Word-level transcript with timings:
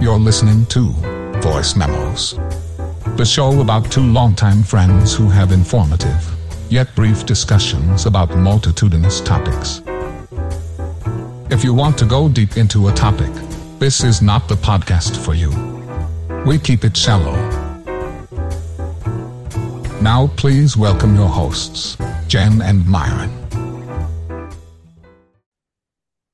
You're 0.00 0.16
listening 0.16 0.64
to 0.66 0.90
Voice 1.42 1.74
Memos, 1.74 2.34
the 3.16 3.24
show 3.24 3.60
about 3.60 3.90
two 3.90 4.00
longtime 4.00 4.62
friends 4.62 5.12
who 5.12 5.28
have 5.28 5.50
informative, 5.50 6.24
yet 6.70 6.94
brief 6.94 7.26
discussions 7.26 8.06
about 8.06 8.30
multitudinous 8.36 9.20
topics. 9.20 9.82
If 11.50 11.64
you 11.64 11.74
want 11.74 11.98
to 11.98 12.04
go 12.04 12.28
deep 12.28 12.56
into 12.56 12.86
a 12.86 12.92
topic, 12.92 13.32
this 13.80 14.04
is 14.04 14.22
not 14.22 14.46
the 14.46 14.54
podcast 14.54 15.16
for 15.16 15.34
you. 15.34 15.50
We 16.46 16.60
keep 16.60 16.84
it 16.84 16.96
shallow. 16.96 17.34
Now, 20.00 20.28
please 20.36 20.76
welcome 20.76 21.16
your 21.16 21.26
hosts, 21.28 21.96
Jenn 22.28 22.62
and 22.62 22.86
Myron. 22.86 23.32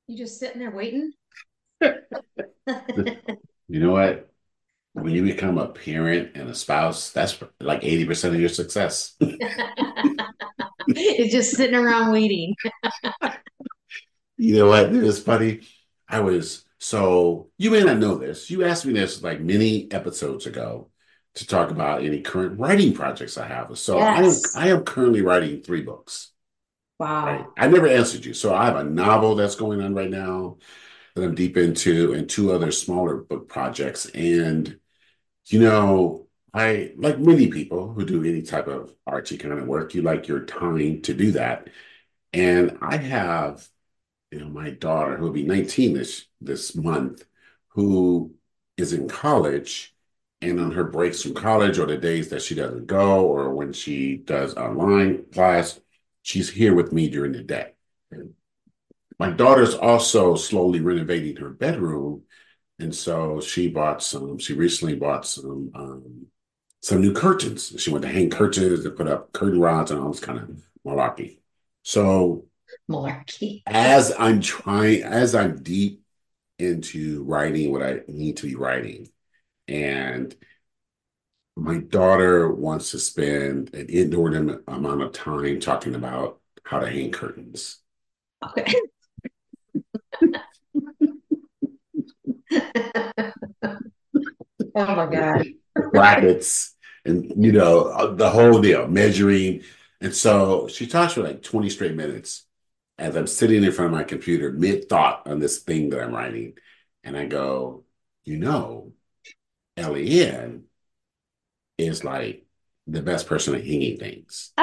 You 0.05 0.15
just 0.19 0.39
sitting 0.39 0.59
there 0.59 0.69
waiting? 0.69 1.13
You 3.67 3.79
know 3.79 3.91
what? 3.91 4.29
When 4.93 5.11
you 5.11 5.23
become 5.23 5.57
a 5.57 5.67
parent 5.67 6.35
and 6.35 6.49
a 6.49 6.55
spouse, 6.55 7.11
that's 7.11 7.37
like 7.59 7.83
80% 7.83 8.33
of 8.33 8.39
your 8.39 8.49
success. 8.49 9.15
it's 10.87 11.33
just 11.33 11.51
sitting 11.55 11.75
around 11.75 12.11
waiting. 12.11 12.55
You 14.37 14.55
know 14.57 14.67
what? 14.67 14.93
It 14.93 15.01
was 15.01 15.21
funny. 15.21 15.61
I 16.07 16.19
was 16.19 16.65
so 16.77 17.49
you 17.57 17.71
may 17.71 17.83
not 17.83 17.97
know 17.97 18.15
this. 18.15 18.49
You 18.49 18.63
asked 18.63 18.85
me 18.85 18.93
this 18.93 19.21
like 19.23 19.39
many 19.41 19.91
episodes 19.91 20.45
ago 20.45 20.89
to 21.35 21.47
talk 21.47 21.71
about 21.71 22.03
any 22.03 22.21
current 22.21 22.59
writing 22.59 22.93
projects 22.93 23.37
I 23.37 23.47
have. 23.47 23.77
So 23.77 23.97
Yes. 23.97 24.55
I 24.55 24.67
am 24.67 24.67
I 24.67 24.77
am 24.77 24.83
currently 24.83 25.21
writing 25.21 25.61
three 25.61 25.81
books. 25.81 26.31
Wow. 26.99 27.25
Right. 27.25 27.45
I 27.57 27.67
never 27.67 27.87
answered 27.87 28.25
you. 28.25 28.33
So 28.33 28.53
I 28.53 28.65
have 28.65 28.75
a 28.77 28.83
novel 28.83 29.35
that's 29.35 29.55
going 29.55 29.81
on 29.81 29.93
right 29.95 30.09
now 30.09 30.57
that 31.15 31.23
I'm 31.23 31.35
deep 31.35 31.57
into, 31.57 32.13
and 32.13 32.29
two 32.29 32.51
other 32.51 32.71
smaller 32.71 33.15
book 33.17 33.47
projects. 33.49 34.07
And, 34.07 34.79
you 35.47 35.59
know, 35.61 36.27
I, 36.53 36.93
like 36.97 37.19
many 37.19 37.49
people 37.49 37.93
who 37.93 38.05
do 38.05 38.23
any 38.23 38.41
type 38.41 38.67
of 38.67 38.93
artsy 39.07 39.39
kind 39.39 39.53
of 39.53 39.67
work, 39.67 39.93
you 39.93 40.01
like 40.01 40.27
your 40.27 40.45
time 40.45 41.01
to 41.03 41.13
do 41.13 41.31
that. 41.33 41.69
And 42.33 42.77
I 42.81 42.97
have, 42.97 43.67
you 44.31 44.39
know, 44.39 44.49
my 44.49 44.71
daughter 44.71 45.17
who 45.17 45.25
will 45.25 45.31
be 45.31 45.43
19 45.43 45.93
this 45.93 46.25
this 46.41 46.75
month, 46.75 47.25
who 47.69 48.35
is 48.77 48.93
in 48.93 49.07
college. 49.07 49.93
And 50.41 50.59
on 50.59 50.71
her 50.73 50.83
breaks 50.83 51.23
from 51.23 51.33
college 51.33 51.79
or 51.79 51.87
the 51.87 51.97
days 51.97 52.29
that 52.29 52.41
she 52.41 52.55
doesn't 52.55 52.87
go, 52.87 53.25
or 53.25 53.53
when 53.53 53.73
she 53.73 54.17
does 54.17 54.53
online 54.55 55.25
class, 55.31 55.79
she's 56.21 56.49
here 56.49 56.75
with 56.75 56.91
me 56.91 57.09
during 57.09 57.31
the 57.31 57.41
day. 57.41 57.74
My 59.19 59.31
daughter's 59.31 59.73
also 59.73 60.35
slowly 60.35 60.81
renovating 60.81 61.37
her 61.37 61.49
bedroom, 61.49 62.23
and 62.79 62.93
so 62.93 63.39
she 63.39 63.69
bought 63.69 64.03
some. 64.03 64.37
She 64.37 64.53
recently 64.53 64.95
bought 64.95 65.25
some 65.25 65.71
um, 65.73 66.27
some 66.81 67.01
new 67.01 67.13
curtains. 67.13 67.73
She 67.77 67.91
went 67.91 68.03
to 68.03 68.11
hang 68.11 68.29
curtains 68.29 68.85
and 68.85 68.95
put 68.95 69.07
up 69.07 69.31
curtain 69.31 69.59
rods 69.59 69.91
and 69.91 69.99
all 69.99 70.11
this 70.11 70.19
kind 70.19 70.39
of 70.39 70.61
malarkey. 70.85 71.39
So 71.83 72.45
Malarkey. 72.89 73.63
as 73.65 74.13
I'm 74.17 74.41
trying, 74.41 75.03
as 75.03 75.33
I'm 75.33 75.63
deep 75.63 76.01
into 76.59 77.23
writing 77.23 77.71
what 77.71 77.83
I 77.83 78.01
need 78.07 78.37
to 78.37 78.47
be 78.47 78.55
writing, 78.55 79.07
and 79.67 80.35
my 81.55 81.77
daughter 81.77 82.51
wants 82.51 82.91
to 82.91 82.99
spend 82.99 83.73
an 83.73 83.89
inordinate 83.89 84.61
amount 84.67 85.01
of 85.01 85.13
time 85.13 85.59
talking 85.59 85.95
about 85.95 86.41
how 86.63 86.79
to 86.79 86.89
hang 86.89 87.11
curtains. 87.11 87.79
Okay. 88.43 88.73
Oh 94.75 94.95
my 94.95 95.05
God. 95.05 95.45
brackets 95.91 96.73
and 97.05 97.31
you 97.43 97.51
know 97.51 97.85
uh, 97.87 98.13
the 98.13 98.29
whole 98.29 98.61
deal 98.61 98.87
measuring 98.87 99.61
and 100.01 100.15
so 100.15 100.67
she 100.67 100.87
talks 100.87 101.13
for 101.13 101.21
like 101.23 101.41
20 101.41 101.69
straight 101.69 101.95
minutes 101.95 102.45
as 102.97 103.15
i'm 103.17 103.27
sitting 103.27 103.61
in 103.63 103.71
front 103.71 103.91
of 103.91 103.97
my 103.97 104.03
computer 104.03 104.51
mid-thought 104.51 105.27
on 105.27 105.39
this 105.39 105.59
thing 105.59 105.89
that 105.89 106.01
i'm 106.01 106.13
writing 106.13 106.53
and 107.03 107.17
i 107.17 107.25
go 107.25 107.83
you 108.23 108.37
know 108.37 108.93
len 109.77 110.63
is 111.77 112.03
like 112.05 112.45
the 112.87 113.01
best 113.01 113.27
person 113.27 113.53
at 113.55 113.65
hanging 113.65 113.97
things 113.97 114.53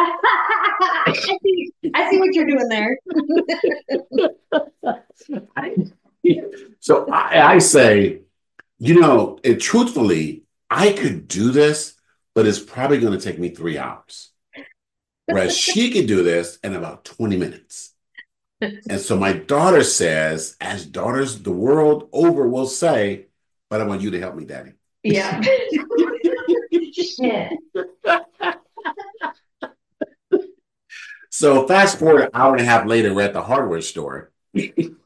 I 1.04 1.12
see, 1.14 1.72
I 1.94 2.10
see 2.10 2.18
what 2.18 2.34
you're 2.34 2.46
doing 2.46 2.68
there. 2.68 2.96
so 6.80 7.10
I, 7.10 7.54
I 7.54 7.58
say 7.58 8.22
you 8.82 9.00
know 9.00 9.38
and 9.44 9.60
truthfully 9.60 10.42
i 10.68 10.92
could 10.92 11.28
do 11.28 11.52
this 11.52 11.94
but 12.34 12.46
it's 12.46 12.58
probably 12.58 12.98
going 12.98 13.16
to 13.16 13.24
take 13.24 13.38
me 13.38 13.48
three 13.48 13.78
hours 13.78 14.32
whereas 15.26 15.56
she 15.66 15.90
could 15.92 16.06
do 16.08 16.22
this 16.24 16.58
in 16.64 16.74
about 16.74 17.04
20 17.04 17.36
minutes 17.36 17.94
and 18.60 19.00
so 19.00 19.16
my 19.16 19.32
daughter 19.32 19.84
says 19.84 20.56
as 20.60 20.84
daughters 20.84 21.42
the 21.42 21.52
world 21.52 22.08
over 22.12 22.48
will 22.48 22.66
say 22.66 23.26
but 23.70 23.80
i 23.80 23.84
want 23.84 24.02
you 24.02 24.10
to 24.10 24.18
help 24.20 24.34
me 24.34 24.44
daddy 24.44 24.72
Yeah. 25.04 25.40
Shit. 26.92 27.52
so 31.30 31.66
fast 31.68 31.98
forward 31.98 32.22
an 32.22 32.30
hour 32.34 32.52
and 32.52 32.60
a 32.62 32.64
half 32.64 32.86
later 32.86 33.14
we're 33.14 33.22
at 33.22 33.32
the 33.32 33.42
hardware 33.42 33.80
store 33.80 34.30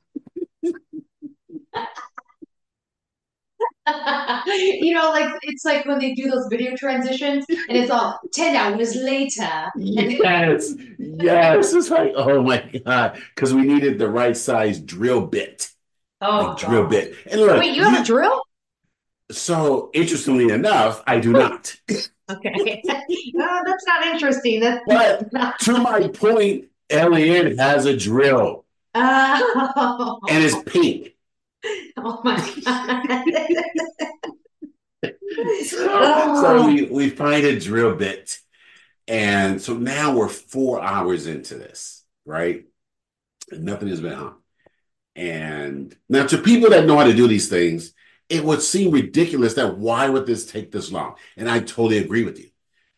you 4.47 4.95
know, 4.95 5.11
like 5.11 5.33
it's 5.43 5.65
like 5.65 5.85
when 5.87 5.99
they 5.99 6.15
do 6.15 6.31
those 6.31 6.47
video 6.51 6.75
transitions 6.77 7.45
and 7.49 7.77
it's 7.79 7.91
all 7.91 8.19
10 8.33 8.57
hours 8.57 8.95
later. 8.97 9.49
yes 9.77 10.75
yes 10.99 11.73
it's 11.73 11.91
like 11.91 12.13
oh 12.17 12.43
my 12.43 12.59
god 12.85 13.21
because 13.35 13.55
we 13.55 13.63
needed 13.63 13.99
the 13.99 14.09
right 14.09 14.37
size 14.37 14.81
drill 14.81 15.21
bit 15.27 15.71
Oh, 16.21 16.47
like 16.49 16.59
drill 16.59 16.87
bit 16.87 17.15
and 17.31 17.41
look 17.41 17.59
Wait, 17.61 17.75
you 17.77 17.85
have 17.85 18.01
a 18.01 18.05
drill? 18.05 18.43
so 19.31 19.91
interestingly 19.93 20.53
enough 20.53 21.03
i 21.07 21.19
do 21.21 21.33
not 21.33 21.77
Okay. 22.29 22.83
no, 23.35 23.61
that's 23.65 23.87
not 23.87 24.05
interesting. 24.07 24.59
That's 24.59 24.83
But- 24.85 25.33
not. 25.33 25.61
to 25.61 25.79
my 25.79 26.09
point 26.09 26.65
Elian 26.91 27.57
has 27.59 27.87
a 27.87 27.97
drill 27.97 28.65
Oh, 28.95 30.19
and 30.29 30.43
it's 30.43 30.57
pink 30.65 31.15
oh 31.99 32.21
my 32.25 32.37
God. 32.65 33.13
so, 35.65 36.43
so 36.43 36.67
we, 36.67 36.85
we 36.85 37.11
find 37.11 37.45
a 37.45 37.59
drill 37.59 37.95
bit 37.95 38.39
and 39.09 39.61
so 39.61 39.75
now 39.75 40.15
we're 40.15 40.29
four 40.29 40.83
hours 40.83 41.27
into 41.27 41.55
this 41.55 41.97
right? 42.27 42.65
And 43.51 43.65
nothing 43.65 43.89
has 43.89 44.01
been 44.01 44.13
on. 44.13 44.35
And 45.15 45.97
now 46.09 46.27
to 46.27 46.39
people 46.39 46.71
that 46.71 46.85
know 46.85 46.99
how 46.99 47.05
to 47.05 47.15
do 47.15 47.27
these 47.27 47.49
things 47.49 47.95
it 48.29 48.45
would 48.45 48.61
seem 48.61 48.91
ridiculous 48.91 49.55
that 49.55 49.79
why 49.79 50.09
would 50.09 50.27
this 50.27 50.51
take 50.51 50.73
this 50.73 50.91
long? 50.91 51.15
And 51.37 51.49
i 51.49 51.61
totally 51.61 51.99
agree 51.99 52.25
with 52.25 52.39
you 52.39 52.49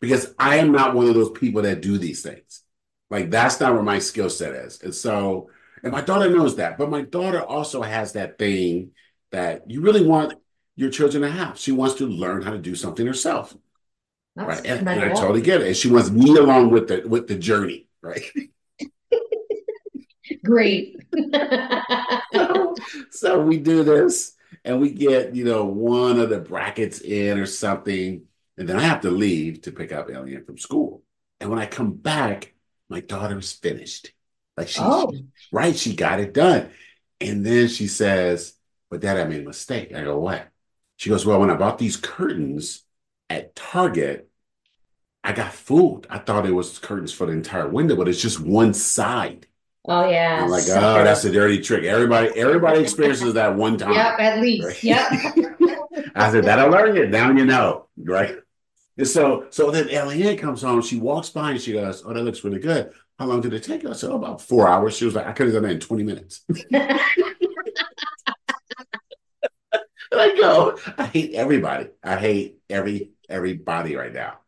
because 0.01 0.33
i 0.39 0.57
am 0.57 0.71
not 0.71 0.95
one 0.95 1.07
of 1.07 1.13
those 1.13 1.29
people 1.31 1.61
that 1.61 1.81
do 1.81 1.97
these 1.97 2.23
things. 2.23 2.63
Like 3.09 3.29
that's 3.29 3.59
not 3.59 3.73
where 3.73 3.83
my 3.83 3.99
skill 3.99 4.29
set 4.29 4.53
is. 4.53 4.81
And 4.81 4.93
so 4.93 5.49
and 5.83 5.91
my 5.91 6.01
daughter 6.01 6.29
knows 6.29 6.57
that 6.57 6.77
but 6.77 6.89
my 6.89 7.01
daughter 7.01 7.41
also 7.41 7.81
has 7.81 8.13
that 8.13 8.37
thing 8.37 8.91
that 9.31 9.69
you 9.69 9.81
really 9.81 10.05
want 10.05 10.33
your 10.75 10.89
children 10.89 11.23
to 11.23 11.29
have. 11.29 11.59
She 11.59 11.73
wants 11.73 11.95
to 11.95 12.07
learn 12.07 12.41
how 12.41 12.51
to 12.51 12.57
do 12.57 12.73
something 12.73 13.05
herself 13.05 13.53
That's 14.35 14.47
right? 14.47 14.65
And, 14.65 14.87
and 14.87 15.01
i 15.01 15.09
totally 15.09 15.41
get 15.41 15.61
it. 15.61 15.67
And 15.67 15.75
she 15.75 15.89
wants 15.89 16.09
me 16.09 16.37
along 16.37 16.71
with 16.71 16.87
the 16.87 17.03
with 17.07 17.27
the 17.27 17.35
journey 17.35 17.87
right? 18.01 18.23
Great. 20.45 20.95
so, 22.33 22.75
so 23.11 23.41
we 23.41 23.57
do 23.57 23.83
this 23.83 24.35
and 24.63 24.79
we 24.79 24.91
get 24.91 25.35
you 25.35 25.43
know 25.43 25.65
one 25.65 26.19
of 26.19 26.29
the 26.29 26.39
brackets 26.39 27.01
in 27.01 27.37
or 27.37 27.45
something 27.45 28.23
and 28.57 28.69
then 28.69 28.77
i 28.77 28.83
have 28.83 29.01
to 29.01 29.11
leave 29.11 29.61
to 29.63 29.71
pick 29.71 29.91
up 29.91 30.09
Elian 30.09 30.45
from 30.45 30.57
school. 30.57 31.03
And 31.41 31.49
when 31.49 31.59
i 31.59 31.65
come 31.65 31.93
back 31.93 32.53
my 32.89 33.01
daughter's 33.01 33.51
finished 33.51 34.13
like 34.59 34.67
she 34.69 34.79
Oh. 34.81 35.11
right 35.51 35.75
she 35.75 35.95
got 35.95 36.19
it 36.19 36.33
done 36.33 36.69
and 37.19 37.45
then 37.45 37.67
she 37.67 37.87
says 37.87 38.53
but 38.91 38.99
dad 39.01 39.17
i 39.17 39.23
made 39.23 39.41
a 39.41 39.45
mistake 39.47 39.93
i 39.95 40.03
go 40.03 40.19
what 40.19 40.47
she 40.97 41.09
goes 41.09 41.25
well 41.25 41.39
when 41.39 41.49
i 41.49 41.55
bought 41.55 41.77
these 41.79 41.97
curtains 41.97 42.83
at 43.29 43.55
target 43.55 44.29
i 45.23 45.31
got 45.33 45.53
fooled 45.53 46.05
i 46.09 46.17
thought 46.19 46.45
it 46.45 46.51
was 46.51 46.77
curtains 46.79 47.11
for 47.13 47.25
the 47.25 47.33
entire 47.33 47.67
window 47.67 47.95
but 47.95 48.07
it's 48.07 48.21
just 48.21 48.39
one 48.39 48.73
side 48.73 49.45
Oh 49.85 50.07
yeah. 50.07 50.41
I'm 50.43 50.49
like, 50.49 50.63
sucker. 50.63 50.85
oh, 50.85 51.03
that's 51.05 51.23
a 51.23 51.31
dirty 51.31 51.61
trick. 51.61 51.85
Everybody, 51.85 52.27
everybody 52.37 52.81
experiences 52.81 53.33
that 53.35 53.55
one 53.55 53.77
time. 53.77 53.93
Yep, 53.93 54.19
at 54.19 54.39
least. 54.41 54.67
Right. 54.67 54.83
Yep. 54.83 55.11
I 56.15 56.31
said, 56.31 56.43
that'll 56.43 56.69
learn 56.69 56.95
you. 56.97 57.07
Now 57.07 57.31
you 57.31 57.45
know, 57.45 57.87
right? 57.97 58.35
And 58.97 59.07
so, 59.07 59.47
so 59.51 59.71
then 59.71 59.87
Eliane 59.87 60.37
comes 60.37 60.61
home. 60.61 60.81
She 60.81 60.97
walks 60.99 61.29
by 61.29 61.51
and 61.51 61.61
she 61.61 61.71
goes, 61.73 62.03
"Oh, 62.05 62.13
that 62.13 62.21
looks 62.21 62.43
really 62.43 62.59
good. 62.59 62.91
How 63.19 63.25
long 63.25 63.41
did 63.41 63.53
it 63.53 63.63
take?" 63.63 63.85
I 63.85 63.93
said, 63.93 64.09
oh, 64.09 64.15
"About 64.15 64.41
four 64.41 64.67
hours." 64.67 64.95
She 64.97 65.05
was 65.05 65.13
like, 65.13 65.27
"I 65.27 65.33
could 65.33 65.47
have 65.47 65.53
done 65.53 65.63
that 65.63 65.71
in 65.71 65.79
twenty 65.79 66.03
minutes." 66.03 66.41
and 70.11 70.21
I 70.21 70.35
go, 70.35 70.77
I 70.97 71.05
hate 71.05 71.33
everybody. 71.33 71.89
I 72.03 72.15
hate 72.15 72.59
every 72.69 73.11
everybody 73.29 73.95
right 73.95 74.13
now. 74.13 74.39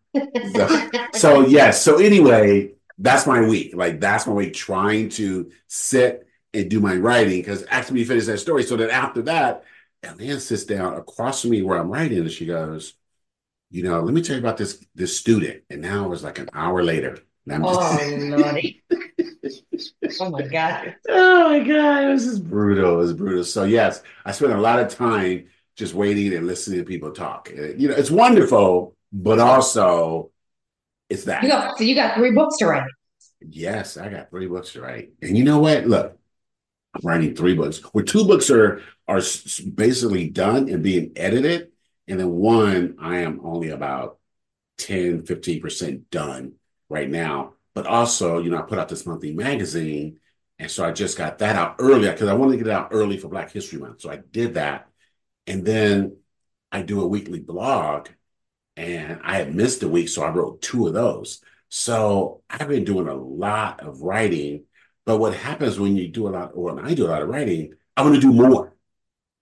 So, 0.56 0.90
so 1.14 1.46
yes. 1.48 1.82
So 1.84 1.98
anyway, 1.98 2.74
that's 2.98 3.28
my 3.28 3.42
week. 3.42 3.76
Like 3.76 4.00
that's 4.00 4.28
my 4.28 4.34
week 4.34 4.54
trying 4.54 5.10
to 5.10 5.52
sit 5.68 6.28
and 6.54 6.70
do 6.70 6.80
my 6.80 6.96
writing 6.96 7.40
because 7.40 7.64
after 7.64 7.94
we 7.94 8.04
finish 8.04 8.26
that 8.26 8.40
story. 8.40 8.64
So 8.64 8.76
then 8.76 8.90
after 8.90 9.22
that, 9.24 9.64
Elaine 10.04 10.40
sits 10.40 10.66
down 10.66 10.96
across 10.96 11.42
from 11.42 11.52
me 11.52 11.62
where 11.62 11.78
I'm 11.78 11.90
writing, 11.90 12.20
and 12.20 12.32
she 12.32 12.46
goes, 12.46 12.94
"You 13.70 13.84
know, 13.84 14.02
let 14.02 14.14
me 14.14 14.22
tell 14.22 14.36
you 14.36 14.42
about 14.42 14.58
this 14.58 14.84
this 14.96 15.18
student." 15.18 15.64
And 15.70 15.82
now 15.82 16.06
it 16.06 16.10
was 16.10 16.24
like 16.24 16.40
an 16.40 16.50
hour 16.54 16.84
later. 16.84 17.20
I'm 17.50 17.66
Oh, 17.66 17.98
just, 17.98 18.20
lordy. 18.20 18.84
Oh 20.20 20.30
my 20.30 20.44
God. 20.44 20.96
oh 21.10 21.50
my 21.50 21.60
god, 21.60 22.10
this 22.16 22.26
is 22.26 22.40
brutal. 22.40 22.94
It 22.96 22.98
was 22.98 23.14
brutal. 23.14 23.44
So 23.44 23.64
yes, 23.64 24.04
I 24.26 24.32
spent 24.32 24.54
a 24.54 24.58
lot 24.62 24.80
of 24.80 24.90
time 24.90 25.48
just 25.76 25.94
waiting 25.94 26.34
and 26.34 26.46
listening 26.46 26.80
to 26.80 26.86
people 26.86 27.12
talk. 27.12 27.50
You 27.50 27.88
know, 27.90 27.96
it's 27.96 28.12
wonderful, 28.12 28.96
but 29.12 29.40
also 29.40 30.32
it's 31.10 31.24
that. 31.26 31.44
You 31.44 31.50
got 31.50 31.78
so 31.78 31.84
you 31.84 31.96
got 31.96 32.16
three 32.16 32.32
books 32.32 32.58
to 32.58 32.68
write. 32.68 32.84
Yes, 33.42 33.98
I 33.98 34.10
got 34.10 34.30
three 34.30 34.48
books 34.48 34.74
to 34.74 34.82
write. 34.82 35.12
And 35.22 35.38
you 35.38 35.44
know 35.44 35.60
what? 35.60 35.88
Look, 35.88 36.18
I'm 36.94 37.02
writing 37.04 37.36
three 37.36 37.56
books. 37.56 37.80
Where 37.94 38.04
two 38.04 38.26
books 38.26 38.50
are 38.52 38.82
are 39.08 39.22
basically 39.74 40.30
done 40.30 40.70
and 40.70 40.84
being 40.84 41.12
edited, 41.16 41.70
and 42.08 42.20
then 42.20 42.30
one 42.32 42.98
I 43.00 43.20
am 43.20 43.40
only 43.44 43.70
about 43.70 44.20
10, 44.78 45.24
15% 45.24 46.04
done 46.12 46.54
right 46.92 47.10
now. 47.10 47.54
But 47.74 47.88
also, 47.88 48.40
you 48.40 48.52
know, 48.52 48.58
I 48.60 48.64
put 48.64 48.78
out 48.78 48.90
this 48.90 49.06
monthly 49.06 49.34
magazine, 49.34 50.20
and 50.60 50.70
so 50.70 50.86
I 50.86 50.92
just 50.92 51.18
got 51.18 51.40
that 51.40 51.56
out 51.56 51.78
early 51.80 52.10
because 52.10 52.28
I 52.28 52.34
wanted 52.34 52.52
to 52.52 52.58
get 52.58 52.68
it 52.68 52.74
out 52.74 52.90
early 52.92 53.18
for 53.18 53.30
Black 53.30 53.52
History 53.52 53.80
Month. 53.80 54.02
So 54.02 54.12
I 54.12 54.18
did 54.18 54.56
that. 54.56 54.88
And 55.48 55.66
then 55.66 56.18
I 56.72 56.82
do 56.82 57.02
a 57.02 57.08
weekly 57.08 57.40
blog, 57.40 58.10
and 58.78 59.20
I 59.24 59.38
had 59.38 59.56
missed 59.56 59.84
a 59.84 59.88
week, 59.88 60.10
so 60.10 60.24
I 60.24 60.30
wrote 60.30 60.62
two 60.62 60.88
of 60.88 60.94
those. 60.94 61.42
So 61.70 62.42
I've 62.50 62.68
been 62.68 62.84
doing 62.84 63.08
a 63.08 63.16
lot 63.16 63.82
of 63.82 64.02
writing, 64.02 64.66
but 65.06 65.18
what 65.18 65.34
happens 65.34 65.80
when 65.80 65.96
you 65.96 66.10
do 66.10 66.28
a 66.28 66.30
lot, 66.30 66.52
or 66.54 66.74
when 66.74 66.86
I 66.86 66.94
do 66.94 67.08
a 67.08 67.10
lot 67.10 67.22
of 67.22 67.30
writing, 67.30 67.74
I 67.96 68.04
want 68.04 68.16
to 68.16 68.22
do 68.22 68.34
more. 68.34 68.76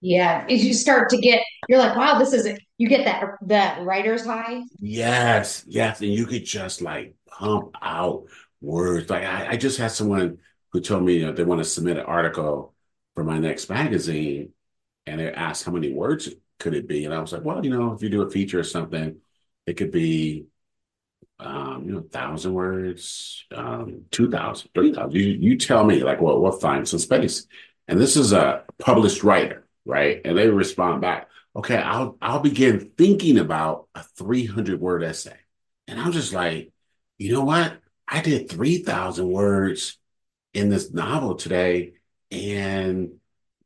Yeah, 0.00 0.46
as 0.48 0.64
you 0.64 0.72
start 0.72 1.10
to 1.10 1.18
get, 1.18 1.42
you're 1.68 1.78
like, 1.78 1.96
wow, 1.96 2.18
this 2.18 2.32
is 2.32 2.48
you 2.78 2.88
get 2.88 3.04
that 3.04 3.36
that 3.42 3.84
writer's 3.84 4.24
high. 4.24 4.62
Yes, 4.78 5.64
yes, 5.68 6.00
and 6.00 6.12
you 6.12 6.24
could 6.24 6.44
just 6.44 6.80
like 6.80 7.14
pump 7.30 7.74
out 7.82 8.26
words. 8.60 9.10
Like 9.10 9.24
I, 9.24 9.50
I 9.52 9.56
just 9.56 9.78
had 9.78 9.90
someone 9.92 10.38
who 10.72 10.80
told 10.80 11.04
me 11.04 11.18
you 11.18 11.26
know, 11.26 11.32
they 11.32 11.44
want 11.44 11.60
to 11.60 11.64
submit 11.64 11.96
an 11.98 12.04
article 12.06 12.74
for 13.14 13.24
my 13.24 13.38
next 13.38 13.68
magazine, 13.68 14.52
and 15.06 15.20
they 15.20 15.32
asked 15.32 15.64
how 15.64 15.72
many 15.72 15.92
words 15.92 16.28
could 16.58 16.74
it 16.74 16.86
be, 16.88 17.04
and 17.04 17.14
I 17.14 17.20
was 17.20 17.32
like, 17.32 17.44
well, 17.44 17.64
you 17.64 17.70
know, 17.70 17.92
if 17.92 18.02
you 18.02 18.08
do 18.10 18.22
a 18.22 18.30
feature 18.30 18.60
or 18.60 18.64
something, 18.64 19.16
it 19.66 19.74
could 19.76 19.90
be 19.90 20.46
um, 21.38 21.84
you 21.86 21.92
know, 21.92 22.00
thousand 22.02 22.52
words, 22.52 23.44
um, 23.54 24.04
two 24.10 24.30
thousand, 24.30 24.70
three 24.74 24.92
thousand. 24.92 25.14
You 25.18 25.26
you 25.26 25.56
tell 25.58 25.84
me, 25.84 26.02
like, 26.02 26.20
well, 26.20 26.40
we'll 26.40 26.52
find 26.52 26.86
some 26.86 26.98
space. 26.98 27.46
And 27.88 27.98
this 28.00 28.16
is 28.16 28.32
a 28.32 28.64
published 28.78 29.24
writer, 29.24 29.66
right? 29.84 30.20
And 30.24 30.36
they 30.36 30.48
respond 30.48 31.00
back, 31.00 31.28
okay, 31.56 31.76
I'll 31.78 32.16
I'll 32.20 32.40
begin 32.40 32.92
thinking 32.96 33.38
about 33.38 33.88
a 33.94 34.02
300 34.02 34.80
word 34.80 35.02
essay. 35.02 35.36
And 35.88 35.98
I'm 35.98 36.12
just 36.12 36.32
like, 36.32 36.72
you 37.20 37.30
know 37.32 37.44
what? 37.44 37.78
I 38.08 38.22
did 38.22 38.48
3,000 38.50 39.28
words 39.28 39.98
in 40.54 40.70
this 40.70 40.90
novel 40.90 41.34
today 41.34 41.92
and 42.30 43.12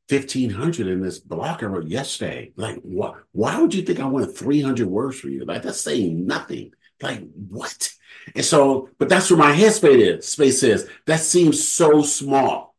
1500 0.09 0.89
in 0.89 1.01
this 1.01 1.21
blog 1.21 1.63
I 1.63 1.67
wrote 1.67 1.87
yesterday. 1.87 2.53
Like, 2.57 2.81
what? 2.83 3.15
Why 3.31 3.61
would 3.61 3.73
you 3.73 3.83
think 3.83 4.01
I 4.01 4.07
wanted 4.07 4.37
300 4.37 4.89
words 4.89 5.21
for 5.21 5.29
you? 5.29 5.45
Like, 5.45 5.63
that's 5.63 5.81
saying 5.81 6.27
nothing. 6.27 6.73
Like, 7.01 7.23
what? 7.49 7.91
And 8.35 8.45
so, 8.45 8.91
but 8.99 9.09
that's 9.09 9.31
where 9.31 9.39
my 9.39 9.55
headspace 9.55 10.19
is. 10.19 10.27
Space 10.27 10.63
is 10.65 10.91
that 11.07 11.21
seems 11.21 11.69
so 11.69 12.03
small, 12.03 12.75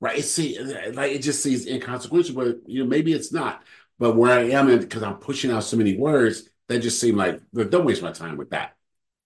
right? 0.00 0.18
It 0.18 0.22
see, 0.22 0.58
like 0.92 1.12
it 1.12 1.22
just 1.22 1.42
seems 1.42 1.66
inconsequential, 1.66 2.34
but 2.34 2.58
you 2.66 2.82
know, 2.82 2.88
maybe 2.88 3.12
it's 3.12 3.32
not. 3.32 3.62
But 3.98 4.16
where 4.16 4.38
I 4.38 4.50
am, 4.50 4.78
because 4.78 5.02
I'm 5.02 5.16
pushing 5.16 5.50
out 5.50 5.64
so 5.64 5.76
many 5.76 5.96
words, 5.96 6.48
that 6.68 6.78
just 6.80 7.00
seem 7.00 7.16
like 7.16 7.40
don't 7.54 7.84
waste 7.84 8.02
my 8.02 8.12
time 8.12 8.36
with 8.36 8.50
that. 8.50 8.76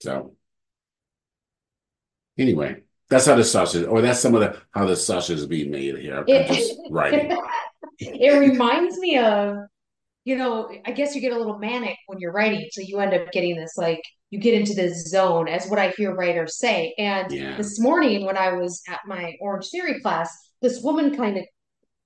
So, 0.00 0.34
anyway, 2.40 2.82
that's 3.08 3.26
how 3.26 3.36
the 3.36 3.44
sausage, 3.44 3.86
or 3.86 4.00
that's 4.00 4.20
some 4.20 4.34
of 4.34 4.40
the 4.40 4.60
how 4.72 4.86
the 4.86 4.96
sausage 4.96 5.38
is 5.38 5.46
being 5.46 5.70
made 5.70 5.96
here. 5.98 6.18
I'm 6.18 6.24
writing. 6.90 7.36
It 7.98 8.38
reminds 8.38 8.98
me 8.98 9.18
of, 9.18 9.56
you 10.24 10.36
know, 10.36 10.70
I 10.84 10.92
guess 10.92 11.14
you 11.14 11.20
get 11.20 11.32
a 11.32 11.38
little 11.38 11.58
manic 11.58 11.96
when 12.06 12.18
you're 12.18 12.32
writing, 12.32 12.66
so 12.72 12.80
you 12.82 12.98
end 12.98 13.14
up 13.14 13.30
getting 13.32 13.56
this 13.56 13.76
like 13.76 14.02
you 14.30 14.38
get 14.38 14.54
into 14.54 14.74
this 14.74 15.08
zone, 15.08 15.48
as 15.48 15.68
what 15.68 15.78
I 15.78 15.90
hear 15.90 16.14
writers 16.14 16.56
say. 16.58 16.94
And 16.98 17.30
Yeah. 17.32 17.56
this 17.56 17.80
morning 17.80 18.24
when 18.24 18.36
I 18.36 18.52
was 18.52 18.80
at 18.88 19.00
my 19.06 19.34
Orange 19.40 19.68
Theory 19.70 20.00
class, 20.00 20.32
this 20.62 20.80
woman 20.82 21.16
kind 21.16 21.36
of, 21.36 21.44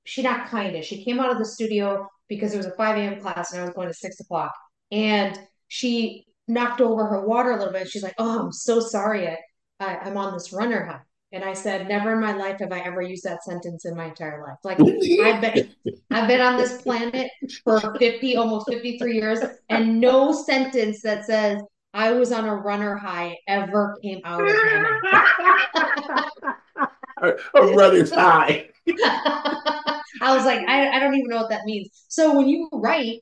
she 0.05 0.23
not 0.23 0.49
kind 0.49 0.75
of, 0.75 0.85
she 0.85 1.05
came 1.05 1.21
out 1.21 1.31
of 1.31 1.39
the 1.39 1.45
studio 1.45 2.09
because 2.29 2.55
it 2.55 2.57
was 2.57 2.67
a 2.67 2.75
5 2.77 2.97
a.m. 2.97 3.21
class 3.21 3.53
and 3.53 3.61
I 3.61 3.65
was 3.67 3.75
going 3.75 3.89
to 3.89 3.95
six 3.95 4.21
o'clock. 4.21 4.53
And 4.91 5.39
she 5.69 6.27
knocked 6.49 6.81
over 6.81 7.07
her 7.07 7.27
water 7.27 7.51
a 7.51 7.59
little 7.59 7.73
bit. 7.73 7.89
She's 7.89 8.03
like, 8.03 8.15
Oh, 8.19 8.41
I'm 8.47 8.53
so 8.53 8.81
sorry. 8.81 9.29
I, 9.29 9.37
I, 9.85 9.99
I'm 10.05 10.17
on 10.17 10.33
this 10.33 10.53
runner 10.53 10.85
high. 10.85 11.01
And 11.33 11.43
I 11.43 11.53
said, 11.53 11.89
Never 11.89 12.13
in 12.13 12.21
my 12.21 12.33
life 12.33 12.61
have 12.61 12.73
I 12.73 12.81
ever 12.81 13.03
used 13.03 13.25
that 13.25 13.43
sentence 13.43 13.85
in 13.85 13.97
my 13.97 14.07
entire 14.07 14.41
life. 14.43 14.59
Like, 14.63 14.79
I've 14.81 15.41
been, 15.41 15.75
I've 16.11 16.29
been 16.29 16.41
on 16.41 16.57
this 16.57 16.81
planet 16.81 17.31
for 17.65 17.97
50, 17.99 18.37
almost 18.37 18.69
53 18.69 19.15
years, 19.15 19.41
and 19.69 20.01
no 20.01 20.33
sentence 20.33 21.03
that 21.03 21.25
says 21.25 21.61
I 21.93 22.13
was 22.13 22.31
on 22.31 22.45
a 22.45 22.55
runner 22.55 22.97
high 22.97 23.37
ever 23.49 23.99
came 24.03 24.21
out 24.25 24.43
of 24.43 24.47
my 24.47 25.01
mouth. 25.13 26.57
I'm 27.55 27.77
running 27.77 28.07
high. 28.07 28.69
I 30.21 30.37
was 30.37 30.45
like, 30.45 30.67
I, 30.69 30.89
I 30.91 31.01
don't 31.01 31.15
even 31.15 31.31
know 31.31 31.39
what 31.39 31.51
that 31.51 31.65
means. 31.65 31.89
So 32.09 32.37
when 32.37 32.49
you 32.49 32.69
write, 32.73 33.21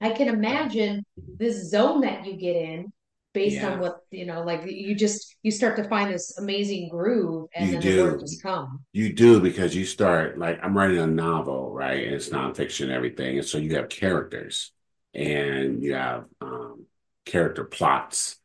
I 0.00 0.10
can 0.10 0.28
imagine 0.28 1.04
this 1.16 1.70
zone 1.70 2.00
that 2.00 2.26
you 2.26 2.36
get 2.36 2.56
in 2.56 2.92
based 3.34 3.56
Yeah. 3.56 3.74
on 3.74 3.80
what, 3.80 3.98
you 4.10 4.24
know, 4.26 4.42
like 4.42 4.62
you 4.66 4.94
just, 4.94 5.36
you 5.42 5.50
start 5.50 5.76
to 5.76 5.88
find 5.88 6.12
this 6.14 6.38
amazing 6.38 6.88
groove 6.88 7.48
and 7.54 7.66
You 7.66 7.74
then 7.74 7.82
the 7.84 7.90
words 7.90 8.20
do. 8.20 8.20
just 8.20 8.42
come. 8.42 8.80
You 8.92 9.12
do 9.12 9.40
because 9.40 9.74
you 9.74 9.84
start 9.84 10.38
like 10.38 10.60
I'm 10.62 10.76
writing 10.76 10.98
a 10.98 11.06
novel, 11.06 11.72
right? 11.72 12.04
And 12.04 12.14
it's 12.14 12.28
nonfiction, 12.30 12.90
everything. 12.90 13.38
And 13.38 13.46
so 13.46 13.58
you 13.58 13.74
have 13.76 13.88
characters 13.88 14.72
and 15.14 15.82
you 15.82 15.94
have 15.94 16.26
um, 16.40 16.86
character 17.26 17.64
plots 17.64 18.36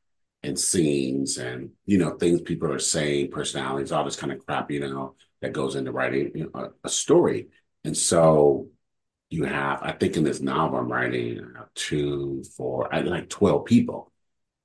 and 0.42 0.58
scenes 0.58 1.38
and 1.38 1.72
you 1.86 1.98
know 1.98 2.12
things 2.18 2.42
people 2.42 2.72
are 2.72 2.80
saying, 2.80 3.30
personalities, 3.32 3.92
all 3.92 4.06
this 4.06 4.16
kind 4.16 4.32
of 4.32 4.44
crap, 4.46 4.72
you 4.72 4.80
know, 4.80 5.16
that 5.42 5.54
goes 5.54 5.76
into 5.76 5.92
writing 5.92 6.32
you 6.34 6.52
know, 6.54 6.60
a, 6.84 6.88
a 6.88 6.90
story. 6.90 7.48
And 7.84 7.96
so 7.96 8.70
you 9.30 9.46
have, 9.46 9.82
I 9.84 9.92
think 9.94 10.18
in 10.18 10.24
this 10.24 10.42
novel 10.42 10.80
I'm 10.80 10.92
writing 10.92 11.42
two, 11.76 12.44
four, 12.58 12.94
I 12.94 13.02
like 13.02 13.30
12 13.30 13.66
people. 13.66 14.09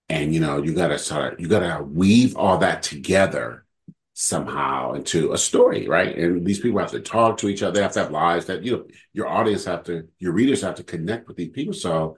And 0.09 0.35
you 0.35 0.41
know, 0.41 0.63
you 0.63 0.75
gotta 0.75 0.99
sort 0.99 1.35
of 1.35 1.41
you 1.41 1.49
gotta 1.49 1.83
weave 1.83 2.37
all 2.37 2.59
that 2.59 2.83
together 2.83 3.65
somehow 4.15 4.93
into 4.93 5.33
a 5.33 5.39
story, 5.39 5.89
right? 5.89 6.17
And 6.17 6.47
these 6.47 6.61
people 6.61 6.79
have 6.79 6.93
to 6.93 7.01
talk 7.01 7.37
to 7.39 7.49
each 7.49 7.63
other. 7.63 7.73
They 7.75 7.83
have 7.83 7.93
to 7.93 8.01
have 8.01 8.11
lives 8.13 8.47
that 8.47 8.65
you 8.65 8.73
know 8.73 8.85
your 9.13 9.29
audience 9.29 9.65
have 9.65 9.85
to, 9.85 10.09
your 10.19 10.33
readers 10.33 10.63
have 10.63 10.77
to 10.77 10.85
connect 10.85 11.29
with 11.29 11.37
these 11.37 11.51
people. 11.51 11.75
So, 11.75 12.17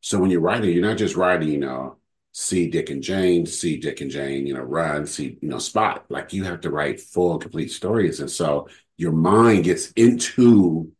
so 0.00 0.18
when 0.18 0.30
you're 0.30 0.40
writing, 0.40 0.72
you're 0.72 0.86
not 0.86 0.98
just 0.98 1.16
writing, 1.16 1.50
you 1.50 1.58
know, 1.58 1.98
see 2.32 2.68
Dick 2.70 2.90
and 2.90 3.02
Jane, 3.02 3.46
see 3.46 3.78
Dick 3.78 4.00
and 4.00 4.10
Jane, 4.10 4.46
you 4.46 4.54
know, 4.54 4.62
run, 4.62 5.06
see, 5.06 5.38
you 5.40 5.48
know, 5.48 5.58
spot. 5.58 6.06
Like 6.08 6.32
you 6.32 6.44
have 6.44 6.62
to 6.62 6.70
write 6.70 7.00
full, 7.00 7.38
complete 7.38 7.70
stories, 7.70 8.20
and 8.20 8.30
so 8.30 8.68
your 8.96 9.12
mind 9.12 9.64
gets 9.64 9.90
into 9.92 10.92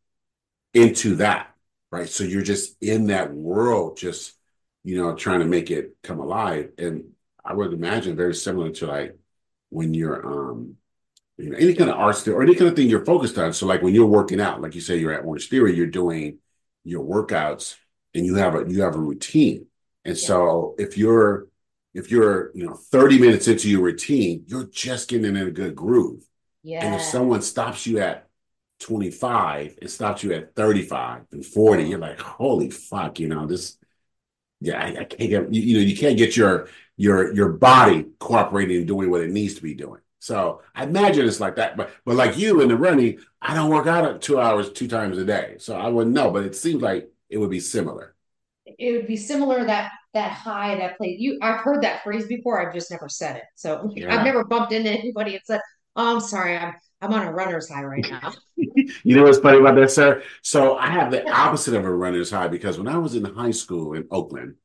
into 0.74 1.16
that, 1.16 1.54
right? 1.90 2.08
So 2.08 2.24
you're 2.24 2.42
just 2.42 2.76
in 2.82 3.06
that 3.06 3.32
world, 3.32 3.96
just 3.96 4.34
you 4.84 4.96
know, 4.96 5.14
trying 5.14 5.40
to 5.40 5.46
make 5.46 5.70
it 5.70 5.96
come 6.02 6.20
alive. 6.20 6.70
And 6.78 7.04
I 7.44 7.54
would 7.54 7.72
imagine 7.72 8.16
very 8.16 8.34
similar 8.34 8.70
to 8.70 8.86
like 8.86 9.18
when 9.70 9.94
you're 9.94 10.24
um 10.26 10.76
you 11.36 11.50
know 11.50 11.56
any 11.56 11.74
kind 11.74 11.90
of 11.90 11.96
art 11.96 12.16
still 12.16 12.34
or 12.34 12.42
any 12.42 12.54
kind 12.54 12.70
of 12.70 12.76
thing 12.76 12.88
you're 12.88 13.04
focused 13.04 13.38
on. 13.38 13.52
So 13.52 13.66
like 13.66 13.82
when 13.82 13.94
you're 13.94 14.06
working 14.06 14.40
out, 14.40 14.60
like 14.60 14.74
you 14.74 14.80
say 14.80 14.98
you're 14.98 15.12
at 15.12 15.24
Orange 15.24 15.48
Theory, 15.48 15.74
you're 15.74 15.86
doing 15.86 16.38
your 16.84 17.04
workouts 17.04 17.76
and 18.14 18.24
you 18.24 18.36
have 18.36 18.54
a 18.54 18.64
you 18.70 18.82
have 18.82 18.94
a 18.94 19.00
routine. 19.00 19.66
And 20.04 20.16
so 20.16 20.74
if 20.78 20.96
you're 20.98 21.48
if 21.94 22.10
you're 22.10 22.50
you 22.54 22.66
know 22.66 22.74
30 22.74 23.18
minutes 23.18 23.48
into 23.48 23.70
your 23.70 23.82
routine, 23.82 24.44
you're 24.46 24.66
just 24.66 25.08
getting 25.08 25.34
in 25.34 25.36
a 25.36 25.50
good 25.50 25.74
groove. 25.74 26.22
Yeah. 26.62 26.84
And 26.84 26.94
if 26.94 27.02
someone 27.02 27.42
stops 27.42 27.86
you 27.86 27.98
at 27.98 28.28
25 28.80 29.78
and 29.80 29.90
stops 29.90 30.22
you 30.22 30.32
at 30.32 30.54
35 30.54 31.22
and 31.32 31.44
40, 31.44 31.84
you're 31.84 31.98
like, 31.98 32.20
holy 32.20 32.70
fuck, 32.70 33.18
you 33.18 33.28
know, 33.28 33.46
this 33.46 33.76
yeah, 34.64 34.82
I, 34.82 35.00
I 35.00 35.04
can't 35.04 35.30
get 35.30 35.52
you, 35.54 35.62
you 35.62 35.74
know, 35.78 35.84
you 35.84 35.96
can't 35.96 36.18
get 36.18 36.36
your 36.36 36.68
your 36.96 37.32
your 37.34 37.50
body 37.50 38.06
cooperating 38.18 38.78
and 38.78 38.86
doing 38.86 39.10
what 39.10 39.20
it 39.20 39.30
needs 39.30 39.54
to 39.54 39.62
be 39.62 39.74
doing. 39.74 40.00
So 40.20 40.62
I 40.74 40.84
imagine 40.84 41.26
it's 41.26 41.40
like 41.40 41.56
that. 41.56 41.76
But 41.76 41.90
but 42.04 42.16
like 42.16 42.38
you 42.38 42.60
in 42.60 42.68
the 42.68 42.76
running, 42.76 43.18
I 43.42 43.54
don't 43.54 43.70
work 43.70 43.86
out 43.86 44.04
at 44.04 44.22
two 44.22 44.40
hours 44.40 44.72
two 44.72 44.88
times 44.88 45.18
a 45.18 45.24
day. 45.24 45.56
So 45.58 45.76
I 45.76 45.88
wouldn't 45.88 46.14
know. 46.14 46.30
But 46.30 46.44
it 46.44 46.56
seems 46.56 46.82
like 46.82 47.10
it 47.28 47.38
would 47.38 47.50
be 47.50 47.60
similar. 47.60 48.14
It 48.66 48.92
would 48.92 49.06
be 49.06 49.16
similar 49.16 49.64
that 49.64 49.90
that 50.14 50.32
high 50.32 50.76
that 50.76 50.96
played 50.96 51.20
you. 51.20 51.38
I've 51.42 51.60
heard 51.60 51.82
that 51.82 52.02
phrase 52.02 52.26
before. 52.26 52.66
I've 52.66 52.74
just 52.74 52.90
never 52.90 53.08
said 53.08 53.36
it. 53.36 53.44
So 53.54 53.90
Yeah. 53.96 54.14
I've 54.14 54.24
never 54.24 54.44
bumped 54.44 54.72
into 54.72 54.90
anybody 54.90 55.34
and 55.34 55.42
said, 55.44 55.60
"Oh, 55.96 56.14
I'm 56.14 56.20
sorry, 56.20 56.56
I'm 56.56 56.74
I'm 57.04 57.12
on 57.12 57.26
a 57.26 57.32
runner's 57.32 57.68
high 57.68 57.84
right 57.84 58.06
now." 58.08 58.32
You 59.04 59.16
know 59.16 59.24
what's 59.24 59.38
funny 59.38 59.58
about 59.58 59.76
that, 59.76 59.90
sir? 59.90 60.22
So 60.42 60.76
I 60.76 60.86
have 60.88 61.10
the 61.10 61.28
opposite 61.30 61.74
of 61.74 61.84
a 61.84 61.92
runner's 61.92 62.30
high 62.30 62.48
because 62.48 62.78
when 62.78 62.88
I 62.88 62.98
was 62.98 63.14
in 63.14 63.24
high 63.24 63.50
school 63.50 63.94
in 63.94 64.06
Oakland, 64.10 64.56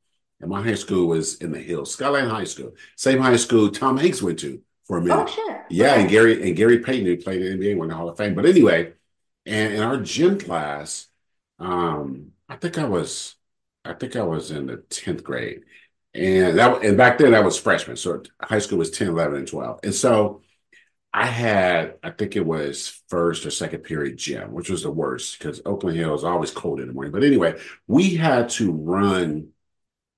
and 0.41 0.49
my 0.49 0.61
high 0.61 0.75
school 0.75 1.07
was 1.07 1.35
in 1.37 1.51
the 1.51 1.59
hills, 1.59 1.91
Skyline 1.93 2.29
High 2.29 2.45
School, 2.45 2.73
same 2.95 3.19
high 3.19 3.35
school 3.35 3.69
Tom 3.69 3.97
Hanks 3.97 4.21
went 4.21 4.39
to 4.39 4.61
for 4.85 4.97
a 4.97 5.01
minute. 5.01 5.23
oh 5.23 5.25
shit. 5.27 5.57
Yeah, 5.69 5.95
and 5.95 6.09
Gary 6.09 6.47
and 6.47 6.55
Gary 6.55 6.79
Payton 6.79 7.05
who 7.05 7.17
played 7.17 7.41
in 7.41 7.59
the 7.59 7.65
NBA 7.65 7.75
won 7.77 7.89
the 7.89 7.95
Hall 7.95 8.09
of 8.09 8.17
Fame. 8.17 8.35
But 8.35 8.45
anyway, 8.45 8.93
and 9.45 9.73
in 9.73 9.81
our 9.81 9.97
gym 9.97 10.39
class, 10.39 11.07
um, 11.59 12.31
I 12.47 12.55
think 12.55 12.77
I 12.77 12.85
was, 12.85 13.35
I 13.85 13.93
think 13.93 14.15
I 14.15 14.23
was 14.23 14.51
in 14.51 14.67
the 14.67 14.77
tenth 14.77 15.23
grade, 15.23 15.63
and 16.13 16.57
that 16.57 16.83
and 16.83 16.97
back 16.97 17.17
then 17.17 17.35
I 17.35 17.41
was 17.41 17.57
freshman, 17.59 17.97
so 17.97 18.23
high 18.41 18.59
school 18.59 18.77
was 18.79 18.91
10, 18.91 19.09
11, 19.09 19.37
and 19.39 19.47
twelve, 19.47 19.79
and 19.83 19.93
so 19.93 20.41
I 21.13 21.25
had, 21.25 21.95
I 22.03 22.11
think 22.11 22.35
it 22.35 22.45
was 22.45 23.01
first 23.07 23.45
or 23.45 23.51
second 23.51 23.79
period 23.79 24.17
gym, 24.17 24.53
which 24.53 24.69
was 24.69 24.83
the 24.83 24.91
worst 24.91 25.39
because 25.39 25.61
Oakland 25.65 25.97
Hill 25.97 26.13
is 26.13 26.23
always 26.23 26.51
cold 26.51 26.79
in 26.79 26.87
the 26.87 26.93
morning. 26.93 27.11
But 27.11 27.23
anyway, 27.23 27.59
we 27.87 28.15
had 28.15 28.49
to 28.49 28.71
run 28.71 29.49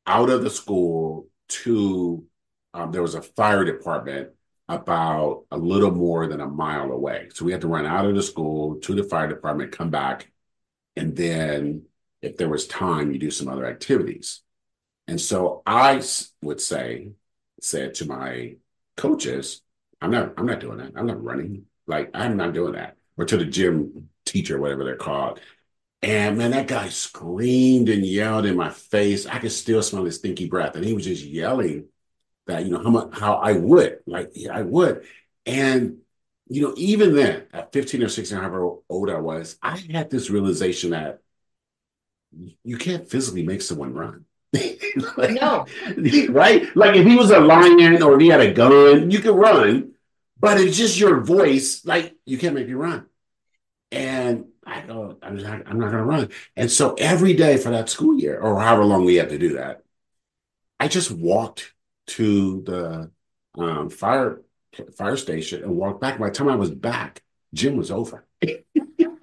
out 0.05 0.29
of 0.29 0.43
the 0.43 0.50
school 0.50 1.27
to 1.48 2.25
um, 2.74 2.91
there 2.91 3.01
was 3.01 3.15
a 3.15 3.21
fire 3.21 3.63
department 3.63 4.31
about 4.67 5.45
a 5.51 5.57
little 5.57 5.91
more 5.91 6.27
than 6.27 6.41
a 6.41 6.48
mile 6.48 6.91
away. 6.91 7.29
So 7.33 7.45
we 7.45 7.51
had 7.51 7.62
to 7.62 7.67
run 7.67 7.86
out 7.86 8.05
of 8.05 8.15
the 8.15 8.24
school 8.24 8.75
to 8.81 8.95
the 8.95 9.03
fire 9.03 9.27
department, 9.27 9.74
come 9.74 9.89
back, 9.89 10.31
and 10.95 11.15
then 11.15 11.83
if 12.21 12.38
there 12.38 12.50
was 12.50 12.67
time, 12.67 13.12
you 13.12 13.19
do 13.19 13.31
some 13.31 13.48
other 13.48 13.65
activities. 13.65 14.41
And 15.07 15.19
so 15.19 15.62
I 15.65 16.01
would 16.41 16.62
say, 16.62 17.12
said 17.62 17.95
to 17.95 18.05
my 18.05 18.55
coaches, 18.95 19.62
I'm 20.01 20.12
not, 20.12 20.34
I'm 20.38 20.46
not 20.46 20.60
doing 20.60 20.77
that. 20.77 20.93
I'm 20.96 21.05
not 21.05 21.24
running. 21.24 21.65
Like 21.88 22.12
I'm 22.13 22.38
not 22.38 22.53
doing 22.53 22.74
that. 22.74 22.98
Or 23.17 23.25
to 23.25 23.38
the 23.38 23.46
gym 23.46 24.10
teacher, 24.25 24.60
whatever 24.60 24.84
they're 24.84 24.96
called. 24.96 25.39
And 26.01 26.38
man, 26.38 26.51
that 26.51 26.67
guy 26.67 26.89
screamed 26.89 27.89
and 27.89 28.05
yelled 28.05 28.46
in 28.46 28.55
my 28.55 28.72
face. 28.72 29.27
I 29.27 29.38
could 29.38 29.51
still 29.51 29.84
smell 29.84 30.05
his 30.05 30.15
stinky 30.15 30.48
breath. 30.48 30.75
And 30.75 30.84
he 30.84 30.93
was 30.93 31.05
just 31.05 31.24
yelling 31.24 31.86
that, 32.48 32.65
you 32.65 32.72
know, 32.72 32.81
how 32.81 32.89
much 32.89 33.20
how 33.20 33.36
I 33.36 33.53
would, 33.53 34.00
like, 34.08 34.31
yeah, 34.34 34.58
I 34.58 34.63
would. 34.63 35.05
And, 35.46 35.98
you 36.48 36.63
know, 36.63 36.74
even 36.75 37.15
then, 37.15 37.43
at 37.53 37.72
15 37.72 38.03
or 38.03 38.10
16, 38.10 38.38
however 38.38 38.77
old 38.89 39.10
I 39.10 39.20
was, 39.20 39.58
I 39.62 39.77
had 39.91 40.10
this 40.10 40.29
realization 40.29 40.91
that 40.91 41.22
you 42.63 42.77
can't 42.77 43.08
physically 43.08 43.43
make 43.43 43.62
someone 43.62 43.93
run. 43.93 44.25
Like, 45.17 45.31
No. 45.31 45.65
right? 46.29 46.75
Like 46.75 46.96
if 46.96 47.05
he 47.05 47.15
was 47.15 47.31
a 47.31 47.39
lion 47.39 48.01
or 48.03 48.15
if 48.15 48.22
he 48.22 48.27
had 48.27 48.41
a 48.41 48.53
gun, 48.53 49.10
you 49.10 49.20
could 49.20 49.36
run, 49.36 49.93
but 50.39 50.60
it's 50.60 50.77
just 50.77 51.00
your 51.00 51.22
voice, 51.22 51.86
like 51.86 52.15
you 52.25 52.38
can't 52.38 52.55
make 52.55 52.67
me 52.67 52.74
run. 52.74 53.05
And 53.91 54.46
I 54.65 54.81
go, 54.81 55.17
I'm 55.22 55.38
not, 55.38 55.63
I'm 55.67 55.79
not 55.79 55.91
gonna 55.91 56.05
run. 56.05 56.29
And 56.55 56.72
so 56.72 56.93
every 56.96 57.34
day 57.34 57.58
for 57.58 57.72
that 57.72 57.89
school 57.89 58.17
year, 58.20 58.39
or 58.39 58.60
however 58.60 58.86
long 58.86 59.05
we 59.05 59.15
had 59.15 59.29
to 59.29 59.38
do 59.38 59.55
that, 59.55 59.84
I 60.79 60.88
just 60.88 61.12
walked 61.12 61.74
to 62.08 62.62
the 62.63 63.12
um, 63.62 63.89
fire 63.89 64.41
fire 64.98 65.17
station 65.17 65.63
and 65.63 65.75
walked 65.75 66.01
back. 66.01 66.20
By 66.20 66.29
the 66.29 66.36
time 66.36 66.50
I 66.50 66.55
was 66.55 66.72
back, 66.72 67.22
gym 67.53 67.77
was 67.77 67.91
over. 67.91 68.25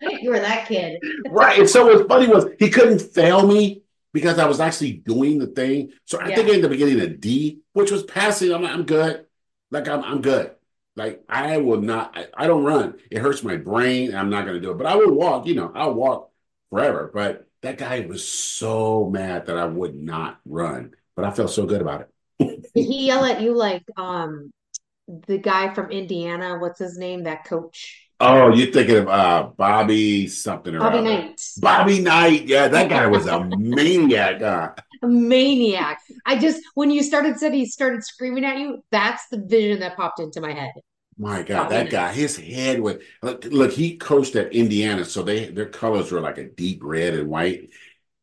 you 0.00 0.30
were 0.30 0.40
that 0.40 0.68
kid. 0.68 1.00
Right. 1.30 1.58
And 1.58 1.68
so 1.68 1.86
what's 1.86 2.06
funny 2.08 2.28
was 2.28 2.46
he 2.58 2.70
couldn't 2.70 3.00
fail 3.00 3.46
me 3.46 3.82
because 4.12 4.38
I 4.38 4.46
was 4.46 4.60
actually 4.60 4.92
doing 4.94 5.38
the 5.38 5.46
thing. 5.46 5.92
So 6.04 6.20
I 6.20 6.34
think 6.34 6.48
Yeah. 6.48 6.52
I 6.52 6.56
ended 6.56 6.72
up 6.72 6.76
getting 6.78 7.00
a 7.00 7.08
D, 7.08 7.60
which 7.72 7.90
was 7.90 8.02
passing. 8.02 8.52
I'm 8.52 8.62
like, 8.62 8.72
I'm 8.72 8.84
good. 8.84 9.26
Like 9.70 9.88
I'm 9.88 10.02
I'm 10.04 10.20
good. 10.22 10.52
Like 10.96 11.24
I 11.28 11.58
will 11.58 11.80
not 11.80 12.16
I, 12.16 12.26
I 12.36 12.46
don't 12.46 12.64
run. 12.64 12.94
It 13.10 13.18
hurts 13.18 13.42
my 13.42 13.56
brain. 13.56 14.08
and 14.10 14.18
I'm 14.18 14.30
not 14.30 14.44
gonna 14.46 14.60
do 14.60 14.70
it. 14.72 14.78
But 14.78 14.86
I 14.86 14.96
will 14.96 15.12
walk, 15.14 15.46
you 15.46 15.54
know, 15.54 15.72
I'll 15.74 15.94
walk 15.94 16.30
forever. 16.70 17.10
But 17.12 17.48
that 17.62 17.78
guy 17.78 18.00
was 18.00 18.26
so 18.28 19.08
mad 19.08 19.46
that 19.46 19.56
I 19.56 19.66
would 19.66 19.94
not 19.94 20.40
run. 20.44 20.94
But 21.16 21.24
I 21.24 21.30
felt 21.30 21.50
so 21.50 21.66
good 21.66 21.80
about 21.80 22.02
it. 22.02 22.08
Did 22.74 22.84
he 22.86 23.06
yell 23.06 23.24
at 23.24 23.40
you 23.40 23.54
like 23.56 23.84
um 23.96 24.50
the 25.26 25.38
guy 25.38 25.72
from 25.74 25.90
Indiana? 25.90 26.58
What's 26.58 26.78
his 26.78 26.98
name? 26.98 27.24
That 27.24 27.44
coach, 27.44 28.01
Oh, 28.24 28.54
you're 28.54 28.72
thinking 28.72 28.96
of 28.98 29.08
uh 29.08 29.50
Bobby 29.56 30.28
something 30.28 30.74
or 30.74 30.80
Bobby 30.80 31.00
other. 31.00 31.02
Knight. 31.02 31.40
Bobby 31.56 32.00
Knight. 32.00 32.46
Yeah, 32.46 32.68
that 32.68 32.88
guy 32.88 33.06
was 33.06 33.26
a 33.26 33.44
maniac. 33.44 34.40
huh? 34.40 34.74
A 35.02 35.08
maniac. 35.08 36.00
I 36.26 36.38
just 36.38 36.60
when 36.74 36.90
you 36.90 37.02
started 37.02 37.38
said 37.38 37.52
he 37.52 37.66
started 37.66 38.04
screaming 38.04 38.44
at 38.44 38.58
you, 38.58 38.84
that's 38.90 39.26
the 39.28 39.38
vision 39.38 39.80
that 39.80 39.96
popped 39.96 40.20
into 40.20 40.40
my 40.40 40.52
head. 40.52 40.72
My 41.18 41.42
God, 41.42 41.64
Bobby 41.64 41.70
that 41.70 41.84
Knight. 41.84 41.90
guy, 41.90 42.12
his 42.12 42.36
head 42.36 42.80
was 42.80 42.96
look, 43.22 43.44
look, 43.44 43.70
he 43.72 43.96
coached 43.98 44.34
at 44.36 44.52
Indiana, 44.52 45.04
so 45.04 45.22
they 45.22 45.46
their 45.50 45.68
colors 45.68 46.10
were 46.10 46.20
like 46.20 46.38
a 46.38 46.44
deep 46.48 46.80
red 46.82 47.14
and 47.14 47.28
white. 47.28 47.70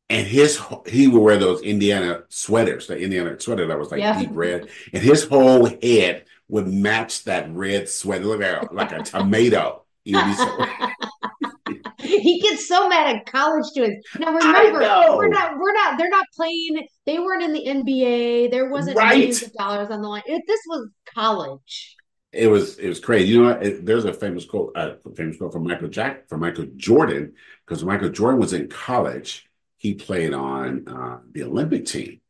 And 0.09 0.27
his 0.27 0.61
he 0.87 1.07
would 1.07 1.21
wear 1.21 1.37
those 1.37 1.61
Indiana 1.61 2.23
sweaters, 2.29 2.87
the 2.87 2.99
Indiana 2.99 3.39
sweater 3.39 3.67
that 3.67 3.79
was 3.79 3.91
like 3.91 3.99
Yeah. 3.99 4.13
deep 4.13 4.31
red, 4.33 4.69
and 4.93 5.03
his 5.03 5.25
whole 5.25 5.67
head 5.83 6.25
would 6.49 6.67
match 6.67 7.25
that 7.25 7.51
red 7.51 7.89
sweater, 7.89 8.25
look 8.25 8.41
like 8.41 8.71
a, 8.71 8.73
like 8.75 8.91
a 8.93 9.01
tomato. 9.03 9.85
He 10.09 10.15
would 10.15 10.25
be 10.25 10.33
so- 10.33 10.65
he 11.99 12.39
gets 12.41 12.67
so 12.67 12.89
mad 12.89 13.15
at 13.15 13.25
college 13.25 13.65
students. 13.65 14.07
Now 14.17 14.33
remember, 14.33 14.79
we're 15.17 15.27
not 15.27 15.57
we're 15.57 15.73
not 15.73 15.97
they're 15.97 16.09
not 16.09 16.25
playing, 16.35 16.87
they 17.05 17.19
weren't 17.19 17.43
in 17.43 17.53
the 17.53 17.65
NBA, 17.65 18.51
there 18.51 18.69
wasn't 18.69 18.97
Right. 18.97 19.17
millions 19.17 19.43
of 19.43 19.53
dollars 19.53 19.89
on 19.89 20.01
the 20.01 20.07
line. 20.07 20.23
It, 20.25 20.43
this 20.47 20.61
was 20.67 20.89
college. 21.13 21.95
it 22.31 22.47
was 22.47 22.77
it 22.79 22.87
was 22.87 22.99
crazy. 22.99 23.29
You 23.33 23.41
know, 23.43 23.49
what? 23.49 23.65
It, 23.65 23.85
there's 23.85 24.05
a 24.05 24.13
famous 24.13 24.45
quote, 24.45 24.71
uh, 24.75 24.95
famous 25.15 25.37
quote 25.37 25.51
from 25.53 25.63
Michael 25.63 25.89
Jack 25.89 26.27
from 26.29 26.39
Michael 26.41 26.67
Jordan, 26.77 27.33
because 27.65 27.83
Michael 27.83 28.09
Jordan 28.09 28.39
was 28.39 28.53
in 28.53 28.67
college. 28.69 29.45
He 29.77 29.93
played 29.93 30.33
on 30.33 30.87
uh, 30.87 31.19
the 31.31 31.43
Olympic 31.43 31.85
team, 31.85 32.21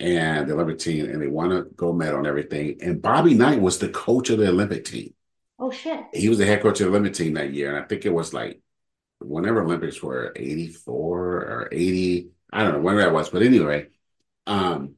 and 0.00 0.48
the 0.48 0.54
Olympic 0.54 0.78
team, 0.78 1.06
and 1.06 1.20
they 1.22 1.26
won 1.26 1.52
a 1.52 1.62
gold 1.62 1.98
medal 1.98 2.18
and 2.18 2.26
everything. 2.26 2.78
And 2.80 3.00
Bobby 3.02 3.34
Knight 3.34 3.60
was 3.60 3.78
the 3.78 3.88
coach 3.88 4.30
of 4.30 4.38
the 4.38 4.48
Olympic 4.48 4.84
team. 4.84 5.12
Oh 5.58 5.70
shit. 5.70 6.04
He 6.12 6.28
was 6.28 6.38
the 6.38 6.46
head 6.46 6.62
coach 6.62 6.80
of 6.80 6.86
the 6.86 6.90
Olympic 6.90 7.14
team 7.14 7.34
that 7.34 7.52
year, 7.52 7.74
and 7.74 7.82
I 7.82 7.86
think 7.86 8.04
it 8.04 8.12
was 8.12 8.34
like 8.34 8.60
whenever 9.20 9.62
Olympics 9.62 10.02
were 10.02 10.32
84 10.36 11.18
or 11.18 11.68
80, 11.72 12.30
I 12.52 12.62
don't 12.64 12.74
know 12.74 12.80
when 12.80 12.96
that 12.98 13.12
was, 13.12 13.30
but 13.30 13.42
anyway, 13.42 13.88
um, 14.46 14.96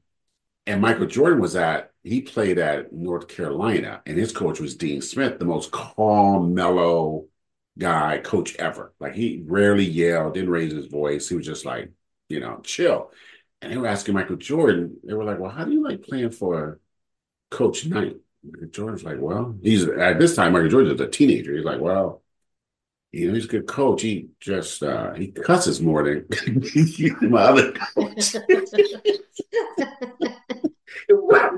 and 0.67 0.83
Michael 0.83 1.07
Jordan 1.07 1.41
was 1.41 1.57
at, 1.57 1.93
he 2.05 2.23
played 2.23 2.59
at 2.59 2.93
North 2.93 3.29
Carolina, 3.29 4.03
and 4.07 4.19
his 4.19 4.33
coach 4.33 4.61
was 4.61 4.77
Dean 4.77 5.03
Smith, 5.03 5.38
the 5.38 5.45
most 5.47 5.71
calm, 5.73 6.55
mellow 6.55 7.27
guy, 7.79 8.19
coach 8.19 8.57
ever. 8.57 8.95
Like 9.00 9.15
he 9.15 9.43
rarely 9.47 9.85
yelled, 9.85 10.35
didn't 10.35 10.50
raise 10.50 10.73
his 10.73 10.87
voice. 10.87 11.29
He 11.29 11.37
was 11.37 11.47
just 11.47 11.65
like, 11.65 11.91
you 12.29 12.41
know, 12.41 12.61
chill. 12.65 13.12
And 13.62 13.73
they 13.73 13.77
were 13.79 13.87
asking 13.88 14.15
Michael 14.15 14.37
Jordan, 14.37 14.99
they 15.05 15.15
were 15.15 15.25
like, 15.25 15.38
well, 15.41 15.50
how 15.50 15.65
do 15.65 15.73
you 15.73 15.83
like 15.85 16.03
playing 16.03 16.31
for 16.31 16.81
Coach 17.50 17.87
Knight? 17.87 18.17
Michael 18.45 18.68
Jordan's 18.68 19.04
like, 19.04 19.18
well, 19.21 19.57
he's 19.62 19.87
at 19.87 20.18
this 20.18 20.37
time, 20.37 20.52
Michael 20.52 20.68
Jordan's 20.68 21.00
a 21.00 21.09
teenager. 21.09 21.54
He's 21.57 21.64
like, 21.64 21.80
well, 21.80 22.23
you 23.12 23.28
know, 23.28 23.35
he's 23.35 23.47
a 23.47 23.49
good 23.49 23.66
coach. 23.66 24.02
He 24.02 24.28
just 24.40 24.83
uh 24.83 25.14
he 25.14 25.28
cusses 25.28 25.80
more 25.80 26.04
than 26.04 26.26
my 27.30 27.42
other 27.42 27.73
coach. 27.73 28.37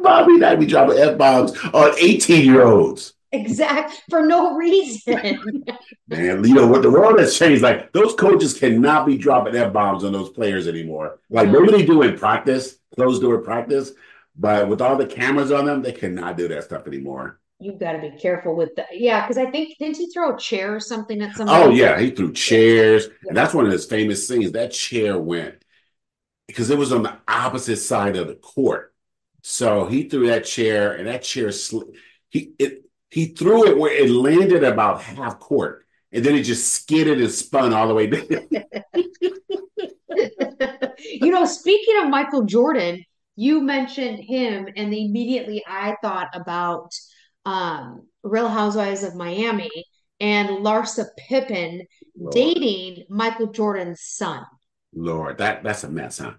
Bobby 0.02 0.38
Knight 0.38 0.60
be 0.60 0.66
dropping 0.66 0.98
F 0.98 1.18
bombs 1.18 1.52
on 1.72 1.92
18 1.98 2.44
year 2.44 2.64
olds. 2.66 3.14
exact 3.32 4.02
for 4.08 4.22
no 4.26 4.54
reason. 4.56 5.54
Man, 6.08 6.44
you 6.44 6.54
know 6.54 6.66
what 6.66 6.82
the 6.82 6.90
world 6.90 7.18
has 7.18 7.36
changed. 7.38 7.62
Like 7.62 7.92
those 7.92 8.14
coaches 8.14 8.58
cannot 8.58 9.06
be 9.06 9.16
dropping 9.16 9.54
F 9.56 9.72
bombs 9.72 10.04
on 10.04 10.12
those 10.12 10.30
players 10.30 10.66
anymore. 10.66 11.18
Like 11.30 11.48
No. 11.48 11.60
maybe 11.60 11.72
they 11.72 11.86
do 11.86 12.02
in 12.02 12.18
practice, 12.18 12.76
closed 12.94 13.22
door 13.22 13.38
practice, 13.38 13.92
but 14.36 14.68
with 14.68 14.80
all 14.80 14.96
the 14.96 15.06
cameras 15.06 15.52
on 15.52 15.66
them, 15.66 15.82
they 15.82 15.92
cannot 15.92 16.36
do 16.36 16.48
that 16.48 16.64
stuff 16.64 16.86
anymore. 16.86 17.40
You've 17.58 17.78
got 17.78 17.92
to 17.92 17.98
be 17.98 18.10
careful 18.16 18.56
with 18.56 18.74
the 18.74 18.86
yeah, 18.92 19.20
because 19.20 19.36
I 19.36 19.50
think 19.50 19.76
didn't 19.78 19.98
he 19.98 20.10
throw 20.10 20.34
a 20.34 20.38
chair 20.38 20.74
or 20.74 20.80
something 20.80 21.20
at 21.20 21.36
somebody? 21.36 21.62
Oh 21.62 21.70
yeah, 21.70 22.00
he 22.00 22.10
threw 22.10 22.32
chairs, 22.32 23.08
and 23.28 23.36
that's 23.36 23.52
one 23.52 23.66
of 23.66 23.72
his 23.72 23.84
famous 23.84 24.26
scenes. 24.26 24.52
That 24.52 24.72
chair 24.72 25.18
went 25.18 25.62
because 26.46 26.70
it 26.70 26.78
was 26.78 26.92
on 26.92 27.02
the 27.02 27.18
opposite 27.28 27.76
side 27.76 28.16
of 28.16 28.28
the 28.28 28.34
court. 28.34 28.94
So 29.42 29.86
he 29.86 30.08
threw 30.08 30.28
that 30.28 30.46
chair, 30.46 30.94
and 30.94 31.06
that 31.06 31.22
chair 31.22 31.48
sli- 31.48 31.94
he 32.30 32.54
it 32.58 32.84
he 33.10 33.26
threw 33.26 33.66
it 33.66 33.76
where 33.76 33.92
it 33.92 34.08
landed 34.08 34.64
about 34.64 35.02
half 35.02 35.38
court, 35.38 35.86
and 36.12 36.24
then 36.24 36.36
it 36.36 36.44
just 36.44 36.72
skidded 36.72 37.20
and 37.20 37.30
spun 37.30 37.74
all 37.74 37.88
the 37.88 37.94
way 37.94 38.06
down. 38.06 38.26
you 40.98 41.30
know, 41.30 41.44
speaking 41.44 42.02
of 42.02 42.08
Michael 42.08 42.44
Jordan, 42.44 43.04
you 43.40 43.62
mentioned 43.62 44.18
him, 44.18 44.68
and 44.76 44.92
immediately 44.92 45.64
I 45.66 45.96
thought 46.02 46.28
about 46.34 46.92
um, 47.46 48.06
Real 48.22 48.48
Housewives 48.48 49.02
of 49.02 49.14
Miami 49.14 49.70
and 50.20 50.48
Larsa 50.50 51.06
Pippen 51.16 51.86
Lord. 52.18 52.34
dating 52.34 53.06
Michael 53.08 53.46
Jordan's 53.46 54.02
son. 54.02 54.44
Lord, 54.92 55.38
that 55.38 55.62
that's 55.62 55.84
a 55.84 55.88
mess, 55.88 56.18
huh? 56.18 56.34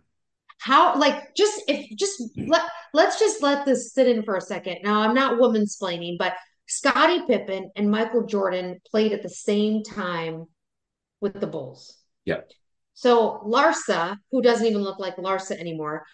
How 0.60 0.96
like 1.00 1.34
just 1.34 1.64
if 1.68 1.90
just 1.98 2.22
Hmm. 2.36 2.50
let 2.50 2.62
let's 2.94 3.18
just 3.18 3.42
let 3.42 3.66
this 3.66 3.94
sit 3.94 4.08
in 4.08 4.22
for 4.22 4.36
a 4.36 4.42
second. 4.42 4.78
Now 4.84 5.02
I'm 5.02 5.16
not 5.16 5.40
woman 5.40 5.66
splaining, 5.66 6.20
but 6.20 6.36
Scottie 6.68 7.24
Pippen 7.26 7.72
and 7.76 7.90
Michael 7.90 8.28
Jordan 8.28 8.80
played 8.92 9.12
at 9.12 9.24
the 9.24 9.30
same 9.30 9.82
time 9.82 10.46
with 11.20 11.40
the 11.40 11.48
Bulls. 11.48 11.98
Yep. 12.26 12.52
So 12.94 13.42
Larsa, 13.44 14.18
who 14.30 14.44
doesn't 14.44 14.68
even 14.68 14.84
look 14.84 15.00
like 15.00 15.16
Larsa 15.16 15.60
anymore, 15.60 16.06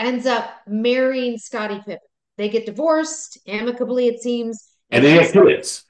ends 0.00 0.26
up 0.26 0.50
marrying 0.66 1.38
Scottie 1.38 1.78
Pippen. 1.78 1.98
They 2.38 2.48
get 2.48 2.66
divorced 2.66 3.38
amicably, 3.46 4.08
it 4.08 4.20
seems. 4.20 4.70
And 4.90 5.04
they 5.04 5.10
had 5.10 5.32
kids. 5.32 5.84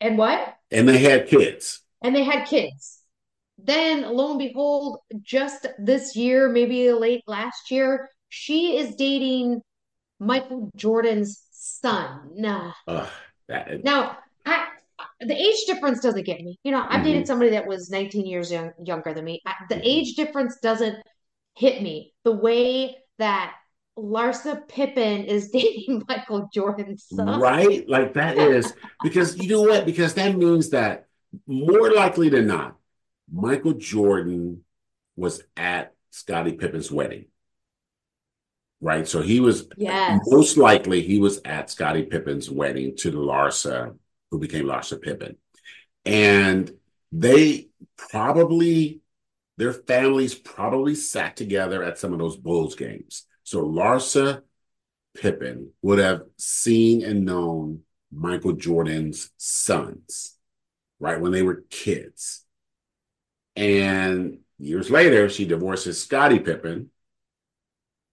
And 0.00 0.16
what? 0.16 0.56
And 0.70 0.88
they 0.88 0.98
had 0.98 1.26
kids. 1.26 1.80
And 2.02 2.14
they 2.14 2.22
had 2.22 2.46
kids. 2.46 3.00
Then, 3.58 4.02
lo 4.02 4.30
and 4.30 4.38
behold, 4.38 5.00
just 5.20 5.66
this 5.78 6.16
year, 6.16 6.48
maybe 6.48 6.90
late 6.92 7.22
last 7.26 7.70
year, 7.70 8.08
she 8.28 8.76
is 8.76 8.94
dating 8.94 9.60
Michael 10.18 10.70
Jordan's 10.76 11.42
son. 11.52 12.30
Nah. 12.34 12.72
That, 13.48 13.84
Now, 13.84 14.18
I, 14.46 14.66
the 15.20 15.34
age 15.34 15.64
difference 15.66 16.00
doesn't 16.00 16.24
get 16.24 16.40
me. 16.40 16.58
You 16.64 16.72
know, 16.72 16.84
I've 16.88 17.00
Mhm. 17.02 17.04
dated 17.04 17.26
somebody 17.26 17.50
that 17.50 17.66
was 17.66 17.90
19 17.90 18.24
years 18.26 18.50
young, 18.50 18.72
younger 18.82 19.12
than 19.12 19.24
me. 19.24 19.42
I, 19.46 19.54
the 19.68 19.80
age 19.86 20.14
difference 20.14 20.58
doesn't 20.60 20.96
hit 21.54 21.82
me 21.82 22.14
the 22.24 22.32
way 22.32 22.96
that 23.22 23.54
Larsa 23.96 24.66
Pippen 24.68 25.24
is 25.24 25.50
dating 25.56 26.02
Michael 26.08 26.48
Jordan's 26.52 27.04
son. 27.04 27.40
right? 27.40 27.88
Like 27.88 28.14
that 28.14 28.36
is 28.36 28.72
because 29.02 29.38
you 29.38 29.48
know 29.48 29.62
what? 29.62 29.86
Because 29.86 30.14
that 30.14 30.36
means 30.36 30.70
that 30.70 31.06
more 31.46 31.92
likely 31.92 32.28
than 32.28 32.46
not, 32.48 32.76
Michael 33.32 33.74
Jordan 33.74 34.64
was 35.16 35.42
at 35.56 35.94
Scottie 36.10 36.54
Pippen's 36.54 36.90
wedding. 36.90 37.26
Right. 38.80 39.06
So 39.06 39.22
he 39.22 39.38
was 39.38 39.68
Yes. 39.76 40.20
most 40.26 40.56
likely 40.56 41.02
he 41.02 41.18
was 41.20 41.40
at 41.44 41.70
Scottie 41.70 42.02
Pippen's 42.02 42.50
wedding 42.50 42.96
to 42.96 43.12
Larsa, 43.12 43.96
who 44.30 44.40
became 44.40 44.64
Larsa 44.64 45.00
Pippen. 45.00 45.36
And 46.04 46.68
they 47.12 47.68
probably, 47.96 49.01
their 49.62 49.72
families 49.72 50.34
probably 50.34 50.92
sat 50.92 51.36
together 51.36 51.84
at 51.84 51.96
some 51.96 52.12
of 52.12 52.18
those 52.18 52.36
Bulls 52.36 52.74
games. 52.74 53.26
So 53.44 53.62
Larsa 53.62 54.42
Pippen 55.14 55.70
would 55.82 56.00
have 56.00 56.22
seen 56.36 57.04
and 57.04 57.24
known 57.24 57.82
Michael 58.10 58.54
Jordan's 58.54 59.30
sons, 59.36 60.36
right, 60.98 61.20
when 61.20 61.30
they 61.30 61.42
were 61.42 61.62
kids. 61.70 62.44
And 63.54 64.40
years 64.58 64.90
later, 64.90 65.28
she 65.28 65.44
divorces 65.44 66.02
Scottie 66.02 66.40
Pippen. 66.40 66.90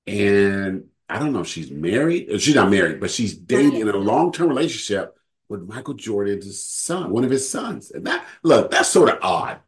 And 0.06 0.84
I 1.10 1.18
don't 1.18 1.34
know 1.34 1.42
if 1.42 1.48
she's 1.48 1.72
married. 1.72 2.30
uh, 2.30 2.38
She's 2.38 2.54
not 2.54 2.70
married, 2.70 3.00
but 3.00 3.10
she's 3.10 3.36
dating 3.36 3.82
in 3.82 3.90
a 3.90 3.98
long-term 3.98 4.50
relationship 4.50 5.18
with 5.48 5.68
Michael 5.68 5.96
Jordan's 5.96 6.64
son, 6.64 7.10
one 7.10 7.24
of 7.24 7.32
his 7.32 7.50
sons. 7.50 7.90
And 7.90 8.06
that 8.06 8.24
look, 8.44 8.70
that's 8.70 8.90
sort 8.90 9.10
of 9.10 9.18
odd. 9.24 9.62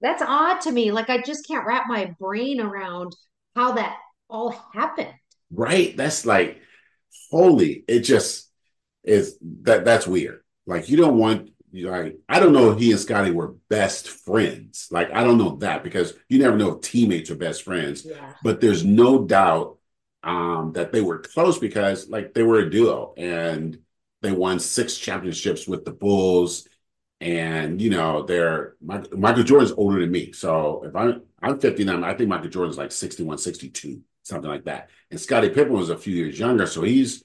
That's 0.00 0.22
odd 0.22 0.60
to 0.62 0.72
me. 0.72 0.92
Like, 0.92 1.10
I 1.10 1.22
just 1.22 1.46
can't 1.46 1.66
wrap 1.66 1.84
my 1.88 2.14
brain 2.20 2.60
around 2.60 3.14
how 3.56 3.72
that 3.72 3.96
all 4.30 4.50
happened. 4.72 5.12
right? 5.50 5.96
That's 5.96 6.24
like 6.26 6.60
holy. 7.30 7.84
It 7.88 8.00
just 8.00 8.50
is 9.04 9.38
that 9.62 9.84
that's 9.84 10.06
weird. 10.06 10.42
Like 10.66 10.88
you 10.88 10.96
don't 10.96 11.18
want 11.18 11.50
like 11.72 12.16
I 12.28 12.40
don't 12.40 12.52
know 12.52 12.70
if 12.70 12.78
he 12.78 12.90
and 12.90 13.00
Scottie 13.00 13.30
were 13.30 13.54
best 13.68 14.08
friends. 14.08 14.88
Like 14.90 15.10
I 15.12 15.24
don't 15.24 15.38
know 15.38 15.56
that 15.56 15.82
because 15.82 16.14
you 16.28 16.38
never 16.38 16.56
know 16.56 16.76
if 16.76 16.82
teammates 16.82 17.30
are 17.30 17.36
best 17.36 17.62
friends. 17.62 18.04
Yeah. 18.04 18.34
But 18.42 18.60
there's 18.60 18.84
no 18.84 19.24
doubt 19.24 19.78
um, 20.22 20.72
that 20.74 20.92
they 20.92 21.00
were 21.00 21.20
close 21.20 21.58
because 21.58 22.08
like 22.08 22.34
they 22.34 22.42
were 22.42 22.60
a 22.60 22.70
duo 22.70 23.14
and 23.16 23.78
they 24.22 24.32
won 24.32 24.58
six 24.60 24.96
championships 24.96 25.66
with 25.66 25.84
the 25.84 25.92
Bulls. 25.92 26.66
And 27.20 27.80
you 27.82 27.90
know, 27.90 28.22
they're 28.22 28.74
Michael, 28.80 29.18
Michael 29.18 29.42
Jordan's 29.42 29.72
older 29.72 30.00
than 30.00 30.10
me. 30.10 30.32
So 30.32 30.82
if 30.84 30.94
I'm 30.94 31.22
I'm 31.42 31.58
59, 31.58 32.04
I 32.04 32.14
think 32.14 32.28
Michael 32.28 32.48
Jordan's 32.50 32.78
like 32.78 32.92
61, 32.92 33.38
62, 33.38 34.00
something 34.22 34.48
like 34.50 34.64
that. 34.64 34.90
And 35.10 35.20
Scottie 35.20 35.48
Pippen 35.50 35.72
was 35.72 35.90
a 35.90 35.98
few 35.98 36.14
years 36.14 36.38
younger, 36.38 36.66
so 36.66 36.82
he's, 36.82 37.24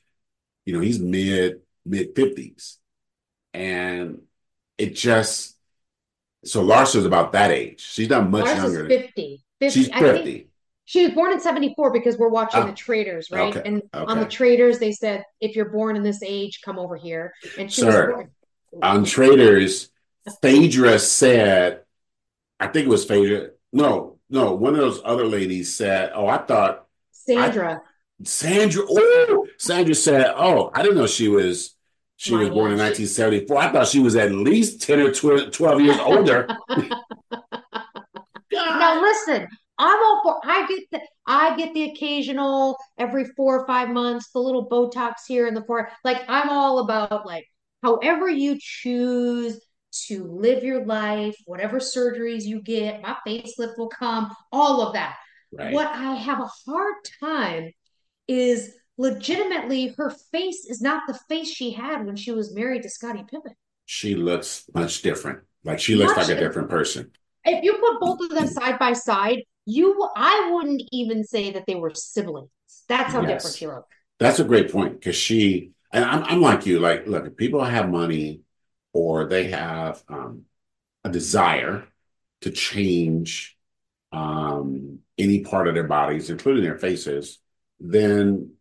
you 0.65 0.73
know, 0.73 0.79
he's 0.79 0.99
mid 0.99 1.61
mid 1.85 2.15
50s. 2.15 2.77
And 3.53 4.21
it 4.77 4.95
just 4.95 5.57
so 6.43 6.61
Larsa's 6.63 7.05
about 7.05 7.31
that 7.33 7.51
age. 7.51 7.81
She's 7.81 8.09
not 8.09 8.29
much 8.29 8.45
younger. 8.47 8.87
is 8.87 9.01
50. 9.01 9.43
50. 9.59 9.79
She's 9.79 9.89
I 9.91 9.99
think 9.99 10.17
50. 10.17 10.47
she 10.85 11.03
was 11.05 11.13
born 11.13 11.31
in 11.33 11.39
74 11.39 11.91
because 11.93 12.17
we're 12.17 12.29
watching 12.29 12.61
Ah, 12.61 12.65
the 12.65 12.73
Traitors, 12.73 13.29
right? 13.31 13.55
okay, 13.55 13.67
And 13.67 13.83
on 13.93 14.19
the 14.19 14.25
Traitors, 14.25 14.79
they 14.79 14.91
said, 14.91 15.23
if 15.39 15.55
you're 15.55 15.69
born 15.69 15.95
in 15.95 16.03
this 16.03 16.21
age, 16.23 16.61
come 16.65 16.79
over 16.79 16.95
here. 16.97 17.33
And 17.57 17.71
she 17.71 17.85
was 17.85 17.95
born. 17.95 18.31
On 18.81 19.03
Traitors, 19.03 19.89
Phaedra 20.41 20.99
said, 20.99 21.81
I 22.59 22.67
think 22.67 22.85
it 22.87 22.89
was 22.89 23.05
Phaedra. 23.05 23.51
No, 23.71 24.19
no, 24.29 24.53
one 24.53 24.73
of 24.73 24.79
those 24.79 25.01
other 25.03 25.25
ladies 25.25 25.75
said, 25.75 26.11
Oh, 26.13 26.27
I 26.27 26.37
thought 26.37 26.87
Sandra. 27.11 27.81
Sandra. 28.23 28.83
Oh, 28.87 29.47
Sandra 29.57 29.95
said, 29.95 30.33
"Oh, 30.35 30.71
I 30.73 30.81
didn't 30.81 30.97
know 30.97 31.07
she 31.07 31.27
was 31.27 31.75
she 32.15 32.35
was 32.35 32.49
My 32.49 32.53
born 32.53 32.71
in 32.71 32.77
1974. 32.77 33.57
I 33.57 33.71
thought 33.71 33.87
she 33.87 33.99
was 33.99 34.15
at 34.15 34.31
least 34.31 34.81
10 34.81 34.99
or 34.99 35.11
12, 35.11 35.51
12 35.51 35.81
years 35.81 35.97
older." 35.99 36.47
Now 38.51 39.01
listen, 39.01 39.47
I'm 39.79 39.97
all 40.03 40.21
for 40.23 40.39
I 40.43 40.67
get 40.67 40.83
the 40.91 40.99
I 41.25 41.55
get 41.55 41.73
the 41.73 41.91
occasional 41.91 42.77
every 42.97 43.25
four 43.35 43.61
or 43.61 43.65
five 43.65 43.89
months, 43.89 44.29
the 44.31 44.39
little 44.39 44.69
Botox 44.69 45.13
here 45.27 45.47
and 45.47 45.55
the 45.57 45.63
four. 45.63 45.89
Like 46.03 46.21
I'm 46.27 46.49
all 46.49 46.79
about 46.79 47.25
like 47.25 47.47
however 47.83 48.29
you 48.29 48.57
choose 48.59 49.59
to 50.07 50.23
live 50.25 50.63
your 50.63 50.85
life, 50.85 51.35
whatever 51.45 51.77
surgeries 51.79 52.43
you 52.43 52.61
get, 52.61 53.01
my 53.01 53.15
facelift 53.27 53.77
will 53.77 53.89
come, 53.89 54.33
all 54.51 54.81
of 54.81 54.93
that. 54.93 55.17
Right. 55.51 55.71
What 55.73 55.87
I 55.87 56.15
have 56.15 56.39
a 56.39 56.49
hard 56.65 56.95
time 57.19 57.71
is 58.27 58.73
legitimately 58.97 59.93
her 59.97 60.09
face 60.31 60.65
is 60.65 60.81
not 60.81 61.03
the 61.07 61.19
face 61.29 61.49
she 61.49 61.71
had 61.71 62.05
when 62.05 62.15
she 62.15 62.31
was 62.31 62.55
married 62.55 62.83
to 62.83 62.89
Scottie 62.89 63.23
Pippen. 63.29 63.53
She 63.85 64.15
looks 64.15 64.63
much 64.73 65.01
different. 65.03 65.39
Like 65.63 65.79
she 65.79 65.95
looks 65.95 66.15
Much- 66.15 66.27
like 66.29 66.37
a 66.37 66.39
different 66.39 66.69
person. 66.69 67.11
If 67.45 67.63
you 67.63 67.73
put 67.73 67.99
both 67.99 68.21
of 68.21 68.29
them 68.29 68.47
side 68.47 68.79
by 68.79 68.93
side, 68.93 69.39
you 69.65 70.09
I 70.15 70.49
wouldn't 70.53 70.81
even 70.91 71.23
say 71.23 71.51
that 71.51 71.65
they 71.67 71.75
were 71.75 71.91
siblings. 71.93 72.49
That's 72.87 73.13
how 73.13 73.21
Yes. 73.21 73.29
different 73.43 73.55
she 73.57 73.67
looked. 73.67 73.91
That's 74.19 74.39
a 74.39 74.43
great 74.43 74.71
point 74.71 74.93
because 74.99 75.15
she 75.15 75.71
and 75.93 76.03
I'm 76.03 76.23
I'm 76.23 76.41
like 76.41 76.65
you. 76.65 76.79
Like, 76.79 77.07
look, 77.07 77.25
if 77.25 77.37
people 77.37 77.63
have 77.63 77.89
money 77.89 78.41
or 78.91 79.25
they 79.25 79.49
have 79.51 80.03
um, 80.09 80.43
a 81.03 81.09
desire 81.09 81.87
to 82.41 82.51
change 82.51 83.57
um, 84.11 84.99
any 85.17 85.41
part 85.41 85.67
of 85.67 85.75
their 85.75 85.87
bodies, 85.87 86.29
including 86.29 86.63
their 86.63 86.77
faces, 86.77 87.39
then 87.79 88.53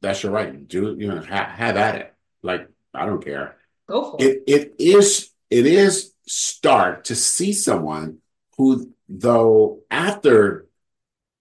that's 0.00 0.22
your 0.22 0.32
right. 0.32 0.66
Do 0.66 0.88
it, 0.88 0.98
you 0.98 1.08
know? 1.08 1.20
Ha- 1.20 1.54
have 1.56 1.76
at 1.76 1.94
it. 1.96 2.14
Like, 2.42 2.68
I 2.92 3.06
don't 3.06 3.24
care. 3.24 3.56
Go 3.88 4.10
for 4.10 4.16
it. 4.20 4.42
It 4.46 4.74
it 4.78 4.80
is 4.80 5.30
it 5.50 5.66
is 5.66 6.12
stark 6.26 7.04
to 7.04 7.14
see 7.14 7.52
someone 7.52 8.18
who, 8.56 8.92
though 9.08 9.80
after 9.90 10.66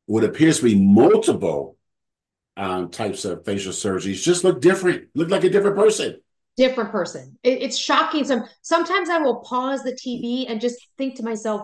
what 0.06 0.24
appears 0.24 0.58
to 0.58 0.66
be 0.66 0.76
multiple 0.76 1.78
um, 2.58 2.90
types 2.90 3.26
of 3.26 3.46
facial 3.46 3.72
surgeries, 3.72 4.22
just 4.24 4.44
look 4.44 4.62
different, 4.62 5.10
look 5.16 5.30
like 5.30 5.44
a 5.44 5.50
different 5.50 5.76
person. 5.76 6.20
Different 6.58 6.92
person. 6.92 7.38
It- 7.44 7.62
it's 7.64 7.78
shocking. 7.78 8.24
Some 8.26 8.44
sometimes 8.62 9.10
I 9.10 9.20
will 9.20 9.38
pause 9.42 9.84
the 9.84 9.94
TV 9.94 10.46
and 10.48 10.62
just 10.62 10.78
think 10.98 11.16
to 11.16 11.24
myself, 11.24 11.62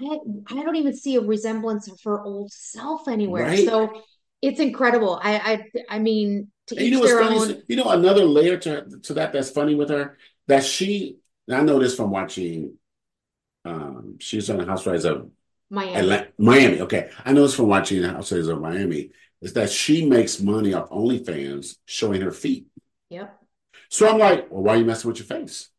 I 0.00 0.18
I 0.50 0.62
don't 0.62 0.76
even 0.76 0.94
see 0.96 1.16
a 1.16 1.20
resemblance 1.20 1.90
of 1.90 1.98
her 2.04 2.22
old 2.22 2.52
self 2.52 3.08
anywhere. 3.08 3.44
Right. 3.44 3.66
So 3.66 4.02
it's 4.40 4.60
incredible. 4.60 5.18
I 5.22 5.64
I 5.88 5.96
I 5.96 5.98
mean 5.98 6.52
to 6.68 6.80
you 6.84 6.92
know 6.92 7.00
what's 7.00 7.12
their 7.12 7.22
funny? 7.24 7.54
own. 7.54 7.62
You 7.66 7.76
know 7.76 7.88
another 7.90 8.24
layer 8.24 8.56
to 8.58 8.86
to 9.04 9.14
that 9.14 9.32
that's 9.32 9.50
funny 9.50 9.74
with 9.74 9.88
her 9.90 10.16
that 10.46 10.62
she. 10.64 11.16
I 11.50 11.62
know 11.62 11.78
this 11.80 11.96
from 11.96 12.10
watching. 12.10 12.74
Um, 13.64 14.16
she's 14.20 14.48
on 14.50 14.58
the 14.58 14.66
Housewives 14.66 15.04
of 15.04 15.30
Miami. 15.70 15.94
Atla- 15.94 16.28
Miami. 16.38 16.80
Okay, 16.82 17.10
I 17.24 17.32
know 17.32 17.42
this 17.42 17.54
from 17.54 17.66
watching 17.68 18.02
the 18.02 18.10
Housewives 18.10 18.48
of 18.48 18.60
Miami. 18.60 19.10
Is 19.40 19.52
that 19.52 19.70
she 19.70 20.04
makes 20.04 20.40
money 20.40 20.74
off 20.74 20.90
OnlyFans 20.90 21.76
showing 21.86 22.22
her 22.22 22.32
feet? 22.32 22.66
Yep. 23.10 23.38
So 23.88 24.08
I'm 24.08 24.18
like, 24.18 24.50
well, 24.50 24.64
why 24.64 24.74
are 24.74 24.78
you 24.78 24.84
messing 24.84 25.08
with 25.08 25.18
your 25.18 25.26
face? 25.26 25.70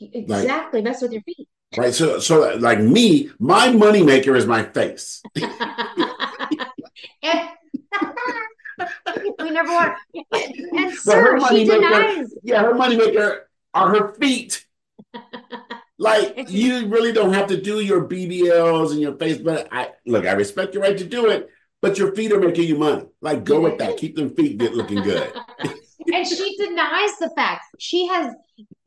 Exactly. 0.00 0.82
Mess 0.82 1.02
with 1.02 1.12
your 1.12 1.22
feet. 1.22 1.48
Right. 1.76 1.92
So, 1.92 2.20
so 2.20 2.56
like 2.56 2.80
me, 2.80 3.30
my 3.38 3.68
moneymaker 3.68 4.36
is 4.36 4.46
my 4.46 4.62
face. 4.62 5.22
and 5.34 5.52
we 9.38 9.50
never 9.50 9.72
want. 9.72 9.98
And, 10.14 10.24
and 10.32 10.92
But 11.04 11.16
her 11.16 11.40
sir, 11.40 11.48
she 11.50 11.64
denies. 11.64 12.34
Yeah, 12.42 12.62
her 12.62 12.74
moneymaker 12.74 13.40
are 13.74 13.94
her 13.94 14.14
feet. 14.14 14.64
like 15.98 16.50
you 16.50 16.86
really 16.86 17.12
don't 17.12 17.32
have 17.32 17.48
to 17.48 17.60
do 17.60 17.80
your 17.80 18.06
BBLs 18.06 18.92
and 18.92 19.00
your 19.00 19.16
face, 19.16 19.38
but 19.38 19.68
I 19.72 19.92
look, 20.06 20.26
I 20.26 20.32
respect 20.32 20.74
your 20.74 20.82
right 20.82 20.96
to 20.96 21.04
do 21.04 21.30
it, 21.30 21.48
but 21.82 21.98
your 21.98 22.14
feet 22.14 22.32
are 22.32 22.40
making 22.40 22.64
you 22.64 22.78
money. 22.78 23.04
Like 23.20 23.44
go 23.44 23.60
with 23.60 23.78
that. 23.78 23.96
Keep 23.98 24.16
them 24.16 24.34
feet 24.34 24.60
looking 24.60 25.02
good. 25.02 25.32
and 26.12 26.26
she 26.26 26.56
denies 26.56 27.18
the 27.18 27.30
fact. 27.36 27.64
She 27.78 28.06
has 28.08 28.34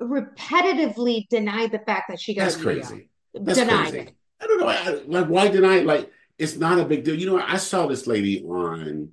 repetitively 0.01 1.27
denied 1.29 1.71
the 1.71 1.79
fact 1.79 2.09
that 2.09 2.19
she 2.19 2.33
got 2.33 2.43
That's 2.43 2.57
crazy. 2.57 3.09
That's 3.33 3.59
denied 3.59 3.91
crazy. 3.91 3.99
it. 3.99 4.15
I 4.41 4.47
don't 4.47 4.59
know. 4.59 4.67
I, 4.67 5.01
like, 5.05 5.27
why 5.27 5.47
deny 5.49 5.77
it? 5.77 5.85
Like, 5.85 6.11
it's 6.37 6.55
not 6.55 6.79
a 6.79 6.85
big 6.85 7.03
deal. 7.03 7.15
You 7.15 7.27
know, 7.27 7.43
I 7.45 7.57
saw 7.57 7.85
this 7.87 8.07
lady 8.07 8.43
on, 8.43 9.09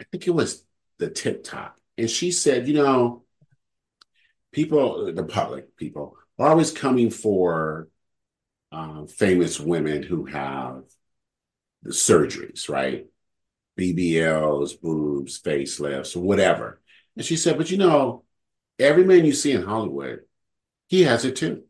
I 0.00 0.04
think 0.10 0.26
it 0.26 0.30
was 0.30 0.64
the 0.98 1.10
TikTok, 1.10 1.76
and 1.98 2.08
she 2.08 2.32
said, 2.32 2.66
you 2.66 2.74
know, 2.74 3.24
people, 4.52 5.12
the 5.12 5.24
public 5.24 5.76
people, 5.76 6.16
are 6.38 6.48
always 6.48 6.72
coming 6.72 7.10
for 7.10 7.88
um, 8.72 9.06
famous 9.06 9.60
women 9.60 10.02
who 10.02 10.24
have 10.24 10.84
the 11.82 11.90
surgeries, 11.90 12.68
right? 12.68 13.06
BBLs, 13.78 14.80
boobs, 14.80 15.40
facelifts, 15.40 16.16
whatever. 16.16 16.80
And 17.16 17.24
she 17.24 17.36
said, 17.36 17.56
but 17.58 17.70
you 17.70 17.78
know, 17.78 18.24
every 18.78 19.04
man 19.04 19.24
you 19.24 19.32
see 19.32 19.52
in 19.52 19.62
Hollywood, 19.62 20.20
he 20.88 21.04
has 21.04 21.24
it 21.24 21.36
too. 21.36 21.64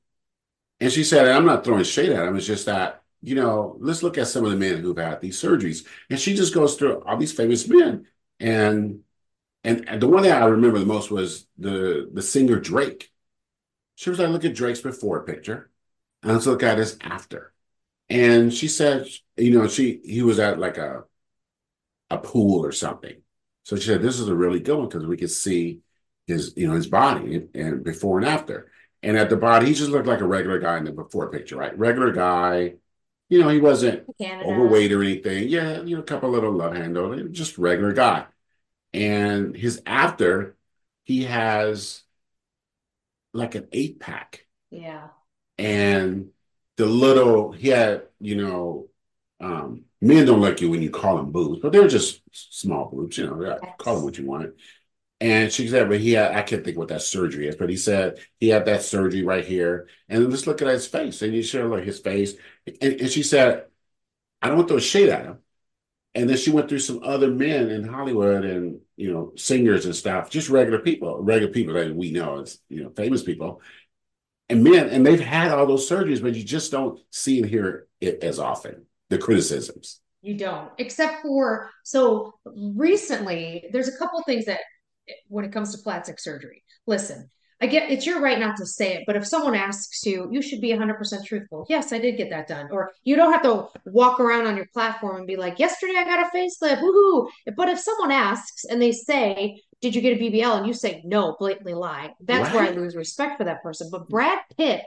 And 0.81 0.91
she 0.93 1.05
said, 1.05 1.29
I'm 1.29 1.45
not 1.45 1.65
throwing 1.65 1.85
shade 1.85 2.11
at 2.11 2.27
him. 2.27 2.37
It's 2.37 2.47
just 2.47 2.67
that, 2.67 3.03
you 3.23 3.35
know, 3.35 3.77
let's 3.81 4.03
look 4.03 4.17
at 4.19 4.29
some 4.29 4.45
of 4.45 4.51
the 4.51 4.57
men 4.57 4.79
who've 4.81 4.97
had 4.97 5.21
these 5.21 5.41
surgeries. 5.41 5.87
And 6.09 6.19
she 6.19 6.35
just 6.35 6.55
goes 6.55 6.77
through 6.77 7.03
all 7.03 7.17
these 7.19 7.33
famous 7.33 7.69
men. 7.69 8.07
And 8.39 9.01
and, 9.65 9.89
and 9.89 10.01
the 10.01 10.09
one 10.09 10.23
that 10.23 10.43
I 10.43 10.47
remember 10.47 10.79
the 10.79 10.87
most 10.87 11.11
was 11.11 11.47
the 11.59 12.09
the 12.13 12.23
singer 12.23 12.59
Drake. 12.59 13.11
She 13.97 14.11
was 14.11 14.19
like, 14.19 14.31
look 14.31 14.45
at 14.45 14.55
Drake's 14.55 14.81
before 14.81 15.25
picture, 15.25 15.71
and 16.23 16.33
let's 16.33 16.47
look 16.47 16.63
at 16.63 16.79
his 16.79 16.97
after. 17.03 17.53
And 18.11 18.53
she 18.53 18.69
said, 18.69 19.07
you 19.37 19.57
know, 19.57 19.69
she 19.69 20.01
he 20.05 20.23
was 20.23 20.39
at 20.39 20.59
like 20.59 20.77
a 20.79 21.05
a 22.11 22.19
pool 22.19 22.65
or 22.65 22.73
something. 22.73 23.23
So 23.65 23.77
she 23.77 23.87
said, 23.87 24.03
this 24.03 24.19
is 24.19 24.29
a 24.29 24.35
really 24.35 24.61
good 24.61 24.77
one 24.77 24.89
because 24.89 25.07
we 25.07 25.17
could 25.17 25.31
see 25.31 25.81
his, 26.27 26.55
you 26.57 26.67
know, 26.67 26.75
his 26.75 26.89
body 26.89 27.49
and 27.55 27.85
before 27.85 28.19
and 28.19 28.27
after. 28.27 28.71
And 29.03 29.17
at 29.17 29.31
the 29.31 29.37
body, 29.37 29.67
he 29.67 29.75
just 29.75 29.91
looked 29.91 30.09
like 30.09 30.21
a 30.21 30.27
regular 30.27 30.59
guy 30.59 30.77
in 30.77 30.85
the 30.85 30.93
before 30.93 31.31
picture, 31.31 31.57
right? 31.57 31.79
Regular 31.79 32.13
guy. 32.13 32.75
You 33.29 33.39
know, 33.39 33.49
he 33.49 33.61
wasn't 33.61 34.05
Canada. 34.21 34.51
overweight 34.51 34.91
or 34.91 35.03
anything. 35.03 35.49
Yeah, 35.49 35.83
you 35.83 35.95
know, 35.95 36.03
a 36.03 36.05
couple 36.05 36.31
little 36.31 36.53
love 36.53 36.75
handles, 36.75 37.31
just 37.31 37.59
regular 37.59 37.93
guy. 37.93 38.27
And 38.93 39.57
his 39.57 39.81
after, 39.87 40.57
he 41.05 41.25
has 41.25 42.03
like 43.33 43.55
an 43.55 43.69
eight 43.71 44.01
pack. 44.01 44.47
Yeah. 44.71 45.09
And 45.59 46.31
the 46.81 46.87
little, 46.87 47.53
he 47.53 47.69
had, 47.69 48.05
you 48.21 48.37
know, 48.37 48.89
um, 49.39 49.85
men 50.01 50.27
don't 50.27 50.41
like 50.41 50.61
you 50.61 50.71
when 50.71 50.83
you 50.83 50.91
call 50.91 51.17
them 51.17 51.31
boobs, 51.31 51.61
but 51.61 51.73
they're 51.73 51.89
just 51.89 52.23
small 52.33 52.91
boobs, 52.91 53.19
you 53.19 53.27
know, 53.27 53.59
call 53.79 53.97
them 53.97 54.05
what 54.05 54.19
you 54.19 54.27
want. 54.27 54.55
And 55.21 55.53
she 55.53 55.69
said, 55.69 55.91
but 55.91 56.01
he 56.01 56.13
had, 56.13 56.33
I 56.35 56.41
can't 56.41 56.65
think 56.65 56.79
what 56.79 56.89
that 56.89 57.03
surgery 57.03 57.47
is, 57.49 57.57
but 57.57 57.69
he 57.69 57.77
said 57.77 58.19
he 58.39 58.49
had 58.49 58.65
that 58.65 58.83
surgery 58.83 59.23
right 59.23 59.45
here. 59.45 59.89
And 60.09 60.31
just 60.31 60.47
look 60.47 60.63
at 60.63 60.69
his 60.69 60.87
face. 60.87 61.21
And 61.21 61.35
you 61.35 61.43
show 61.43 61.67
like 61.67 61.85
his 61.85 62.01
face. 62.01 62.35
And, 62.81 63.03
and 63.03 63.11
she 63.11 63.23
said, 63.23 63.67
I 64.41 64.49
don't 64.49 64.57
want 64.57 64.69
to 64.69 64.75
throw 64.75 64.81
shade 64.81 65.11
at 65.11 65.27
him. 65.27 65.39
And 66.15 66.29
then 66.29 66.39
she 66.39 66.51
went 66.51 66.71
through 66.71 66.79
some 66.79 67.01
other 67.05 67.29
men 67.29 67.71
in 67.71 67.87
Hollywood 67.87 68.47
and, 68.47 68.81
you 68.97 69.13
know, 69.13 69.33
singers 69.37 69.85
and 69.85 69.95
stuff, 69.95 70.31
just 70.31 70.49
regular 70.49 70.79
people, 70.79 71.23
regular 71.23 71.53
people 71.53 71.75
that 71.75 71.95
we 71.95 72.11
know 72.11 72.41
as, 72.41 72.59
you 72.71 72.83
know, 72.83 72.91
famous 72.91 73.23
people. 73.23 73.61
And 74.51 74.65
men, 74.65 74.89
and 74.89 75.07
they've 75.07 75.21
had 75.21 75.53
all 75.53 75.65
those 75.65 75.89
surgeries, 75.89 76.21
but 76.21 76.35
you 76.35 76.45
just 76.45 76.71
don't 76.71 76.99
see 77.11 77.41
and 77.41 77.49
hear 77.49 77.87
it 78.01 78.23
as 78.25 78.39
often, 78.39 78.85
the 79.09 79.19
criticisms. 79.19 80.01
You 80.23 80.37
don't, 80.37 80.71
except 80.77 81.23
for 81.23 81.71
so 81.85 82.35
recently, 82.45 83.67
there's 83.73 83.89
a 83.89 83.97
couple 83.97 84.23
things 84.25 84.45
that 84.47 84.61
when 85.29 85.45
it 85.45 85.53
comes 85.53 85.75
to 85.75 85.83
plastic 85.83 86.21
surgery. 86.21 86.63
Listen, 86.87 87.31
I 87.63 87.67
get 87.67 87.91
it's 87.91 88.07
your 88.07 88.21
right 88.21 88.39
not 88.39 88.57
to 88.57 88.67
say 88.67 88.95
it, 88.95 89.05
but 89.07 89.17
if 89.17 89.27
someone 89.27 89.55
asks 89.55 90.05
you, 90.07 90.29
you 90.33 90.41
should 90.41 90.61
be 90.61 90.71
100% 90.71 91.25
truthful. 91.27 91.67
Yes, 91.69 91.93
I 91.93 91.99
did 91.99 92.17
get 92.17 92.31
that 92.31 92.49
done. 92.49 92.69
Or 92.71 92.91
you 93.05 93.17
don't 93.17 93.33
have 93.33 93.43
to 93.43 93.67
walk 93.85 94.19
around 94.19 94.47
on 94.47 94.57
your 94.57 94.67
platform 94.73 95.19
and 95.19 95.27
be 95.27 95.37
like, 95.37 95.59
yesterday 95.59 95.95
I 95.97 96.05
got 96.05 96.27
a 96.27 96.37
facelift, 96.37 96.81
woohoo. 96.81 97.29
But 97.57 97.69
if 97.69 97.79
someone 97.79 98.13
asks 98.13 98.65
and 98.65 98.81
they 98.81 98.93
say, 98.93 99.61
did 99.81 99.95
you 99.95 100.01
get 100.01 100.19
a 100.19 100.23
BBL? 100.23 100.59
And 100.59 100.67
you 100.67 100.75
say, 100.75 101.03
no, 101.05 101.37
blatantly 101.39 101.75
lie, 101.75 102.15
that's 102.21 102.53
right. 102.53 102.55
where 102.55 102.65
I 102.65 102.71
lose 102.71 102.95
respect 102.95 103.39
for 103.39 103.45
that 103.45 103.63
person. 103.63 103.89
But 103.91 104.09
Brad 104.09 104.39
Pitt, 104.57 104.83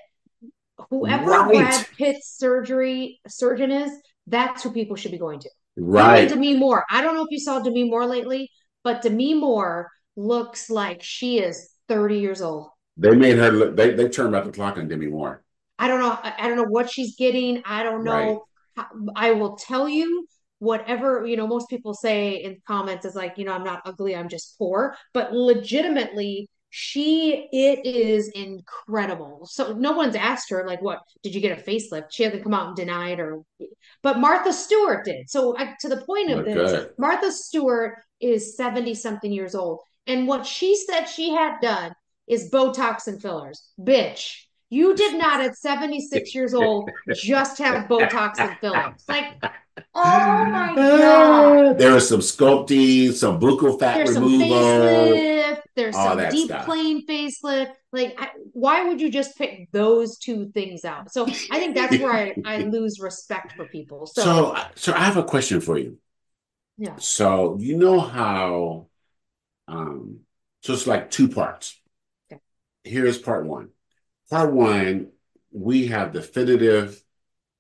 whoever 0.90 1.32
right. 1.32 1.54
Brad 1.54 1.88
Pitt's 1.98 2.38
surgery 2.38 3.20
surgeon 3.28 3.72
is, 3.72 3.92
that's 4.28 4.64
who 4.64 4.72
people 4.72 4.96
should 4.96 5.12
be 5.12 5.18
going 5.18 5.40
to. 5.40 5.50
Right. 5.76 6.30
Demi 6.30 6.58
Moore. 6.58 6.86
I 6.90 7.02
don't 7.02 7.16
know 7.16 7.24
if 7.24 7.32
you 7.32 7.40
saw 7.40 7.60
Demi 7.60 7.90
Moore 7.90 8.06
lately, 8.06 8.52
but 8.84 9.02
Demi 9.02 9.34
Moore 9.34 9.90
looks 10.16 10.70
like 10.70 11.02
she 11.02 11.40
is 11.40 11.70
30 11.88 12.20
years 12.20 12.42
old. 12.42 12.70
They 12.96 13.16
made 13.16 13.38
her 13.38 13.52
look, 13.52 13.76
they, 13.76 13.92
they 13.92 14.08
turned 14.08 14.32
back 14.32 14.46
the 14.46 14.52
clock 14.52 14.78
on 14.78 14.88
Demi 14.88 15.08
Moore. 15.08 15.44
I 15.80 15.88
don't 15.88 16.00
know. 16.00 16.12
I, 16.12 16.34
I 16.38 16.48
don't 16.48 16.58
know 16.58 16.68
what 16.70 16.92
she's 16.92 17.16
getting. 17.16 17.64
I 17.66 17.84
don't 17.84 18.04
know. 18.04 18.46
Right. 18.78 18.86
I 19.16 19.32
will 19.32 19.56
tell 19.56 19.90
you 19.90 20.28
whatever, 20.64 21.26
you 21.26 21.36
know, 21.36 21.46
most 21.46 21.70
people 21.70 21.94
say 21.94 22.36
in 22.36 22.62
comments 22.66 23.06
is 23.06 23.16
like, 23.16 23.38
you 23.38 23.46
know, 23.46 23.54
I'm 23.54 23.64
not 23.64 23.82
ugly, 23.86 24.16
I'm 24.16 24.30
just 24.30 24.58
poor. 24.58 24.96
But 25.14 25.34
legitimately, 25.34 26.50
she 26.70 27.48
it 27.52 27.86
is 27.86 28.30
incredible. 28.30 29.46
So 29.46 29.74
no 29.74 29.92
one's 29.92 30.16
asked 30.16 30.50
her 30.50 30.66
like, 30.66 30.82
what 30.82 31.00
did 31.22 31.36
you 31.36 31.42
get 31.42 31.60
a 31.60 31.62
facelift? 31.62 32.08
She 32.12 32.24
hasn't 32.24 32.44
come 32.44 32.54
out 32.54 32.68
and 32.68 32.76
denied 32.76 33.20
or, 33.20 33.42
but 34.02 34.20
Martha 34.20 34.54
Stewart 34.54 35.06
did. 35.06 35.30
So 35.30 35.56
I, 35.58 35.76
to 35.82 35.90
the 35.90 36.02
point 36.02 36.32
of 36.32 36.46
this. 36.46 36.88
Martha 36.98 37.32
Stewart 37.32 38.00
is 38.20 38.56
seventy 38.56 38.96
something 38.96 39.32
years 39.32 39.54
old, 39.54 39.82
and 40.08 40.28
what 40.28 40.46
she 40.46 40.76
said 40.76 41.06
she 41.06 41.30
had 41.32 41.60
done 41.62 41.94
is 42.28 42.50
Botox 42.50 43.08
and 43.08 43.22
fillers. 43.22 43.70
Bitch, 43.80 44.46
you 44.70 44.96
did 44.96 45.18
not 45.18 45.42
at 45.42 45.56
76 45.56 46.34
years 46.34 46.54
old 46.56 46.90
just 47.14 47.60
have 47.60 47.88
Botox 47.88 48.40
and 48.40 48.58
fillers. 48.60 49.04
Like, 49.08 49.44
oh 49.96 50.46
my 50.46 50.74
God. 50.76 51.78
There 51.78 51.94
was 51.94 52.08
some 52.08 52.20
sculpting, 52.20 53.14
some 53.14 53.40
buccal 53.40 53.80
fat 53.80 53.98
There's 53.98 54.16
removal. 54.16 54.50
Some 54.50 54.50
facelift, 54.50 55.62
there's 55.76 55.96
some 55.96 56.30
deep 56.30 56.46
stuff. 56.48 56.66
plane 56.66 57.06
facelift. 57.06 57.74
Like, 57.92 58.16
I, 58.18 58.30
why 58.52 58.84
would 58.84 59.02
you 59.02 59.12
just 59.12 59.38
pick 59.38 59.72
those 59.72 60.18
two 60.18 60.52
things 60.52 60.86
out? 60.86 61.12
So 61.12 61.26
I 61.28 61.60
think 61.60 61.76
that's 61.76 61.98
where 61.98 62.14
I, 62.14 62.36
I 62.46 62.58
lose 62.64 63.00
respect 63.00 63.54
for 63.54 63.66
people. 63.66 64.08
So, 64.08 64.22
so, 64.22 64.58
so 64.76 64.94
I 64.94 65.00
have 65.00 65.18
a 65.18 65.24
question 65.24 65.62
for 65.62 65.78
you. 65.78 65.98
Yeah. 66.78 66.96
So 66.98 67.58
you 67.60 67.78
know 67.78 68.00
how 68.00 68.88
um 69.68 70.20
so 70.62 70.74
it's 70.74 70.88
like 70.88 71.12
two 71.12 71.28
parts. 71.28 71.80
Okay. 72.32 72.42
Here's 72.84 73.18
part 73.18 73.46
one. 73.46 73.70
Part 74.30 74.54
one, 74.54 75.12
we 75.52 75.88
have 75.88 76.14
definitive 76.14 77.04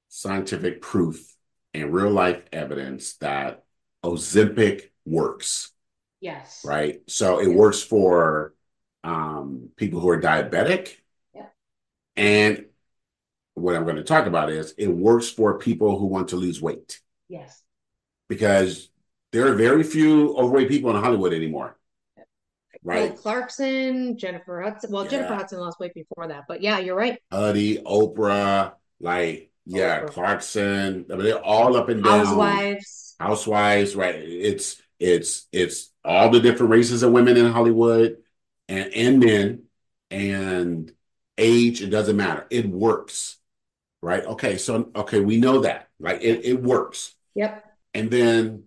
scientific 0.09 0.81
proof 0.81 1.32
and 1.73 1.93
real 1.93 2.11
life 2.11 2.41
evidence 2.51 3.13
that 3.15 3.63
Ozempic 4.03 4.89
works. 5.05 5.71
Yes. 6.21 6.63
Right. 6.65 7.01
So 7.07 7.39
it 7.39 7.47
works 7.47 7.81
for 7.81 8.53
um, 9.03 9.69
people 9.75 9.99
who 9.99 10.09
are 10.09 10.21
diabetic. 10.21 10.95
Yeah. 11.33 11.47
And 12.15 12.65
what 13.55 13.75
I'm 13.75 13.83
going 13.83 13.97
to 13.97 14.03
talk 14.03 14.25
about 14.25 14.49
is 14.49 14.73
it 14.77 14.87
works 14.87 15.29
for 15.29 15.57
people 15.57 15.99
who 15.99 16.05
want 16.05 16.29
to 16.29 16.35
lose 16.35 16.61
weight. 16.61 17.01
Yes. 17.27 17.61
Because 18.29 18.89
there 19.31 19.47
are 19.47 19.55
very 19.55 19.83
few 19.83 20.35
overweight 20.35 20.69
people 20.69 20.95
in 20.95 21.01
Hollywood 21.01 21.33
anymore. 21.33 21.77
Right. 22.85 23.09
Bill 23.09 23.17
Clarkson, 23.17 24.17
Jennifer 24.17 24.61
Hudson. 24.61 24.91
Well, 24.91 25.05
yeah. 25.05 25.11
Jennifer 25.11 25.35
Hudson 25.35 25.59
lost 25.59 25.79
weight 25.79 25.93
before 25.93 26.27
that, 26.27 26.43
but 26.47 26.61
yeah, 26.61 26.79
you're 26.79 26.95
right. 26.95 27.17
Huddy, 27.31 27.77
Oprah, 27.77 28.73
like 28.99 29.52
yeah. 29.65 30.05
Clarkson. 30.05 31.05
I 31.11 31.15
mean, 31.15 31.23
they're 31.23 31.37
all 31.37 31.75
up 31.75 31.89
and 31.89 32.03
down. 32.03 32.25
Housewives. 32.25 33.15
Housewives, 33.19 33.95
right? 33.95 34.15
It's 34.15 34.81
it's 34.99 35.47
it's 35.51 35.91
all 36.03 36.29
the 36.29 36.39
different 36.39 36.71
races 36.71 37.03
of 37.03 37.11
women 37.11 37.37
in 37.37 37.51
Hollywood 37.51 38.17
and 38.67 38.93
and 38.93 39.19
men 39.19 39.63
and 40.11 40.91
age. 41.37 41.81
It 41.81 41.89
doesn't 41.89 42.17
matter. 42.17 42.45
It 42.49 42.67
works, 42.67 43.37
right? 44.01 44.25
Okay, 44.25 44.57
so 44.57 44.91
okay, 44.95 45.19
we 45.19 45.37
know 45.37 45.61
that, 45.61 45.89
right? 45.99 46.21
It 46.21 46.45
it 46.45 46.61
works. 46.61 47.15
Yep. 47.35 47.63
And 47.93 48.09
then 48.11 48.63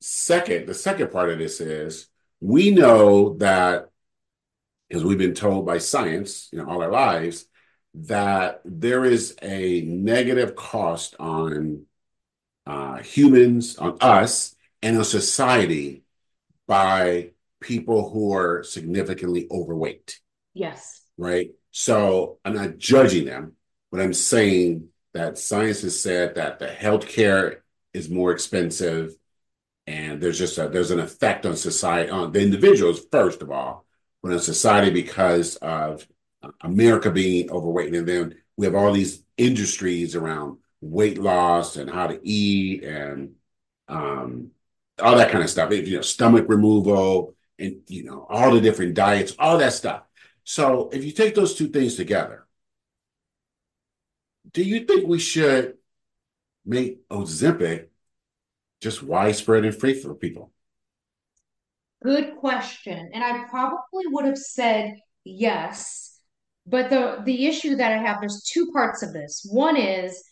second, 0.00 0.66
the 0.66 0.74
second 0.74 1.10
part 1.10 1.30
of 1.30 1.38
this 1.38 1.60
is 1.60 2.08
we 2.40 2.70
know 2.70 3.34
that, 3.38 3.88
because 4.88 5.02
we've 5.02 5.18
been 5.18 5.34
told 5.34 5.64
by 5.64 5.78
science, 5.78 6.48
you 6.52 6.58
know, 6.58 6.68
all 6.68 6.82
our 6.82 6.90
lives, 6.90 7.46
that 7.94 8.60
there 8.64 9.04
is 9.04 9.36
a 9.40 9.82
negative 9.82 10.56
cost 10.56 11.14
on 11.18 11.86
uh, 12.66 12.98
humans, 12.98 13.76
on 13.76 13.98
us, 14.00 14.54
and 14.82 14.96
on 14.96 15.04
society 15.04 16.02
by 16.66 17.30
people 17.60 18.10
who 18.10 18.34
are 18.34 18.62
significantly 18.62 19.46
overweight. 19.50 20.20
Yes. 20.54 21.02
Right. 21.16 21.50
So 21.70 22.38
I'm 22.44 22.54
not 22.54 22.78
judging 22.78 23.24
them, 23.24 23.52
but 23.90 24.00
I'm 24.00 24.14
saying 24.14 24.88
that 25.12 25.38
science 25.38 25.82
has 25.82 26.00
said 26.00 26.34
that 26.34 26.58
the 26.58 26.66
healthcare 26.66 27.58
is 27.92 28.10
more 28.10 28.32
expensive 28.32 29.14
and 29.86 30.20
there's 30.20 30.38
just 30.38 30.58
a 30.58 30.68
there's 30.68 30.90
an 30.90 30.98
effect 31.00 31.46
on 31.46 31.56
society 31.56 32.10
on 32.10 32.32
the 32.32 32.42
individuals 32.42 33.00
first 33.12 33.42
of 33.42 33.50
all 33.50 33.84
but 34.22 34.32
on 34.32 34.40
society 34.40 34.90
because 34.90 35.56
of 35.56 36.06
america 36.62 37.10
being 37.10 37.50
overweight 37.50 37.94
and 37.94 38.06
then 38.06 38.34
we 38.56 38.66
have 38.66 38.74
all 38.74 38.92
these 38.92 39.22
industries 39.36 40.14
around 40.14 40.58
weight 40.80 41.18
loss 41.18 41.76
and 41.76 41.90
how 41.90 42.06
to 42.06 42.20
eat 42.22 42.84
and 42.84 43.34
um, 43.88 44.50
all 45.00 45.16
that 45.16 45.30
kind 45.30 45.42
of 45.42 45.50
stuff 45.50 45.72
you 45.72 45.96
know 45.96 46.02
stomach 46.02 46.46
removal 46.48 47.34
and 47.58 47.80
you 47.88 48.04
know 48.04 48.26
all 48.28 48.52
the 48.52 48.60
different 48.60 48.94
diets 48.94 49.34
all 49.38 49.58
that 49.58 49.72
stuff 49.72 50.02
so 50.44 50.88
if 50.92 51.04
you 51.04 51.12
take 51.12 51.34
those 51.34 51.54
two 51.54 51.68
things 51.68 51.96
together 51.96 52.46
do 54.52 54.62
you 54.62 54.84
think 54.84 55.08
we 55.08 55.18
should 55.18 55.74
make 56.64 57.06
ozempic 57.08 57.88
just 58.84 59.02
widespread 59.02 59.64
and 59.64 59.74
free 59.74 59.94
for 59.94 60.14
people? 60.14 60.52
Good 62.02 62.36
question. 62.36 63.10
And 63.14 63.24
I 63.24 63.44
probably 63.48 64.04
would 64.08 64.26
have 64.26 64.38
said 64.38 64.96
yes. 65.24 66.13
But 66.66 66.90
the 66.90 67.22
the 67.24 67.46
issue 67.46 67.76
that 67.76 67.92
I 67.92 67.98
have, 67.98 68.20
there's 68.20 68.42
two 68.42 68.70
parts 68.72 69.02
of 69.02 69.12
this. 69.12 69.46
One 69.50 69.76
is 69.76 70.22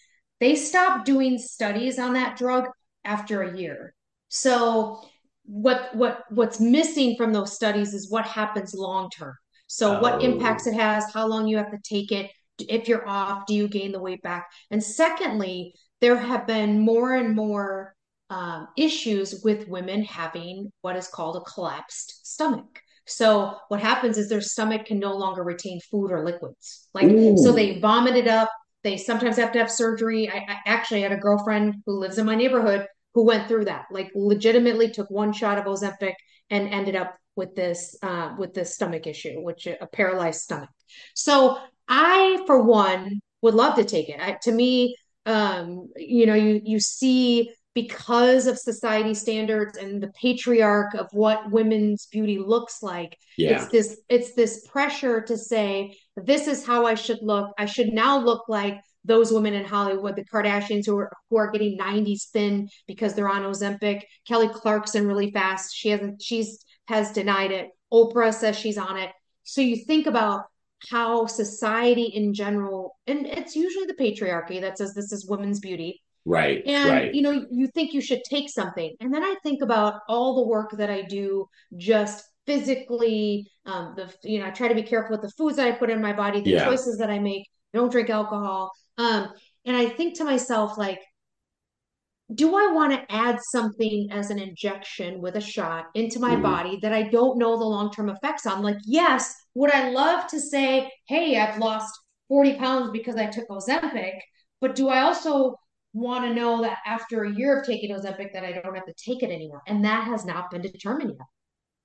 they 0.40 0.54
stopped 0.54 1.04
doing 1.04 1.38
studies 1.38 1.98
on 1.98 2.14
that 2.14 2.36
drug 2.36 2.68
after 3.04 3.42
a 3.42 3.56
year. 3.56 3.94
So 4.28 5.02
what 5.44 5.94
what 5.94 6.24
what's 6.30 6.60
missing 6.60 7.16
from 7.16 7.32
those 7.32 7.54
studies 7.54 7.94
is 7.94 8.10
what 8.10 8.24
happens 8.24 8.74
long 8.74 9.10
term. 9.10 9.34
So 9.66 9.96
oh. 9.96 10.00
what 10.00 10.22
impacts 10.22 10.66
it 10.66 10.74
has, 10.74 11.12
how 11.12 11.26
long 11.26 11.46
you 11.48 11.56
have 11.56 11.70
to 11.70 11.78
take 11.82 12.12
it, 12.12 12.30
if 12.58 12.88
you're 12.88 13.08
off, 13.08 13.46
do 13.46 13.54
you 13.54 13.68
gain 13.68 13.92
the 13.92 14.00
weight 14.00 14.22
back? 14.22 14.46
And 14.70 14.82
secondly, 14.82 15.74
there 16.00 16.16
have 16.16 16.46
been 16.46 16.80
more 16.80 17.14
and 17.14 17.34
more 17.34 17.94
um, 18.28 18.68
issues 18.76 19.42
with 19.42 19.68
women 19.68 20.04
having 20.04 20.72
what 20.82 20.96
is 20.96 21.08
called 21.08 21.36
a 21.36 21.40
collapsed 21.40 22.26
stomach. 22.26 22.81
So 23.06 23.54
what 23.68 23.80
happens 23.80 24.18
is 24.18 24.28
their 24.28 24.40
stomach 24.40 24.86
can 24.86 24.98
no 24.98 25.14
longer 25.16 25.42
retain 25.42 25.80
food 25.90 26.12
or 26.12 26.24
liquids. 26.24 26.88
Like 26.94 27.10
Ooh. 27.10 27.36
so 27.36 27.52
they 27.52 27.80
vomit 27.80 28.16
it 28.16 28.28
up. 28.28 28.50
They 28.84 28.96
sometimes 28.96 29.36
have 29.36 29.52
to 29.52 29.58
have 29.58 29.70
surgery. 29.70 30.30
I, 30.30 30.38
I 30.38 30.56
actually 30.66 31.02
had 31.02 31.12
a 31.12 31.16
girlfriend 31.16 31.76
who 31.86 31.98
lives 31.98 32.18
in 32.18 32.26
my 32.26 32.34
neighborhood 32.34 32.86
who 33.14 33.24
went 33.24 33.48
through 33.48 33.66
that. 33.66 33.86
Like 33.90 34.10
legitimately 34.14 34.90
took 34.90 35.10
one 35.10 35.32
shot 35.32 35.58
of 35.58 35.64
Ozempic 35.64 36.14
and 36.50 36.68
ended 36.68 36.96
up 36.96 37.16
with 37.36 37.54
this 37.54 37.96
uh, 38.02 38.34
with 38.38 38.54
this 38.54 38.74
stomach 38.74 39.06
issue, 39.06 39.42
which 39.42 39.66
a 39.66 39.86
paralyzed 39.92 40.40
stomach. 40.40 40.70
So 41.14 41.58
I, 41.88 42.42
for 42.46 42.62
one, 42.62 43.20
would 43.42 43.54
love 43.54 43.76
to 43.76 43.84
take 43.84 44.08
it. 44.08 44.20
I, 44.20 44.38
to 44.42 44.52
me, 44.52 44.96
um, 45.26 45.88
you 45.96 46.26
know, 46.26 46.34
you 46.34 46.60
you 46.64 46.80
see 46.80 47.50
because 47.74 48.46
of 48.46 48.58
society 48.58 49.14
standards 49.14 49.78
and 49.78 50.02
the 50.02 50.12
patriarch 50.20 50.94
of 50.94 51.08
what 51.12 51.50
women's 51.50 52.06
beauty 52.06 52.38
looks 52.38 52.82
like 52.82 53.16
yeah. 53.38 53.62
it's 53.62 53.68
this 53.68 54.00
it's 54.08 54.34
this 54.34 54.66
pressure 54.66 55.20
to 55.22 55.36
say 55.36 55.96
this 56.16 56.46
is 56.46 56.66
how 56.66 56.86
i 56.86 56.94
should 56.94 57.18
look. 57.22 57.52
I 57.58 57.66
should 57.66 57.88
now 57.88 58.18
look 58.18 58.48
like 58.48 58.80
those 59.04 59.32
women 59.32 59.54
in 59.54 59.64
hollywood 59.64 60.16
the 60.16 60.24
kardashians 60.24 60.86
who 60.86 60.98
are 60.98 61.12
who 61.30 61.36
are 61.36 61.50
getting 61.50 61.78
90s 61.78 62.28
thin 62.32 62.68
because 62.86 63.14
they're 63.14 63.28
on 63.28 63.42
ozempic. 63.42 64.02
Kelly 64.26 64.48
clarkson 64.48 65.06
really 65.06 65.30
fast. 65.30 65.74
She 65.74 65.88
hasn't 65.88 66.20
she's 66.22 66.64
has 66.88 67.12
denied 67.12 67.52
it. 67.52 67.70
Oprah 67.92 68.34
says 68.34 68.58
she's 68.58 68.78
on 68.78 68.96
it. 68.98 69.10
So 69.44 69.60
you 69.60 69.76
think 69.84 70.06
about 70.06 70.44
how 70.90 71.26
society 71.26 72.04
in 72.04 72.34
general 72.34 72.96
and 73.06 73.26
it's 73.26 73.56
usually 73.56 73.86
the 73.86 73.94
patriarchy 73.94 74.60
that 74.60 74.76
says 74.76 74.94
this 74.94 75.12
is 75.12 75.26
women's 75.26 75.60
beauty 75.60 76.02
Right. 76.24 76.62
And 76.66 76.90
right. 76.90 77.14
you 77.14 77.22
know, 77.22 77.46
you 77.50 77.66
think 77.68 77.92
you 77.92 78.00
should 78.00 78.22
take 78.24 78.48
something. 78.48 78.94
And 79.00 79.12
then 79.12 79.22
I 79.22 79.34
think 79.42 79.62
about 79.62 80.00
all 80.08 80.36
the 80.36 80.48
work 80.48 80.70
that 80.72 80.90
I 80.90 81.02
do 81.02 81.46
just 81.76 82.24
physically. 82.46 83.46
Um, 83.66 83.94
the 83.96 84.12
you 84.22 84.38
know, 84.38 84.46
I 84.46 84.50
try 84.50 84.68
to 84.68 84.74
be 84.74 84.82
careful 84.82 85.12
with 85.12 85.22
the 85.22 85.32
foods 85.36 85.56
that 85.56 85.66
I 85.66 85.72
put 85.72 85.90
in 85.90 86.00
my 86.00 86.12
body, 86.12 86.40
the 86.40 86.50
yeah. 86.50 86.64
choices 86.64 86.98
that 86.98 87.10
I 87.10 87.18
make. 87.18 87.46
I 87.74 87.78
don't 87.78 87.90
drink 87.90 88.10
alcohol. 88.10 88.70
Um, 88.98 89.28
and 89.64 89.76
I 89.76 89.88
think 89.88 90.18
to 90.18 90.24
myself, 90.24 90.76
like, 90.76 91.00
do 92.34 92.56
I 92.56 92.72
want 92.72 92.92
to 92.92 93.14
add 93.14 93.38
something 93.50 94.08
as 94.10 94.30
an 94.30 94.38
injection 94.38 95.20
with 95.20 95.36
a 95.36 95.40
shot 95.40 95.86
into 95.94 96.18
my 96.18 96.36
mm. 96.36 96.42
body 96.42 96.78
that 96.82 96.92
I 96.92 97.04
don't 97.04 97.38
know 97.38 97.58
the 97.58 97.64
long 97.64 97.90
term 97.90 98.08
effects 98.08 98.46
on? 98.46 98.62
Like, 98.62 98.78
yes, 98.84 99.34
would 99.54 99.70
I 99.70 99.90
love 99.90 100.28
to 100.28 100.40
say, 100.40 100.90
hey, 101.08 101.38
I've 101.38 101.58
lost 101.58 101.92
40 102.28 102.54
pounds 102.54 102.90
because 102.90 103.16
I 103.16 103.26
took 103.26 103.48
Ozempic, 103.48 104.14
but 104.60 104.74
do 104.74 104.88
I 104.88 105.02
also 105.02 105.56
want 105.92 106.24
to 106.24 106.34
know 106.34 106.62
that 106.62 106.78
after 106.86 107.24
a 107.24 107.32
year 107.32 107.60
of 107.60 107.66
taking 107.66 107.94
Ozempic 107.94 108.32
that 108.32 108.44
I 108.44 108.52
don't 108.52 108.74
have 108.74 108.86
to 108.86 108.94
take 108.94 109.22
it 109.22 109.30
anymore. 109.30 109.62
And 109.66 109.84
that 109.84 110.04
has 110.04 110.24
not 110.24 110.50
been 110.50 110.62
determined 110.62 111.10
yet. 111.10 111.26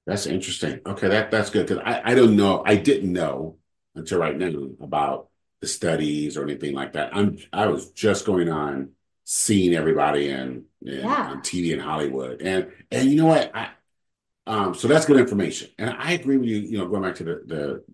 That's 0.05 0.25
interesting. 0.25 0.79
Okay, 0.85 1.09
that 1.09 1.31
that's 1.31 1.49
good 1.49 1.67
because 1.67 1.83
I, 1.85 2.11
I 2.11 2.15
don't 2.15 2.37
know. 2.37 2.63
I 2.65 2.75
didn't 2.75 3.11
know 3.11 3.57
until 3.93 4.19
right 4.19 4.37
now 4.37 4.51
about 4.79 5.27
the 5.59 5.67
studies 5.67 6.37
or 6.37 6.43
anything 6.43 6.73
like 6.73 6.93
that. 6.93 7.15
I'm 7.15 7.37
I 7.51 7.67
was 7.67 7.91
just 7.91 8.25
going 8.25 8.49
on 8.49 8.91
seeing 9.25 9.73
everybody 9.73 10.29
in, 10.29 10.63
in 10.81 10.99
yeah. 10.99 11.31
on 11.31 11.41
TV 11.41 11.73
in 11.73 11.79
Hollywood. 11.79 12.41
And 12.41 12.71
and 12.89 13.09
you 13.09 13.17
know 13.17 13.25
what? 13.25 13.51
I 13.53 13.71
um 14.45 14.73
so 14.73 14.87
that's 14.87 15.05
good 15.05 15.19
information. 15.19 15.69
And 15.77 15.89
I 15.89 16.13
agree 16.13 16.37
with 16.37 16.47
you, 16.47 16.57
you 16.57 16.77
know, 16.77 16.87
going 16.87 17.01
back 17.01 17.15
to 17.15 17.25
the 17.25 17.43
the 17.45 17.83
the 17.87 17.93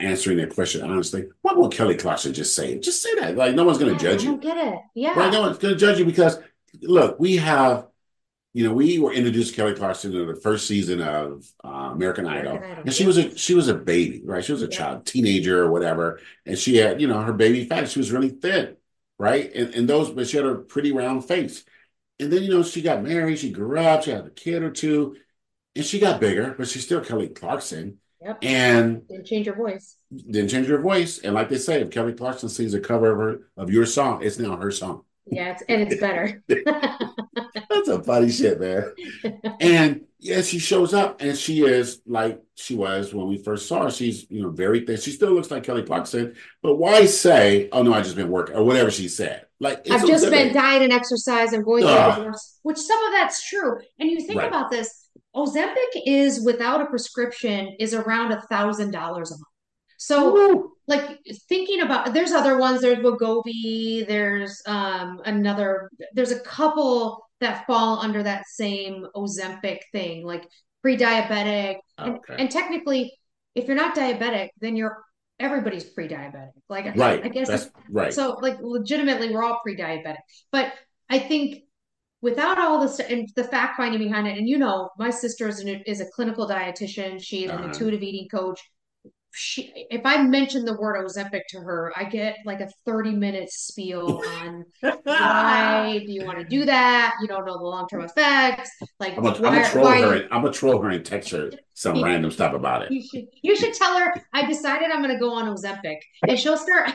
answering 0.00 0.38
that 0.38 0.54
question 0.54 0.82
honestly, 0.82 1.26
why 1.42 1.52
won't 1.54 1.74
Kelly 1.74 1.96
Clarkson 1.96 2.32
just 2.32 2.54
say 2.54 2.74
it? 2.74 2.82
Just 2.82 3.02
say 3.02 3.14
that. 3.16 3.36
Like 3.36 3.54
no 3.54 3.64
one's 3.64 3.78
going 3.78 3.96
to 3.96 4.02
judge 4.02 4.22
you. 4.22 4.30
I 4.30 4.32
don't 4.32 4.42
get 4.42 4.56
it. 4.56 4.78
Yeah. 4.94 5.18
Right. 5.18 5.32
No 5.32 5.42
one's 5.42 5.58
going 5.58 5.74
to 5.74 5.80
judge 5.80 5.98
you 5.98 6.04
because 6.04 6.38
look, 6.80 7.18
we 7.18 7.36
have, 7.36 7.86
you 8.54 8.66
know, 8.66 8.74
we 8.74 8.98
were 8.98 9.12
introduced 9.12 9.50
to 9.50 9.56
Kelly 9.56 9.74
Clarkson 9.74 10.14
in 10.14 10.26
the 10.26 10.36
first 10.36 10.68
season 10.68 11.00
of 11.00 11.50
uh, 11.64 11.90
American, 11.92 12.26
Idol, 12.26 12.58
Idol, 12.58 12.82
and 12.84 12.92
she 12.92 13.06
was 13.06 13.16
a 13.16 13.36
she 13.36 13.54
was 13.54 13.68
a 13.68 13.74
baby, 13.74 14.22
right? 14.24 14.44
She 14.44 14.52
was 14.52 14.62
a 14.62 14.66
yeah. 14.66 14.76
child, 14.76 15.06
teenager 15.06 15.62
or 15.62 15.70
whatever, 15.70 16.20
and 16.44 16.58
she 16.58 16.76
had, 16.76 17.00
you 17.00 17.08
know, 17.08 17.20
her 17.20 17.32
baby 17.32 17.64
fat. 17.64 17.88
She 17.88 17.98
was 17.98 18.12
really 18.12 18.28
thin, 18.28 18.76
right? 19.18 19.52
And 19.54 19.74
and 19.74 19.88
those, 19.88 20.10
but 20.10 20.28
she 20.28 20.36
had 20.36 20.46
a 20.46 20.56
pretty 20.56 20.92
round 20.92 21.26
face. 21.26 21.64
And 22.20 22.30
then 22.30 22.42
you 22.42 22.50
know 22.50 22.62
she 22.62 22.82
got 22.82 23.02
married, 23.02 23.38
she 23.38 23.50
grew 23.50 23.78
up, 23.78 24.04
she 24.04 24.10
had 24.10 24.26
a 24.26 24.30
kid 24.30 24.62
or 24.62 24.70
two, 24.70 25.16
and 25.74 25.84
she 25.84 25.98
got 25.98 26.20
bigger, 26.20 26.54
but 26.56 26.68
she's 26.68 26.84
still 26.84 27.00
Kelly 27.00 27.28
Clarkson. 27.28 27.98
Yep. 28.24 28.38
And 28.42 29.08
didn't 29.08 29.26
change 29.26 29.46
your 29.46 29.56
voice. 29.56 29.96
Didn't 30.14 30.48
change 30.48 30.68
your 30.68 30.80
voice. 30.80 31.18
And 31.18 31.34
like 31.34 31.48
they 31.48 31.58
say, 31.58 31.80
if 31.80 31.90
Kelly 31.90 32.12
Clarkson 32.12 32.48
sees 32.48 32.72
a 32.74 32.80
cover 32.80 33.10
of 33.10 33.18
her 33.18 33.46
of 33.56 33.70
your 33.70 33.86
song, 33.86 34.22
it's 34.22 34.38
now 34.38 34.56
her 34.56 34.70
song. 34.70 35.02
Yeah, 35.26 35.52
it's, 35.52 35.62
and 35.68 35.82
it's 35.82 36.00
better. 36.00 36.42
That's 36.48 37.88
a 37.88 38.02
funny 38.02 38.30
shit, 38.30 38.60
man. 38.60 38.92
and 39.60 40.02
yeah, 40.18 40.42
she 40.42 40.58
shows 40.58 40.94
up 40.94 41.20
and 41.20 41.36
she 41.36 41.62
is 41.62 42.00
like 42.06 42.40
she 42.54 42.74
was 42.74 43.14
when 43.14 43.28
we 43.28 43.38
first 43.38 43.66
saw 43.66 43.84
her. 43.84 43.90
She's 43.90 44.28
you 44.30 44.42
know 44.42 44.50
very 44.50 44.84
thin. 44.84 45.00
She 45.00 45.10
still 45.10 45.32
looks 45.32 45.50
like 45.50 45.64
Kelly 45.64 45.82
Clarkson. 45.82 46.34
But 46.62 46.76
why 46.76 47.06
say, 47.06 47.68
oh 47.72 47.82
no, 47.82 47.92
I 47.92 48.02
just 48.02 48.16
been 48.16 48.30
working 48.30 48.56
or 48.56 48.64
whatever 48.64 48.90
she 48.90 49.08
said? 49.08 49.46
Like 49.58 49.88
I've 49.90 50.06
just 50.06 50.28
been 50.28 50.52
diet 50.52 50.82
and 50.82 50.92
exercise 50.92 51.52
and 51.52 51.64
going 51.64 51.82
through 51.82 51.92
uh, 51.92 52.16
divorce, 52.16 52.58
which 52.62 52.78
some 52.78 53.04
of 53.04 53.12
that's 53.12 53.48
true. 53.48 53.78
And 53.98 54.10
you 54.10 54.20
think 54.20 54.40
right. 54.40 54.48
about 54.48 54.70
this 54.70 55.01
Ozempic 55.34 56.02
is 56.06 56.44
without 56.44 56.80
a 56.80 56.86
prescription 56.86 57.76
is 57.78 57.94
around 57.94 58.32
a 58.32 58.42
thousand 58.42 58.90
dollars 58.90 59.30
a 59.30 59.34
month. 59.34 59.46
So 59.98 60.36
Ooh. 60.36 60.72
like 60.88 61.20
thinking 61.48 61.80
about 61.80 62.12
there's 62.12 62.32
other 62.32 62.58
ones, 62.58 62.80
there's 62.80 62.98
Wegovy, 62.98 64.06
there's 64.06 64.60
um 64.66 65.20
another 65.24 65.90
there's 66.12 66.32
a 66.32 66.40
couple 66.40 67.24
that 67.40 67.66
fall 67.66 68.00
under 68.00 68.22
that 68.22 68.46
same 68.46 69.06
Ozempic 69.14 69.80
thing, 69.92 70.24
like 70.24 70.48
pre-diabetic. 70.80 71.76
Okay. 71.98 72.18
And, 72.28 72.40
and 72.40 72.50
technically, 72.50 73.12
if 73.54 73.66
you're 73.66 73.76
not 73.76 73.94
diabetic, 73.94 74.50
then 74.60 74.76
you're 74.76 75.02
everybody's 75.38 75.84
pre-diabetic. 75.84 76.50
Like 76.68 76.96
right. 76.96 77.22
I, 77.22 77.26
I 77.26 77.28
guess 77.28 77.48
That's 77.48 77.70
right. 77.88 78.12
So 78.12 78.38
like 78.40 78.58
legitimately 78.60 79.30
we're 79.30 79.42
all 79.42 79.60
pre-diabetic. 79.62 80.18
But 80.50 80.72
I 81.08 81.18
think 81.18 81.62
without 82.22 82.58
all 82.58 82.80
the 82.80 82.88
st- 82.88 83.10
and 83.10 83.28
the 83.36 83.44
fact 83.44 83.76
finding 83.76 84.00
behind 84.00 84.26
it 84.26 84.38
and 84.38 84.48
you 84.48 84.56
know 84.56 84.88
my 84.96 85.10
sister 85.10 85.48
is, 85.48 85.58
an, 85.60 85.82
is 85.86 86.00
a 86.00 86.06
clinical 86.06 86.48
dietitian 86.48 87.22
she's 87.22 87.50
uh-huh. 87.50 87.58
an 87.58 87.64
intuitive 87.64 88.02
eating 88.02 88.28
coach 88.28 88.60
she 89.34 89.86
if 89.90 90.02
I 90.04 90.22
mention 90.22 90.64
the 90.64 90.74
word 90.74 91.04
Ozempic 91.04 91.42
to 91.50 91.60
her, 91.60 91.92
I 91.96 92.04
get 92.04 92.36
like 92.44 92.60
a 92.60 92.68
30 92.86 93.12
minute 93.12 93.50
spiel 93.50 94.22
on 94.40 94.64
why 95.04 96.02
do 96.06 96.12
you 96.12 96.24
want 96.24 96.38
to 96.38 96.44
do 96.44 96.64
that? 96.66 97.14
You 97.20 97.28
don't 97.28 97.46
know 97.46 97.56
the 97.56 97.64
long 97.64 97.88
term 97.88 98.04
effects. 98.04 98.70
Like 99.00 99.16
I'm 99.16 99.22
gonna 99.22 99.68
troll 99.70 99.84
why, 99.84 100.00
her. 100.02 100.28
I'm 100.30 100.42
gonna 100.42 100.52
troll 100.52 100.80
her 100.82 100.90
and 100.90 101.04
text 101.04 101.30
her 101.30 101.50
some 101.74 101.96
you, 101.96 102.04
random 102.04 102.30
stuff 102.30 102.54
about 102.54 102.82
it. 102.82 102.92
You 102.92 103.02
should 103.02 103.26
you 103.42 103.56
should 103.56 103.74
tell 103.74 103.98
her 103.98 104.14
I 104.32 104.46
decided 104.46 104.90
I'm 104.90 105.00
gonna 105.00 105.18
go 105.18 105.32
on 105.32 105.46
Ozempic, 105.46 105.98
and 106.28 106.38
she'll 106.38 106.58
start 106.58 106.92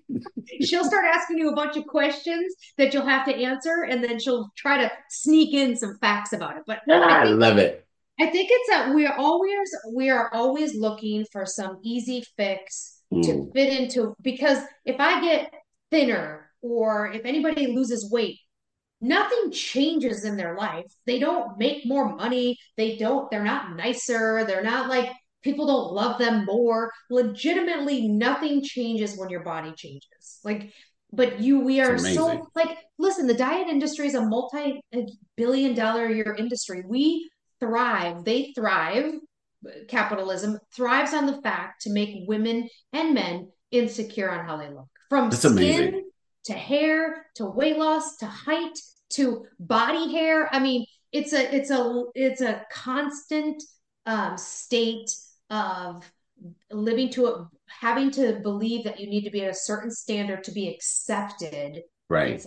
she'll 0.60 0.84
start 0.84 1.06
asking 1.06 1.38
you 1.38 1.50
a 1.50 1.54
bunch 1.54 1.76
of 1.76 1.86
questions 1.86 2.54
that 2.76 2.92
you'll 2.92 3.06
have 3.06 3.26
to 3.26 3.34
answer, 3.34 3.86
and 3.88 4.04
then 4.04 4.18
she'll 4.18 4.50
try 4.56 4.78
to 4.78 4.90
sneak 5.08 5.54
in 5.54 5.76
some 5.76 5.96
facts 6.00 6.32
about 6.32 6.56
it. 6.56 6.64
But 6.66 6.80
I, 6.88 7.22
I 7.22 7.24
love 7.24 7.58
it. 7.58 7.87
I 8.20 8.26
think 8.26 8.48
it's 8.50 8.68
that 8.70 8.94
we're 8.94 9.14
always 9.16 9.68
we 9.94 10.10
are 10.10 10.30
always 10.32 10.76
looking 10.76 11.24
for 11.30 11.46
some 11.46 11.78
easy 11.84 12.24
fix 12.36 13.00
mm. 13.12 13.22
to 13.22 13.50
fit 13.54 13.80
into 13.80 14.14
because 14.22 14.58
if 14.84 14.96
I 14.98 15.20
get 15.20 15.52
thinner 15.90 16.50
or 16.60 17.12
if 17.12 17.24
anybody 17.24 17.68
loses 17.68 18.10
weight, 18.10 18.38
nothing 19.00 19.50
changes 19.52 20.24
in 20.24 20.36
their 20.36 20.56
life. 20.56 20.86
They 21.06 21.18
don't 21.18 21.58
make 21.58 21.86
more 21.86 22.14
money. 22.16 22.58
They 22.76 22.96
don't, 22.96 23.30
they're 23.30 23.44
not 23.44 23.76
nicer. 23.76 24.44
They're 24.44 24.62
not 24.62 24.88
like 24.88 25.10
people 25.42 25.66
don't 25.66 25.92
love 25.92 26.18
them 26.18 26.44
more. 26.44 26.90
Legitimately, 27.10 28.08
nothing 28.08 28.62
changes 28.62 29.16
when 29.16 29.30
your 29.30 29.44
body 29.44 29.72
changes. 29.76 30.40
Like, 30.44 30.72
but 31.12 31.40
you, 31.40 31.60
we 31.60 31.80
are 31.80 31.96
so 31.96 32.48
like, 32.54 32.76
listen, 32.98 33.26
the 33.26 33.34
diet 33.34 33.68
industry 33.68 34.06
is 34.08 34.14
a 34.14 34.20
multi 34.26 34.80
billion 35.36 35.74
dollar 35.74 36.06
a 36.06 36.14
year 36.14 36.34
industry. 36.38 36.82
We 36.86 37.30
thrive, 37.60 38.24
they 38.24 38.52
thrive. 38.54 39.14
Capitalism 39.88 40.56
thrives 40.72 41.12
on 41.12 41.26
the 41.26 41.42
fact 41.42 41.82
to 41.82 41.90
make 41.90 42.28
women 42.28 42.68
and 42.92 43.12
men 43.12 43.50
insecure 43.72 44.30
on 44.30 44.46
how 44.46 44.56
they 44.56 44.68
look 44.68 44.86
from 45.08 45.30
That's 45.30 45.42
skin 45.42 45.52
amazing 45.52 46.10
to 46.44 46.52
hair 46.52 47.26
to 47.34 47.46
weight 47.46 47.76
loss 47.76 48.16
to 48.18 48.26
height 48.26 48.78
to 49.10 49.46
body 49.58 50.12
hair. 50.12 50.48
I 50.52 50.58
mean, 50.60 50.86
it's 51.12 51.32
a 51.32 51.54
it's 51.54 51.70
a 51.70 52.04
it's 52.14 52.40
a 52.40 52.64
constant 52.72 53.62
um, 54.06 54.36
state 54.36 55.10
of 55.50 56.10
living 56.70 57.10
to 57.10 57.26
a 57.26 57.48
having 57.66 58.10
to 58.12 58.40
believe 58.42 58.84
that 58.84 59.00
you 59.00 59.08
need 59.08 59.24
to 59.24 59.30
be 59.30 59.44
at 59.44 59.50
a 59.50 59.54
certain 59.54 59.90
standard 59.90 60.44
to 60.44 60.52
be 60.52 60.68
accepted. 60.68 61.82
Right. 62.08 62.44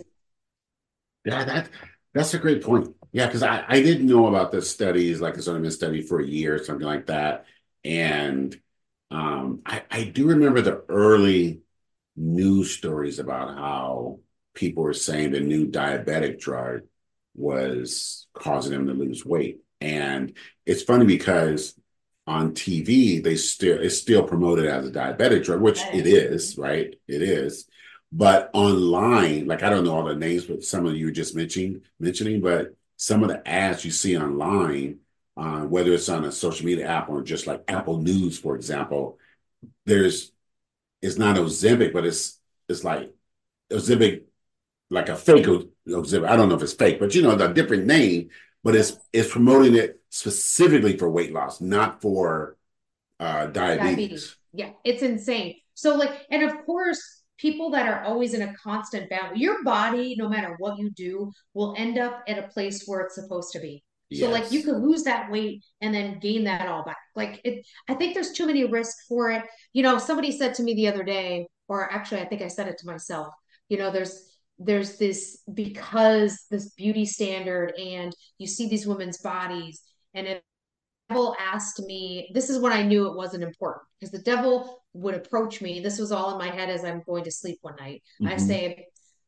Yeah, 1.24 1.44
that 1.44 1.68
that's 2.14 2.34
a 2.34 2.38
great 2.38 2.62
point. 2.62 2.94
Yeah, 3.12 3.26
because 3.26 3.42
I, 3.42 3.64
I 3.68 3.82
didn't 3.82 4.06
know 4.06 4.26
about 4.26 4.52
the 4.52 4.62
studies, 4.62 5.20
like 5.20 5.34
it's 5.34 5.48
only 5.48 5.60
been 5.60 5.70
studied 5.70 6.08
for 6.08 6.20
a 6.20 6.26
year 6.26 6.54
or 6.54 6.64
something 6.64 6.86
like 6.86 7.06
that. 7.06 7.44
And 7.84 8.58
um, 9.10 9.60
I, 9.66 9.82
I 9.90 10.04
do 10.04 10.28
remember 10.28 10.62
the 10.62 10.82
early 10.88 11.60
news 12.16 12.70
stories 12.72 13.18
about 13.18 13.54
how 13.56 14.20
people 14.54 14.82
were 14.82 14.94
saying 14.94 15.32
the 15.32 15.40
new 15.40 15.66
diabetic 15.68 16.40
drug 16.40 16.82
was 17.34 18.26
causing 18.34 18.72
them 18.72 18.86
to 18.86 18.94
lose 18.94 19.24
weight. 19.26 19.60
And 19.80 20.34
it's 20.64 20.82
funny 20.82 21.04
because 21.04 21.74
on 22.26 22.54
TV, 22.54 23.20
they 23.20 23.36
still 23.36 23.78
it's 23.80 23.98
still 23.98 24.22
promoted 24.22 24.66
as 24.66 24.86
a 24.86 24.92
diabetic 24.92 25.44
drug, 25.44 25.60
which 25.60 25.80
it 25.92 26.06
is, 26.06 26.56
right? 26.56 26.94
It 27.08 27.22
is. 27.22 27.66
But 28.12 28.50
online, 28.54 29.46
like 29.46 29.62
I 29.62 29.70
don't 29.70 29.84
know 29.84 29.96
all 29.96 30.04
the 30.04 30.14
names, 30.14 30.44
but 30.46 30.62
some 30.62 30.86
of 30.86 30.94
you 30.96 31.06
were 31.06 31.12
just 31.12 31.34
mentioning 31.34 31.82
mentioning, 31.98 32.40
but 32.40 32.74
some 32.96 33.22
of 33.22 33.28
the 33.28 33.46
ads 33.48 33.84
you 33.84 33.90
see 33.90 34.16
online, 34.16 34.98
uh, 35.36 35.60
whether 35.60 35.92
it's 35.92 36.08
on 36.08 36.24
a 36.24 36.32
social 36.32 36.66
media 36.66 36.86
app 36.86 37.08
or 37.08 37.22
just 37.22 37.46
like 37.46 37.64
Apple 37.68 37.98
News, 37.98 38.38
for 38.38 38.54
example, 38.56 39.18
there's 39.86 40.32
it's 41.00 41.18
not 41.18 41.36
Ozempic, 41.36 41.92
but 41.92 42.06
it's 42.06 42.38
it's 42.68 42.84
like 42.84 43.12
Ozempic, 43.70 44.22
like 44.90 45.08
a 45.08 45.16
fake 45.16 45.46
Ozempic. 45.46 46.28
I 46.28 46.36
don't 46.36 46.48
know 46.48 46.54
if 46.54 46.62
it's 46.62 46.74
fake, 46.74 47.00
but 47.00 47.14
you 47.14 47.22
know, 47.22 47.34
the 47.34 47.48
different 47.48 47.86
name, 47.86 48.30
but 48.62 48.76
it's 48.76 48.96
it's 49.12 49.30
promoting 49.30 49.74
it 49.74 50.00
specifically 50.10 50.96
for 50.96 51.10
weight 51.10 51.32
loss, 51.32 51.60
not 51.60 52.00
for 52.00 52.56
uh, 53.18 53.46
diabetes. 53.46 53.86
diabetes. 53.86 54.36
Yeah, 54.52 54.70
it's 54.84 55.02
insane. 55.02 55.56
So 55.74 55.96
like, 55.96 56.26
and 56.30 56.42
of 56.42 56.64
course, 56.66 57.21
people 57.42 57.70
that 57.70 57.88
are 57.88 58.04
always 58.04 58.34
in 58.34 58.42
a 58.42 58.54
constant 58.54 59.10
battle, 59.10 59.36
your 59.36 59.64
body, 59.64 60.14
no 60.16 60.28
matter 60.28 60.54
what 60.58 60.78
you 60.78 60.90
do, 60.90 61.32
will 61.54 61.74
end 61.76 61.98
up 61.98 62.22
at 62.28 62.38
a 62.38 62.48
place 62.48 62.84
where 62.86 63.00
it's 63.00 63.16
supposed 63.16 63.52
to 63.52 63.58
be. 63.60 63.82
So 64.20 64.28
like 64.28 64.52
you 64.52 64.62
could 64.62 64.76
lose 64.76 65.04
that 65.04 65.30
weight 65.30 65.64
and 65.80 65.94
then 65.94 66.18
gain 66.18 66.44
that 66.44 66.68
all 66.68 66.84
back. 66.84 66.98
Like 67.16 67.40
it 67.44 67.66
I 67.88 67.94
think 67.94 68.12
there's 68.12 68.32
too 68.32 68.46
many 68.46 68.66
risks 68.66 69.06
for 69.08 69.30
it. 69.30 69.42
You 69.72 69.82
know, 69.82 69.96
somebody 69.96 70.30
said 70.30 70.54
to 70.56 70.62
me 70.62 70.74
the 70.74 70.88
other 70.88 71.02
day, 71.02 71.48
or 71.66 71.90
actually 71.90 72.20
I 72.20 72.26
think 72.26 72.42
I 72.42 72.48
said 72.48 72.68
it 72.68 72.76
to 72.78 72.86
myself, 72.86 73.28
you 73.70 73.78
know, 73.78 73.90
there's 73.90 74.32
there's 74.58 74.98
this 74.98 75.40
because 75.54 76.44
this 76.50 76.72
beauty 76.74 77.06
standard 77.06 77.72
and 77.78 78.14
you 78.38 78.46
see 78.46 78.68
these 78.68 78.86
women's 78.86 79.18
bodies 79.18 79.80
and 80.14 80.26
if 80.26 80.42
the 81.08 81.14
devil 81.14 81.34
asked 81.40 81.80
me 81.80 82.30
this 82.34 82.50
is 82.50 82.58
when 82.58 82.70
i 82.70 82.82
knew 82.82 83.08
it 83.08 83.16
wasn't 83.16 83.42
important 83.42 83.82
because 83.98 84.12
the 84.12 84.22
devil 84.22 84.81
would 84.94 85.14
approach 85.14 85.60
me 85.60 85.80
this 85.80 85.98
was 85.98 86.12
all 86.12 86.32
in 86.32 86.38
my 86.38 86.54
head 86.54 86.68
as 86.68 86.84
i'm 86.84 87.02
going 87.06 87.24
to 87.24 87.30
sleep 87.30 87.58
one 87.62 87.76
night 87.76 88.02
mm-hmm. 88.20 88.32
i 88.32 88.36
say 88.36 88.86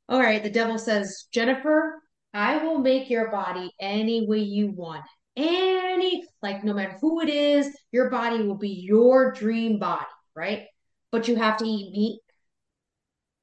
all 0.09 0.20
right 0.20 0.42
the 0.42 0.50
devil 0.50 0.79
says 0.79 1.27
jennifer 1.33 2.00
I 2.35 2.57
will 2.57 2.79
make 2.79 3.09
your 3.09 3.31
body 3.31 3.72
any 3.81 4.27
way 4.27 4.40
you 4.40 4.72
want. 4.72 5.05
Any, 5.37 6.24
like, 6.42 6.64
no 6.64 6.74
matter 6.74 6.98
who 7.00 7.20
it 7.20 7.29
is, 7.29 7.72
your 7.92 8.11
body 8.11 8.42
will 8.42 8.57
be 8.57 8.70
your 8.70 9.33
dream 9.33 9.79
body, 9.79 10.05
right? 10.35 10.66
But 11.12 11.29
you 11.29 11.37
have 11.37 11.57
to 11.59 11.64
eat 11.64 11.92
meat. 11.92 12.20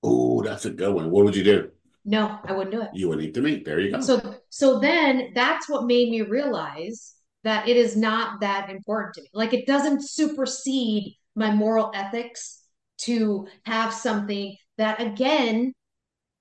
Oh, 0.04 0.44
that's 0.44 0.66
a 0.66 0.70
good 0.70 0.94
one. 0.94 1.10
What 1.10 1.24
would 1.24 1.36
you 1.36 1.44
do? 1.44 1.72
No, 2.04 2.38
I 2.44 2.52
wouldn't 2.52 2.76
do 2.76 2.82
it. 2.82 2.90
You 2.94 3.08
wouldn't 3.08 3.28
eat 3.28 3.34
the 3.34 3.42
meat. 3.42 3.64
There 3.64 3.80
you 3.80 3.92
go. 3.92 4.02
So, 4.02 4.36
so 4.50 4.80
then 4.80 5.32
that's 5.36 5.70
what 5.70 5.86
made 5.86 6.10
me 6.10 6.22
realize 6.24 7.14
that 7.44 7.70
it 7.70 7.78
is 7.78 7.96
not 7.96 8.42
that 8.42 8.70
important 8.70 9.14
to 9.16 9.22
me. 9.22 9.30
Like, 9.34 9.54
it 9.54 9.68
doesn't 9.68 10.04
supersede 10.10 11.16
my 11.36 11.52
moral 11.52 11.92
ethics 11.94 12.62
to 13.00 13.48
have 13.66 13.94
something 13.94 14.56
that, 14.78 15.02
again, 15.02 15.74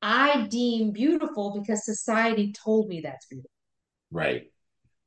I 0.02 0.46
deem 0.50 0.92
beautiful 0.92 1.58
because 1.60 1.84
society 1.84 2.52
told 2.52 2.88
me 2.88 3.00
that's 3.02 3.26
beautiful. 3.26 3.50
Right. 4.10 4.50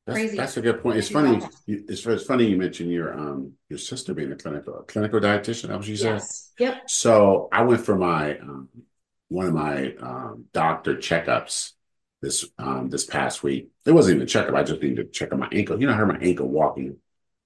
That's, 0.06 0.18
Crazy. 0.18 0.38
that's 0.38 0.58
a 0.58 0.62
good 0.62 0.84
point. 0.84 0.98
It's 0.98 1.10
funny. 1.10 1.42
It's, 1.66 2.06
it's 2.06 2.26
funny 2.26 2.46
you 2.46 2.58
mentioned 2.58 2.92
your 2.92 3.18
um 3.18 3.54
your 3.70 3.80
sister 3.80 4.14
being 4.14 4.34
a 4.34 4.36
clinical 4.36 4.80
a 4.80 4.84
clinical 4.84 5.22
dietitian. 5.22 5.70
That 5.70 5.78
was 5.78 5.88
you 5.88 5.96
said. 5.96 6.16
Yes. 6.16 6.52
Yep. 6.60 6.90
So 6.90 7.48
I 7.54 7.62
went 7.62 7.86
for 7.86 7.96
my 7.96 8.38
um, 8.38 8.68
one 9.30 9.46
of 9.48 9.54
my 9.54 9.96
um, 9.96 10.46
doctor 10.52 10.96
checkups 10.96 11.72
this 12.22 12.46
um 12.58 12.90
this 12.90 13.06
past 13.06 13.44
week. 13.44 13.70
It 13.86 13.92
wasn't 13.92 14.16
even 14.16 14.24
a 14.24 14.30
checkup. 14.30 14.56
I 14.56 14.64
just 14.64 14.82
needed 14.82 14.98
to 14.98 15.06
check 15.06 15.32
on 15.32 15.40
my 15.40 15.50
ankle. 15.54 15.80
You 15.80 15.88
know, 15.88 15.94
I 15.94 15.96
hurt 15.96 16.08
my 16.08 16.20
ankle 16.20 16.50
walking 16.50 16.98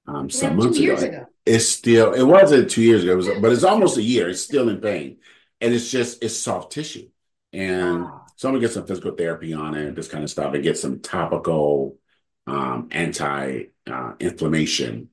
um 0.08 0.30
some 0.30 0.58
months 0.58 0.80
ago. 0.80 0.96
ago. 0.96 1.26
It's 1.46 1.70
still. 1.70 2.14
It 2.14 2.24
wasn't 2.24 2.70
two 2.70 2.82
years 2.82 3.04
ago. 3.04 3.14
It 3.14 3.18
was, 3.18 3.30
but 3.42 3.52
it's 3.52 3.64
almost 3.64 3.98
a 3.98 4.04
year. 4.04 4.30
It's 4.30 4.42
still 4.42 4.70
in 4.70 4.80
pain, 4.80 5.18
and 5.62 5.74
it's 5.74 5.90
just 5.90 6.24
it's 6.24 6.38
soft 6.38 6.72
tissue. 6.72 7.10
And 7.54 8.04
wow. 8.04 8.26
so 8.36 8.48
I'm 8.48 8.54
gonna 8.54 8.66
get 8.66 8.74
some 8.74 8.86
physical 8.86 9.12
therapy 9.12 9.54
on 9.54 9.76
it, 9.76 9.96
this 9.96 10.08
kind 10.08 10.24
of 10.24 10.30
stuff, 10.30 10.54
and 10.54 10.64
get 10.64 10.78
some 10.78 11.00
topical 11.00 11.98
um, 12.46 12.90
anti-inflammation 12.92 15.10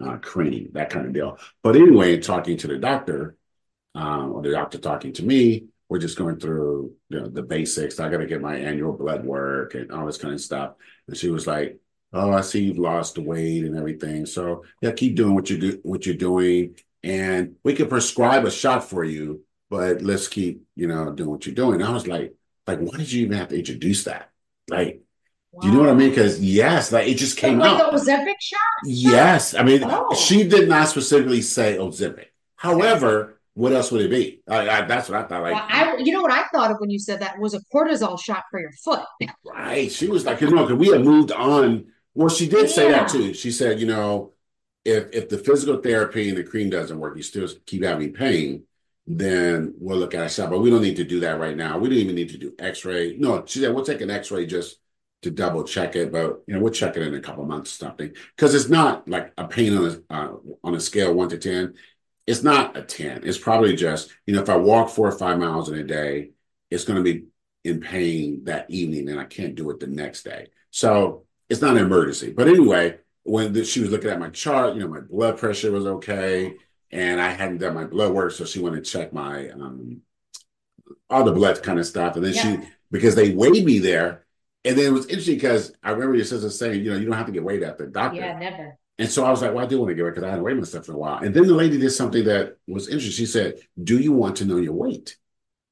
uh, 0.00 0.04
uh, 0.04 0.16
cream, 0.18 0.70
that 0.72 0.90
kind 0.90 1.06
of 1.06 1.12
deal. 1.12 1.38
But 1.62 1.76
anyway, 1.76 2.18
talking 2.18 2.56
to 2.58 2.66
the 2.66 2.78
doctor, 2.78 3.36
um, 3.94 4.32
or 4.32 4.42
the 4.42 4.50
doctor 4.50 4.78
talking 4.78 5.12
to 5.14 5.24
me, 5.24 5.66
we're 5.88 5.98
just 5.98 6.18
going 6.18 6.38
through 6.38 6.94
you 7.08 7.20
know 7.20 7.28
the 7.28 7.42
basics. 7.42 8.00
I 8.00 8.08
got 8.08 8.18
to 8.18 8.26
get 8.26 8.40
my 8.40 8.56
annual 8.56 8.94
blood 8.94 9.24
work 9.24 9.74
and 9.74 9.92
all 9.92 10.06
this 10.06 10.18
kind 10.18 10.34
of 10.34 10.40
stuff. 10.40 10.74
And 11.06 11.16
she 11.16 11.30
was 11.30 11.46
like, 11.46 11.78
"Oh, 12.12 12.32
I 12.32 12.40
see 12.42 12.64
you've 12.64 12.78
lost 12.78 13.18
weight 13.18 13.64
and 13.64 13.76
everything. 13.76 14.26
So 14.26 14.64
yeah, 14.80 14.92
keep 14.92 15.16
doing 15.16 15.34
what 15.34 15.50
you 15.50 15.58
do, 15.58 15.80
what 15.82 16.06
you're 16.06 16.14
doing, 16.14 16.76
and 17.02 17.56
we 17.64 17.74
can 17.74 17.88
prescribe 17.88 18.44
a 18.44 18.50
shot 18.50 18.88
for 18.88 19.04
you 19.04 19.44
but 19.72 20.02
let's 20.02 20.28
keep, 20.28 20.66
you 20.76 20.86
know, 20.86 21.10
doing 21.12 21.30
what 21.30 21.46
you're 21.46 21.54
doing. 21.54 21.82
I 21.82 21.90
was 21.90 22.06
like, 22.06 22.34
like, 22.66 22.78
why 22.78 22.98
did 22.98 23.10
you 23.10 23.24
even 23.24 23.38
have 23.38 23.48
to 23.48 23.58
introduce 23.58 24.04
that? 24.04 24.28
Like, 24.68 25.00
wow. 25.50 25.62
do 25.62 25.68
you 25.68 25.72
know 25.72 25.80
what 25.80 25.88
I 25.88 25.94
mean? 25.94 26.10
Because 26.10 26.38
yes, 26.38 26.92
like 26.92 27.08
it 27.08 27.14
just 27.14 27.38
came 27.38 27.58
like 27.58 27.80
out. 27.80 27.90
Ozempic 27.94 28.34
shot? 28.38 28.60
Yes. 28.84 29.54
I 29.54 29.62
mean, 29.62 29.80
oh. 29.82 30.14
she 30.14 30.46
did 30.46 30.68
not 30.68 30.88
specifically 30.88 31.40
say 31.40 31.78
Ozempic. 31.78 32.26
However, 32.54 33.40
what 33.54 33.72
else 33.72 33.90
would 33.90 34.02
it 34.02 34.10
be? 34.10 34.42
I, 34.46 34.68
I, 34.68 34.82
that's 34.82 35.08
what 35.08 35.18
I 35.18 35.26
thought. 35.26 35.40
Like, 35.40 35.54
well, 35.54 35.66
I, 35.66 35.96
you 35.96 36.12
know 36.12 36.20
what 36.20 36.32
I 36.32 36.44
thought 36.54 36.70
of 36.70 36.76
when 36.78 36.90
you 36.90 36.98
said 36.98 37.20
that 37.20 37.38
was 37.38 37.54
a 37.54 37.60
cortisol 37.74 38.22
shot 38.22 38.44
for 38.50 38.60
your 38.60 38.72
foot. 38.84 39.00
Right. 39.42 39.90
She 39.90 40.06
was 40.06 40.26
like, 40.26 40.42
you 40.42 40.50
know, 40.50 40.66
because 40.66 40.78
we 40.78 40.88
had 40.88 41.02
moved 41.02 41.32
on. 41.32 41.86
Well, 42.14 42.28
she 42.28 42.48
did 42.48 42.68
yeah. 42.68 42.74
say 42.74 42.90
that 42.90 43.08
too. 43.08 43.34
She 43.34 43.50
said, 43.50 43.80
you 43.80 43.86
know, 43.86 44.32
if 44.84 45.08
if 45.12 45.28
the 45.28 45.38
physical 45.38 45.78
therapy 45.78 46.28
and 46.28 46.36
the 46.36 46.44
cream 46.44 46.70
doesn't 46.70 46.98
work, 46.98 47.16
you 47.16 47.22
still 47.22 47.48
keep 47.66 47.84
having 47.84 48.12
pain 48.12 48.64
then 49.06 49.74
we'll 49.78 49.98
look 49.98 50.14
at 50.14 50.30
shot. 50.30 50.50
But 50.50 50.60
we 50.60 50.70
don't 50.70 50.82
need 50.82 50.96
to 50.96 51.04
do 51.04 51.20
that 51.20 51.38
right 51.38 51.56
now. 51.56 51.78
We 51.78 51.88
don't 51.88 51.98
even 51.98 52.14
need 52.14 52.30
to 52.30 52.38
do 52.38 52.54
X-ray. 52.58 53.16
No, 53.18 53.44
she 53.46 53.60
said 53.60 53.74
we'll 53.74 53.84
take 53.84 54.00
an 54.00 54.10
X-ray 54.10 54.46
just 54.46 54.78
to 55.22 55.30
double 55.30 55.64
check 55.64 55.94
it, 55.96 56.12
but 56.12 56.42
you 56.46 56.54
know 56.54 56.60
we'll 56.60 56.72
check 56.72 56.96
it 56.96 57.02
in 57.02 57.14
a 57.14 57.20
couple 57.20 57.44
months 57.44 57.70
something 57.70 58.12
because 58.36 58.54
it's 58.54 58.68
not 58.68 59.08
like 59.08 59.32
a 59.38 59.46
pain 59.46 59.76
on 59.76 60.02
a 60.10 60.14
uh, 60.14 60.36
on 60.64 60.74
a 60.74 60.80
scale 60.80 61.14
one 61.14 61.28
to 61.28 61.38
ten. 61.38 61.74
It's 62.26 62.42
not 62.42 62.76
a 62.76 62.82
ten. 62.82 63.22
It's 63.24 63.38
probably 63.38 63.76
just 63.76 64.10
you 64.26 64.34
know 64.34 64.42
if 64.42 64.48
I 64.48 64.56
walk 64.56 64.90
four 64.90 65.08
or 65.08 65.18
five 65.18 65.38
miles 65.38 65.68
in 65.68 65.78
a 65.78 65.84
day, 65.84 66.30
it's 66.70 66.84
going 66.84 67.02
to 67.02 67.02
be 67.02 67.26
in 67.64 67.80
pain 67.80 68.44
that 68.44 68.70
evening, 68.70 69.08
and 69.08 69.20
I 69.20 69.24
can't 69.24 69.54
do 69.54 69.70
it 69.70 69.78
the 69.78 69.86
next 69.86 70.24
day. 70.24 70.48
So 70.70 71.24
it's 71.52 71.60
not 71.60 71.76
an 71.76 71.84
emergency. 71.84 72.32
But 72.32 72.48
anyway, 72.48 72.96
when 73.24 73.52
the, 73.52 73.64
she 73.64 73.80
was 73.80 73.90
looking 73.90 74.10
at 74.10 74.18
my 74.18 74.30
chart, 74.30 74.74
you 74.74 74.80
know 74.80 74.88
my 74.88 75.00
blood 75.00 75.36
pressure 75.36 75.70
was 75.70 75.86
okay 75.86 76.54
and 76.90 77.20
I 77.20 77.28
hadn't 77.28 77.58
done 77.58 77.74
my 77.74 77.84
blood 77.84 78.12
work, 78.12 78.32
so 78.32 78.44
she 78.44 78.58
went 78.58 78.76
and 78.76 78.84
checked 78.84 79.12
my 79.12 79.50
um, 79.50 80.00
all 81.10 81.24
the 81.24 81.32
blood 81.32 81.62
kind 81.62 81.78
of 81.78 81.86
stuff, 81.86 82.16
and 82.16 82.24
then 82.24 82.34
yeah. 82.34 82.42
she 82.42 82.68
because 82.90 83.14
they 83.14 83.32
weighed 83.34 83.64
me 83.64 83.78
there, 83.78 84.24
and 84.64 84.78
then 84.78 84.86
it 84.86 84.92
was 84.92 85.06
interesting 85.06 85.36
because 85.36 85.74
I 85.82 85.90
remember 85.90 86.16
your 86.16 86.24
sister 86.24 86.48
saying, 86.50 86.82
you 86.84 86.90
know, 86.90 86.96
you 86.96 87.06
don't 87.06 87.16
have 87.16 87.26
to 87.26 87.32
get 87.32 87.44
weighed 87.44 87.62
at 87.62 87.78
the 87.78 87.86
doctor. 87.86 88.20
Yeah, 88.20 88.38
never. 88.38 88.78
And 88.98 89.10
so 89.10 89.24
I 89.24 89.30
was 89.30 89.42
like, 89.42 89.52
well, 89.54 89.64
I 89.64 89.68
do 89.68 89.78
want 89.78 89.90
to 89.90 89.94
get 89.94 90.04
weighed 90.04 90.14
because 90.14 90.24
I 90.24 90.30
hadn't 90.30 90.44
weighed 90.44 90.58
myself 90.58 90.88
in 90.88 90.94
a 90.94 90.98
while. 90.98 91.18
And 91.18 91.34
then 91.34 91.46
the 91.46 91.54
lady 91.54 91.78
did 91.78 91.90
something 91.90 92.24
that 92.24 92.56
was 92.66 92.88
interesting. 92.88 93.12
She 93.12 93.26
said, 93.26 93.58
do 93.82 93.98
you 93.98 94.12
want 94.12 94.36
to 94.36 94.44
know 94.44 94.58
your 94.58 94.74
weight? 94.74 95.16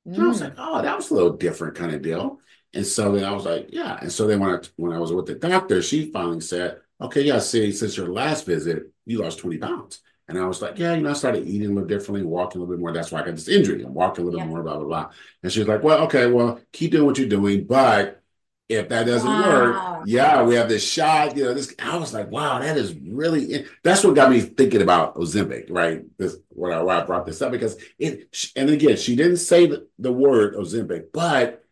Mm. 0.09 0.14
And 0.14 0.22
I 0.22 0.26
was 0.26 0.41
like, 0.41 0.55
oh, 0.57 0.83
that 0.83 0.97
was 0.97 1.11
a 1.11 1.14
little 1.14 1.37
different 1.37 1.74
kind 1.74 1.95
of 1.95 2.03
deal. 2.03 2.41
And 2.73 2.87
so 2.87 3.12
then 3.12 3.25
I 3.25 3.33
was 3.33 3.45
like, 3.45 3.68
yeah. 3.71 3.99
And 4.01 4.12
so 4.12 4.27
then 4.27 4.41
when 4.41 4.51
I 4.51 4.59
when 4.77 4.93
I 4.93 4.99
was 4.99 5.12
with 5.12 5.27
the 5.27 5.35
doctor, 5.35 5.83
she 5.83 6.11
finally 6.12 6.41
said, 6.41 6.81
okay, 7.01 7.23
yeah, 7.23 7.39
see, 7.39 7.73
since 7.73 7.97
your 7.97 8.09
last 8.09 8.47
visit, 8.47 8.93
you 9.07 9.23
lost 9.23 9.39
20 9.39 9.59
pounds. 9.59 10.01
And 10.29 10.39
I 10.39 10.47
was 10.47 10.62
like, 10.62 10.79
yeah, 10.79 10.95
you 10.95 11.03
know, 11.03 11.11
I 11.11 11.14
started 11.14 11.49
eating 11.49 11.73
a 11.73 11.75
little 11.75 11.89
differently, 11.89 12.23
walking 12.23 12.61
a 12.61 12.64
little 12.64 12.77
bit 12.77 12.81
more. 12.81 12.93
That's 12.93 13.11
why 13.11 13.21
I 13.21 13.25
got 13.25 13.35
this 13.35 13.49
injury. 13.49 13.83
I'm 13.83 13.95
walking 13.95 14.23
a 14.23 14.27
little 14.27 14.39
yeah. 14.39 14.47
bit 14.47 14.51
more, 14.51 14.62
blah, 14.62 14.77
blah, 14.77 14.87
blah. 14.87 15.11
And 15.43 15.51
she 15.51 15.59
was 15.59 15.68
like, 15.68 15.83
well, 15.83 16.05
okay, 16.05 16.31
well, 16.31 16.61
keep 16.73 16.93
doing 16.93 17.07
what 17.07 17.18
you're 17.18 17.29
doing. 17.29 17.64
But 17.64 18.23
if 18.68 18.89
that 18.91 19.07
doesn't 19.07 19.29
wow. 19.29 19.99
work, 19.99 20.03
yeah, 20.07 20.45
we 20.45 20.55
have 20.55 20.68
this 20.68 20.89
shot. 20.89 21.37
You 21.37 21.47
know, 21.47 21.55
this. 21.55 21.75
I 21.81 21.97
was 21.97 22.14
like, 22.14 22.31
wow, 22.31 22.61
that 22.61 22.77
is 22.77 22.95
really. 22.95 23.66
That's 23.83 24.05
what 24.05 24.14
got 24.14 24.31
me 24.31 24.41
thinking 24.41 24.83
about 24.83 25.16
Ozempic, 25.16 25.66
right? 25.68 26.05
This 26.16 26.37
what 26.51 26.73
I, 26.73 26.81
why 26.81 27.01
I 27.01 27.05
brought 27.05 27.27
this 27.27 27.43
up 27.43 27.51
because 27.51 27.77
it. 27.99 28.53
And 28.55 28.71
again, 28.71 28.97
she 28.97 29.16
didn't 29.16 29.39
say 29.39 29.66
the, 29.66 29.89
the 29.99 30.12
word 30.12 30.55
Ozempic, 30.55 31.07
but 31.12 31.64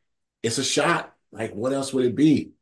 it's 0.43 0.59
a 0.59 0.65
shot. 0.65 1.13
Like, 1.33 1.53
what 1.53 1.73
else 1.73 1.93
would 1.93 2.07
it 2.07 2.15
be? 2.15 2.53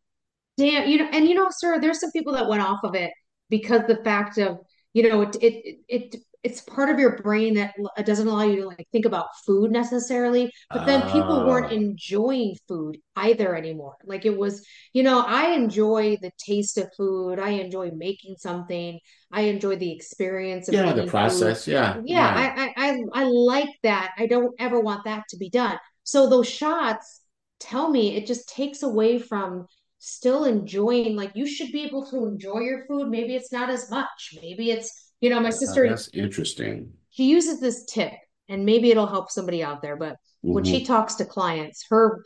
Damn, 0.57 0.89
you 0.89 0.99
know, 0.99 1.09
and 1.12 1.29
you 1.29 1.35
know, 1.35 1.49
sir, 1.51 1.81
there's 1.81 2.01
some 2.01 2.11
people 2.12 2.33
that 2.33 2.49
went 2.49 2.62
off 2.62 2.81
of 2.83 2.95
it 2.95 3.12
because 3.51 3.83
the 3.87 4.03
fact 4.03 4.39
of 4.39 4.59
you 4.93 5.09
know 5.09 5.22
it 5.22 5.37
it 5.43 5.79
it 5.89 6.16
it's 6.43 6.61
part 6.61 6.89
of 6.89 6.99
your 6.99 7.16
brain 7.18 7.55
that 7.55 7.74
doesn't 8.07 8.29
allow 8.29 8.45
you 8.45 8.62
to 8.62 8.68
like 8.68 8.87
think 8.93 9.05
about 9.05 9.27
food 9.45 9.70
necessarily 9.70 10.51
but 10.70 10.87
then 10.87 11.03
people 11.11 11.45
weren't 11.45 11.72
ah. 11.72 11.74
enjoying 11.74 12.57
food 12.68 12.97
either 13.16 13.55
anymore 13.55 13.97
like 14.05 14.24
it 14.24 14.37
was 14.37 14.64
you 14.93 15.03
know 15.03 15.24
i 15.27 15.49
enjoy 15.49 16.16
the 16.22 16.31
taste 16.39 16.79
of 16.79 16.89
food 16.97 17.39
i 17.39 17.51
enjoy 17.51 17.91
making 17.91 18.37
something 18.39 18.99
i 19.33 19.43
enjoy 19.43 19.77
the 19.77 19.93
experience 19.93 20.68
of 20.68 20.74
yeah 20.74 20.93
the 20.93 21.07
process 21.07 21.64
food. 21.64 21.72
yeah 21.72 22.01
yeah, 22.05 22.55
yeah. 22.57 22.72
I, 22.77 22.89
I 22.89 23.22
i 23.22 23.24
like 23.24 23.74
that 23.83 24.14
i 24.16 24.27
don't 24.27 24.55
ever 24.59 24.81
want 24.81 25.05
that 25.05 25.24
to 25.31 25.37
be 25.37 25.51
done 25.51 25.79
so 26.05 26.29
those 26.31 26.49
shots 26.49 27.20
tell 27.61 27.90
me 27.90 28.16
it 28.16 28.26
just 28.26 28.48
takes 28.48 28.82
away 28.82 29.18
from 29.18 29.66
still 29.98 30.44
enjoying 30.44 31.16
like 31.16 31.32
you 31.34 31.46
should 31.46 31.72
be 31.72 31.84
able 31.84 32.07
to 32.07 32.26
enjoy 32.26 32.61
your 32.61 32.84
food 32.86 33.09
maybe 33.09 33.34
it's 33.34 33.52
not 33.52 33.70
as 33.70 33.90
much 33.90 34.34
maybe 34.42 34.70
it's 34.70 35.12
you 35.20 35.30
know 35.30 35.40
my 35.40 35.50
sister 35.50 35.88
that's 35.88 36.09
interesting 36.12 36.92
she 37.11 37.24
uses 37.24 37.61
this 37.61 37.84
tip 37.86 38.12
and 38.48 38.64
maybe 38.64 38.90
it'll 38.90 39.07
help 39.07 39.30
somebody 39.30 39.62
out 39.62 39.82
there 39.82 39.96
but 39.96 40.12
mm-hmm. 40.12 40.52
when 40.52 40.64
she 40.64 40.76
mm-hmm. 40.76 40.92
talks 40.92 41.14
to 41.14 41.24
clients 41.24 41.86
her 41.88 42.22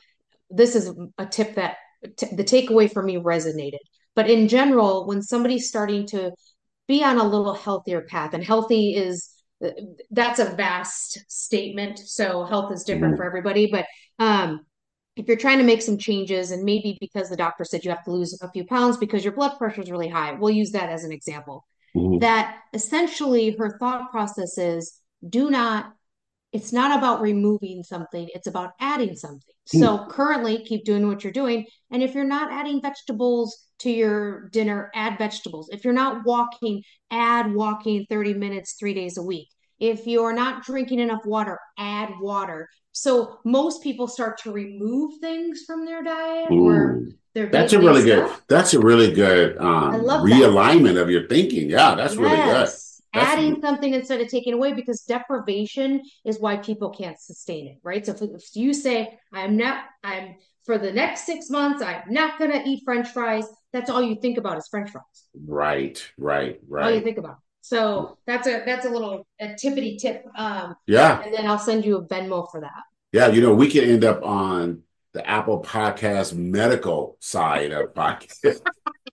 this 0.50 0.74
is 0.74 0.92
a 1.18 1.26
tip 1.26 1.54
that 1.54 1.76
t- 2.16 2.34
the 2.34 2.44
takeaway 2.44 2.92
for 2.92 3.02
me 3.02 3.16
resonated 3.16 3.78
but 4.16 4.28
in 4.28 4.48
general 4.48 5.06
when 5.06 5.22
somebody's 5.22 5.68
starting 5.68 6.06
to 6.06 6.32
be 6.88 7.04
on 7.04 7.18
a 7.18 7.24
little 7.24 7.54
healthier 7.54 8.02
path 8.02 8.34
and 8.34 8.44
healthy 8.44 8.96
is 8.96 9.30
that's 10.10 10.40
a 10.40 10.56
vast 10.56 11.18
statement 11.28 11.98
so 11.98 12.44
health 12.44 12.72
is 12.72 12.82
different 12.82 13.14
mm-hmm. 13.14 13.22
for 13.22 13.26
everybody 13.26 13.70
but 13.70 13.86
um 14.18 14.60
if 15.20 15.28
you're 15.28 15.36
trying 15.36 15.58
to 15.58 15.64
make 15.64 15.82
some 15.82 15.98
changes 15.98 16.50
and 16.50 16.64
maybe 16.64 16.96
because 17.00 17.28
the 17.28 17.36
doctor 17.36 17.64
said 17.64 17.84
you 17.84 17.90
have 17.90 18.04
to 18.04 18.10
lose 18.10 18.38
a 18.42 18.50
few 18.50 18.64
pounds 18.64 18.96
because 18.96 19.24
your 19.24 19.34
blood 19.34 19.56
pressure 19.58 19.82
is 19.82 19.90
really 19.90 20.08
high 20.08 20.32
we'll 20.32 20.50
use 20.50 20.72
that 20.72 20.90
as 20.90 21.04
an 21.04 21.12
example. 21.12 21.66
Mm-hmm. 21.96 22.18
that 22.18 22.60
essentially 22.72 23.56
her 23.58 23.76
thought 23.78 24.12
process 24.12 24.56
is 24.58 25.00
do 25.28 25.50
not 25.50 25.92
it's 26.52 26.72
not 26.72 26.96
about 26.96 27.20
removing 27.20 27.82
something 27.82 28.28
it's 28.32 28.46
about 28.46 28.70
adding 28.80 29.16
something. 29.16 29.54
Mm. 29.74 29.80
so 29.80 30.06
currently 30.08 30.64
keep 30.64 30.84
doing 30.84 31.06
what 31.08 31.24
you're 31.24 31.32
doing 31.32 31.66
and 31.90 32.02
if 32.02 32.14
you're 32.14 32.24
not 32.24 32.52
adding 32.52 32.80
vegetables 32.80 33.66
to 33.80 33.90
your 33.90 34.48
dinner 34.50 34.90
add 34.94 35.18
vegetables. 35.18 35.68
If 35.72 35.84
you're 35.84 35.92
not 35.92 36.24
walking 36.24 36.82
add 37.10 37.52
walking 37.52 38.06
30 38.08 38.34
minutes 38.34 38.76
3 38.78 38.94
days 38.94 39.16
a 39.16 39.22
week. 39.22 39.48
If 39.78 40.06
you're 40.06 40.34
not 40.34 40.64
drinking 40.64 41.00
enough 41.00 41.24
water 41.24 41.58
add 41.78 42.10
water 42.20 42.68
so 42.93 43.38
most 43.45 43.82
people 43.82 44.09
start 44.09 44.38
to 44.38 44.53
remove 44.53 45.18
things 45.20 45.62
from 45.66 45.84
their 45.84 46.03
diet 46.03 46.51
Ooh, 46.51 46.68
or 46.68 47.03
their 47.34 47.47
that's 47.47 47.72
a 47.72 47.78
really 47.78 48.03
stuff. 48.03 48.30
good 48.30 48.43
that's 48.49 48.74
a 48.74 48.80
really 48.80 49.12
good 49.12 49.57
um, 49.59 49.93
realignment 50.03 50.95
that. 50.95 51.03
of 51.03 51.11
your 51.11 51.28
thinking. 51.28 51.70
Yeah, 51.70 51.95
that's 51.95 52.14
yes. 52.14 52.20
really 52.20 52.36
good. 52.36 52.68
That's 53.12 53.28
Adding 53.32 53.51
really... 53.51 53.61
something 53.61 53.95
instead 53.95 54.20
of 54.20 54.28
taking 54.28 54.55
away 54.55 54.72
because 54.72 55.03
deprivation 55.03 56.03
is 56.24 56.38
why 56.38 56.57
people 56.57 56.91
can't 56.91 57.18
sustain 57.20 57.66
it, 57.66 57.78
right? 57.82 58.05
So 58.07 58.12
if, 58.12 58.22
if 58.22 58.45
you 58.55 58.72
say, 58.72 59.18
I'm 59.32 59.57
not, 59.57 59.84
I'm 60.05 60.36
for 60.64 60.78
the 60.78 60.93
next 60.93 61.26
six 61.26 61.51
months, 61.51 61.82
I'm 61.82 62.03
not 62.09 62.38
gonna 62.38 62.62
eat 62.64 62.82
French 62.84 63.09
fries, 63.09 63.47
that's 63.72 63.91
all 63.91 64.03
you 64.03 64.16
think 64.20 64.38
about 64.38 64.59
is 64.59 64.68
French 64.68 64.91
fries. 64.91 65.05
Right, 65.34 66.05
right, 66.18 66.61
right. 66.68 66.84
All 66.84 66.91
you 66.91 67.01
think 67.01 67.18
about. 67.18 67.38
So 67.61 68.18
that's 68.26 68.46
a 68.46 68.62
that's 68.64 68.86
a 68.86 68.90
little 68.90 69.26
a 69.40 69.48
tippity 69.48 69.98
tip. 69.98 70.24
Um, 70.36 70.76
yeah. 70.86 71.22
And 71.22 71.34
then 71.34 71.46
I'll 71.46 71.58
send 71.58 71.84
you 71.84 71.98
a 71.98 72.06
Venmo 72.06 72.50
for 72.50 72.61
that. 72.61 72.82
Yeah, 73.12 73.28
you 73.28 73.40
know, 73.40 73.54
we 73.54 73.68
can 73.68 73.84
end 73.84 74.04
up 74.04 74.22
on 74.22 74.82
the 75.12 75.28
Apple 75.28 75.62
Podcast 75.62 76.34
medical 76.34 77.16
side 77.20 77.72
of 77.72 77.92
podcast. 77.94 78.38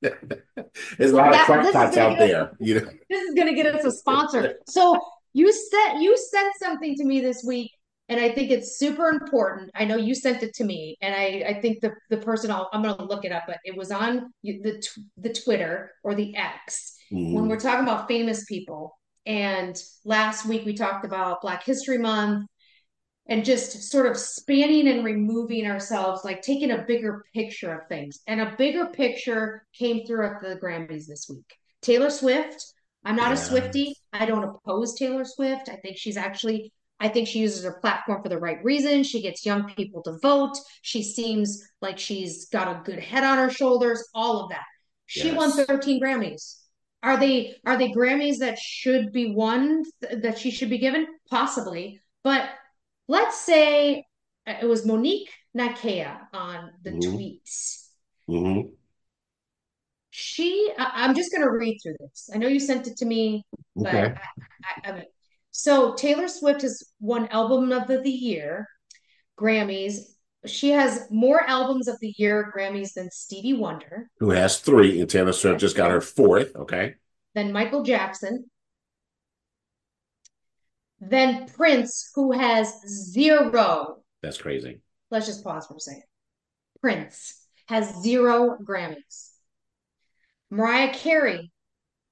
There's 0.02 1.12
a 1.12 1.16
lot 1.16 1.32
that, 1.32 1.42
of 1.42 1.74
crackpots 1.74 1.98
out 1.98 2.20
there. 2.20 2.52
You 2.60 2.76
know, 2.76 2.90
this 3.10 3.22
is 3.24 3.34
going 3.34 3.48
to 3.48 3.56
get 3.56 3.74
us 3.74 3.84
a 3.84 3.92
sponsor. 3.92 4.56
So 4.68 5.00
you 5.34 5.52
said 5.52 6.00
you 6.00 6.16
sent 6.18 6.54
something 6.58 6.96
to 6.96 7.04
me 7.04 7.22
this 7.22 7.44
week, 7.44 7.72
and 8.10 8.20
I 8.20 8.30
think 8.30 8.52
it's 8.52 8.78
super 8.78 9.10
important. 9.10 9.72
I 9.74 9.86
know 9.86 9.96
you 9.96 10.14
sent 10.14 10.44
it 10.44 10.54
to 10.56 10.64
me, 10.64 10.98
and 11.02 11.16
I 11.16 11.44
I 11.48 11.62
think 11.62 11.82
the 11.82 11.94
the 12.10 12.18
person 12.18 12.52
i 12.52 12.64
am 12.74 12.84
going 12.84 12.96
to 12.96 13.06
look 13.06 13.26
it 13.26 13.32
up, 13.32 13.44
but 13.48 13.58
it 13.64 13.76
was 13.76 13.92
on 13.92 14.32
the 14.44 14.84
the 15.18 15.34
Twitter 15.34 15.92
or 16.04 16.14
the 16.14 16.36
X 16.36 16.97
mm-hmm. 17.12 17.34
when 17.34 17.48
we're 17.48 17.60
talking 17.60 17.84
about 17.84 18.08
famous 18.08 18.46
people. 18.46 18.98
And 19.26 19.76
last 20.06 20.46
week 20.46 20.66
we 20.66 20.74
talked 20.74 21.06
about 21.06 21.42
Black 21.42 21.64
History 21.64 21.98
Month 21.98 22.48
and 23.28 23.44
just 23.44 23.92
sort 23.92 24.06
of 24.06 24.18
spanning 24.18 24.88
and 24.88 25.04
removing 25.04 25.68
ourselves, 25.68 26.24
like 26.24 26.42
taking 26.42 26.72
a 26.72 26.86
bigger 26.88 27.26
picture 27.34 27.74
of 27.74 27.88
things. 27.90 28.20
And 28.26 28.40
a 28.40 28.56
bigger 28.58 28.86
picture 28.86 29.66
came 29.78 30.06
through 30.06 30.26
at 30.28 30.42
the 30.42 30.56
Grammys 30.56 31.08
this 31.08 31.28
week. 31.30 31.54
Taylor 31.82 32.10
Swift. 32.10 32.66
I'm 33.04 33.16
not 33.16 33.28
yeah. 33.28 33.34
a 33.34 33.38
Swifty. 33.38 33.96
I 34.14 34.26
don't 34.26 34.44
oppose 34.44 34.96
Taylor 34.96 35.26
Swift. 35.26 35.70
I 35.70 35.76
think 35.76 35.98
she's 35.98 36.18
actually, 36.18 36.72
I 37.00 37.10
think 37.10 37.28
she 37.28 37.40
uses 37.40 37.64
her 37.64 37.80
platform 37.80 38.24
for 38.24 38.30
the 38.30 38.38
right 38.40 38.64
reason. 38.64 39.04
She 39.04 39.22
gets 39.22 39.46
young 39.46 39.74
people 39.74 40.02
to 40.04 40.18
vote. 40.22 40.58
She 40.82 41.04
seems 41.04 41.62
like 41.82 42.00
she's 42.00 42.48
got 42.50 42.68
a 42.68 42.82
good 42.84 43.00
head 43.00 43.24
on 43.24 43.38
her 43.38 43.50
shoulders, 43.50 44.08
all 44.14 44.42
of 44.42 44.50
that. 44.50 44.66
She 45.06 45.28
yes. 45.28 45.38
won 45.38 45.52
13 45.52 46.02
Grammys. 46.02 46.58
Are 47.04 47.18
they 47.18 47.56
are 47.66 47.78
they 47.78 47.92
Grammys 47.92 48.40
that 48.40 48.58
should 48.58 49.12
be 49.12 49.34
won 49.34 49.84
that 50.02 50.38
she 50.38 50.52
should 50.52 50.70
be 50.70 50.80
given? 50.80 51.08
Possibly. 51.30 52.02
But 52.24 52.50
let's 53.08 53.40
say 53.40 54.06
uh, 54.48 54.56
it 54.62 54.66
was 54.66 54.86
Monique 54.86 55.30
Nakaya 55.56 56.20
on 56.34 56.72
the 56.84 56.92
mm-hmm. 56.92 57.16
tweets. 57.16 57.88
Mm-hmm. 58.30 58.70
She, 60.10 60.72
I, 60.80 61.06
am 61.06 61.14
just 61.14 61.32
going 61.32 61.44
to 61.44 61.52
read 61.52 61.78
through 61.82 61.98
this. 62.00 62.30
I 62.34 62.38
know 62.38 62.48
you 62.48 62.60
sent 62.60 62.88
it 62.88 62.98
to 62.98 63.06
me, 63.06 63.46
but 63.76 63.94
okay. 63.94 64.16
I, 64.84 64.90
I, 64.90 64.92
I, 64.92 65.04
so 65.52 65.94
Taylor 65.94 66.28
Swift 66.28 66.64
has 66.64 66.84
won 67.00 67.28
Album 67.28 67.72
of 67.72 67.88
the 67.88 68.10
Year, 68.10 68.68
Grammys. 69.40 69.98
She 70.48 70.70
has 70.70 71.08
more 71.12 71.42
albums 71.42 71.88
of 71.88 72.00
the 72.00 72.14
year 72.18 72.52
Grammys 72.56 72.94
than 72.94 73.12
Stevie 73.12 73.54
Wonder, 73.54 74.10
who 74.20 74.32
has 74.32 74.60
three, 74.60 75.00
and 75.00 75.10
Taylor 75.10 75.34
Swift 75.34 75.60
just 75.60 75.76
got 75.76 75.92
her 75.92 76.02
fourth. 76.02 76.56
Okay. 76.56 76.96
Then 77.36 77.52
Michael 77.52 77.84
Jackson, 77.84 78.50
Then 81.00 81.48
Prince, 81.48 82.12
who 82.16 82.32
has 82.32 82.82
zero. 82.88 83.98
That's 84.24 84.38
crazy. 84.38 84.82
Let's 85.12 85.28
just 85.28 85.44
pause 85.44 85.68
for 85.68 85.76
a 85.76 85.80
second. 85.80 86.04
Prince 86.82 87.46
has 87.68 88.02
zero 88.02 88.58
Grammys. 88.64 89.32
Mariah 90.50 90.94
Carey, 90.94 91.52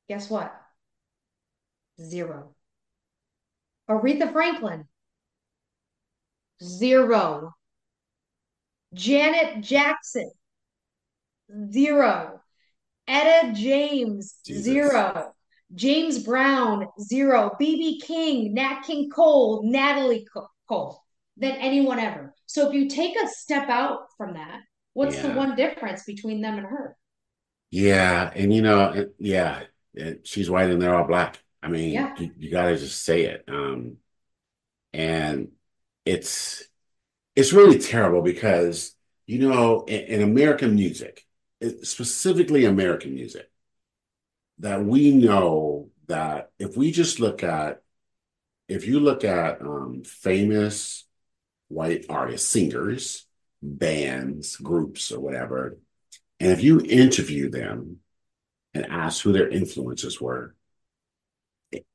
guess 0.07 0.29
what? 0.29 0.53
Zero. 2.01 2.55
Aretha 3.89 4.31
Franklin, 4.31 4.85
zero. 6.61 7.53
Janet 8.95 9.63
Jackson, 9.63 10.31
zero. 11.71 12.41
Etta 13.07 13.53
James, 13.53 14.35
Jesus. 14.45 14.63
zero. 14.63 15.33
James 15.73 16.19
Brown, 16.19 16.87
zero. 16.99 17.51
BB 17.59 18.01
King, 18.01 18.53
Nat 18.53 18.81
King 18.81 19.09
Cole, 19.09 19.61
Natalie 19.63 20.25
Cole 20.67 21.03
than 21.37 21.51
anyone 21.57 21.99
ever. 21.99 22.33
So 22.45 22.67
if 22.67 22.73
you 22.73 22.87
take 22.89 23.15
a 23.21 23.27
step 23.27 23.69
out 23.69 24.07
from 24.17 24.35
that, 24.35 24.61
what's 24.93 25.17
yeah. 25.17 25.27
the 25.27 25.33
one 25.33 25.55
difference 25.55 26.03
between 26.03 26.41
them 26.41 26.57
and 26.57 26.67
her? 26.67 26.95
Yeah, 27.71 28.31
and 28.33 28.53
you 28.53 28.61
know, 28.61 29.09
yeah, 29.19 29.63
she's 30.23 30.49
white 30.49 30.69
and 30.69 30.81
they're 30.81 30.95
all 30.95 31.07
black. 31.07 31.39
I 31.61 31.67
mean, 31.67 31.91
yeah. 31.91 32.13
you, 32.17 32.31
you 32.37 32.51
got 32.51 32.67
to 32.67 32.77
just 32.77 33.03
say 33.03 33.23
it. 33.23 33.43
Um, 33.47 33.97
and 34.93 35.49
it's 36.05 36.63
it's 37.35 37.53
really 37.53 37.79
terrible 37.79 38.21
because 38.21 38.95
you 39.27 39.39
know, 39.39 39.83
in, 39.85 40.01
in 40.01 40.21
American 40.21 40.75
music, 40.75 41.25
specifically 41.83 42.65
American 42.65 43.15
music, 43.15 43.49
that 44.59 44.83
we 44.83 45.11
know 45.11 45.89
that 46.07 46.51
if 46.59 46.77
we 46.77 46.91
just 46.91 47.19
look 47.19 47.43
at, 47.43 47.81
if 48.67 48.85
you 48.85 48.99
look 48.99 49.23
at 49.23 49.61
um, 49.61 50.03
famous 50.03 51.05
white 51.67 52.05
artists, 52.09 52.49
singers, 52.49 53.25
bands, 53.61 54.55
groups, 54.57 55.11
or 55.11 55.19
whatever, 55.19 55.77
and 56.39 56.51
if 56.51 56.63
you 56.63 56.81
interview 56.81 57.49
them 57.49 57.97
and 58.73 58.85
ask 58.85 59.23
who 59.23 59.33
their 59.33 59.49
influences 59.49 60.21
were, 60.21 60.55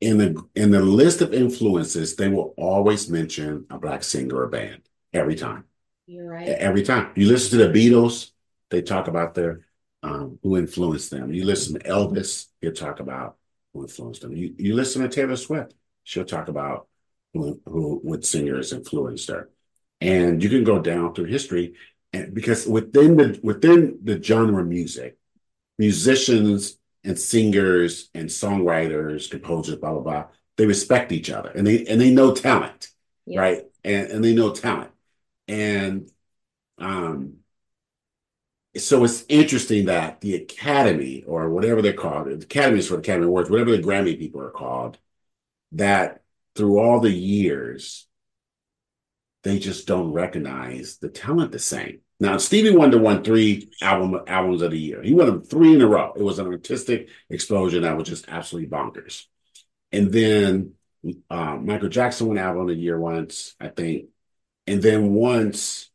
in 0.01 0.19
the 0.19 0.43
in 0.55 0.73
the 0.73 0.83
list 0.83 1.23
of 1.23 1.33
influences, 1.33 2.17
they 2.17 2.29
will 2.29 2.55
always 2.59 3.09
mention 3.09 3.67
a 3.71 3.79
black 3.79 4.03
singer 4.03 4.37
or 4.37 4.49
band 4.49 4.83
every 5.13 5.37
time. 5.37 5.65
You're 6.07 6.29
right. 6.29 6.49
Every 6.49 6.83
time 6.83 7.13
you 7.15 7.27
listen 7.29 7.59
to 7.59 7.69
the 7.69 7.73
Beatles, 7.73 8.31
they 8.71 8.83
talk 8.83 9.09
about 9.09 9.35
their 9.35 9.61
um, 10.03 10.39
who 10.43 10.57
influenced 10.57 11.11
them. 11.11 11.33
You 11.33 11.45
listen 11.45 11.75
to 11.75 11.89
Elvis, 11.89 12.47
he'll 12.61 12.73
talk 12.73 13.01
about 13.01 13.37
who 13.73 13.83
influenced 13.83 14.23
them. 14.23 14.35
You 14.35 14.55
you 14.59 14.75
listen 14.75 15.03
to 15.03 15.09
Taylor 15.09 15.37
Swift, 15.37 15.75
she'll 16.05 16.25
talk 16.25 16.49
about 16.49 16.89
who, 17.35 17.61
who 17.67 18.01
what 18.03 18.25
singers 18.25 18.73
influenced 18.73 19.29
her. 19.29 19.51
And 20.01 20.43
you 20.43 20.49
can 20.49 20.65
go 20.65 20.81
down 20.81 21.15
through 21.15 21.27
history, 21.27 21.75
and 22.13 22.35
because 22.35 22.67
within 22.67 23.17
the 23.17 23.39
within 23.43 23.99
the 24.03 24.23
genre 24.23 24.65
music, 24.65 25.19
musicians 25.79 26.79
and 27.05 27.19
singers 27.19 28.11
and 28.15 28.29
songwriters, 28.29 29.31
composers, 29.31 29.77
blah 29.77 29.93
blah 29.93 30.01
blah, 30.01 30.25
they 30.57 30.67
respect 30.67 31.13
each 31.13 31.31
other 31.31 31.51
and 31.51 31.67
they 31.67 31.87
and 31.87 32.01
they 32.01 32.11
know 32.11 32.35
talent, 32.35 32.89
yes. 33.27 33.39
right? 33.39 33.67
And 33.85 34.11
and 34.11 34.25
they 34.25 34.35
know 34.35 34.53
talent, 34.53 34.91
and 35.51 36.11
um, 36.79 37.39
so 38.77 39.03
it's 39.05 39.25
interesting 39.29 39.87
that 39.87 40.21
the 40.21 40.37
Academy 40.37 41.25
or 41.27 41.51
whatever 41.51 41.83
they're 41.83 41.93
called, 41.93 42.29
the 42.29 42.35
Academies 42.35 42.89
for 42.89 42.99
Academy 42.99 43.27
Awards, 43.27 43.51
whatever 43.51 43.77
the 43.77 43.83
Grammy 43.83 44.17
people 44.19 44.41
are 44.41 44.51
called, 44.51 44.99
that 45.73 46.23
through 46.55 46.79
all 46.79 47.01
the 47.01 47.11
years, 47.11 48.07
they 49.43 49.59
just 49.59 49.87
don't 49.87 50.13
recognize 50.13 50.99
the 50.99 51.09
talent 51.09 51.51
the 51.51 51.59
same. 51.59 52.01
Now 52.21 52.37
Stevie 52.37 52.77
Wonder 52.77 52.99
won 52.99 53.25
three 53.25 53.71
album 53.83 54.21
albums 54.27 54.63
of 54.63 54.71
the 54.71 54.79
year. 54.79 55.03
He 55.03 55.15
won 55.15 55.27
them 55.27 55.43
three 55.43 55.75
in 55.75 55.81
a 55.81 55.87
row. 55.87 56.13
It 56.15 56.23
was 56.23 56.39
an 56.39 56.47
artistic 56.47 57.09
explosion 57.29 57.83
that 57.83 57.97
was 57.97 58.09
just 58.09 58.29
absolutely 58.29 58.71
bonkers. 58.71 59.25
And 59.91 60.13
then 60.13 60.75
uh, 61.29 61.57
Michael 61.57 61.89
Jackson 61.89 62.29
won 62.29 62.39
album 62.39 62.63
of 62.63 62.69
the 62.69 62.75
year 62.75 63.01
once, 63.01 63.57
I 63.59 63.69
think. 63.69 64.11
And 64.67 64.83
then 64.83 65.13
once, 65.13 65.91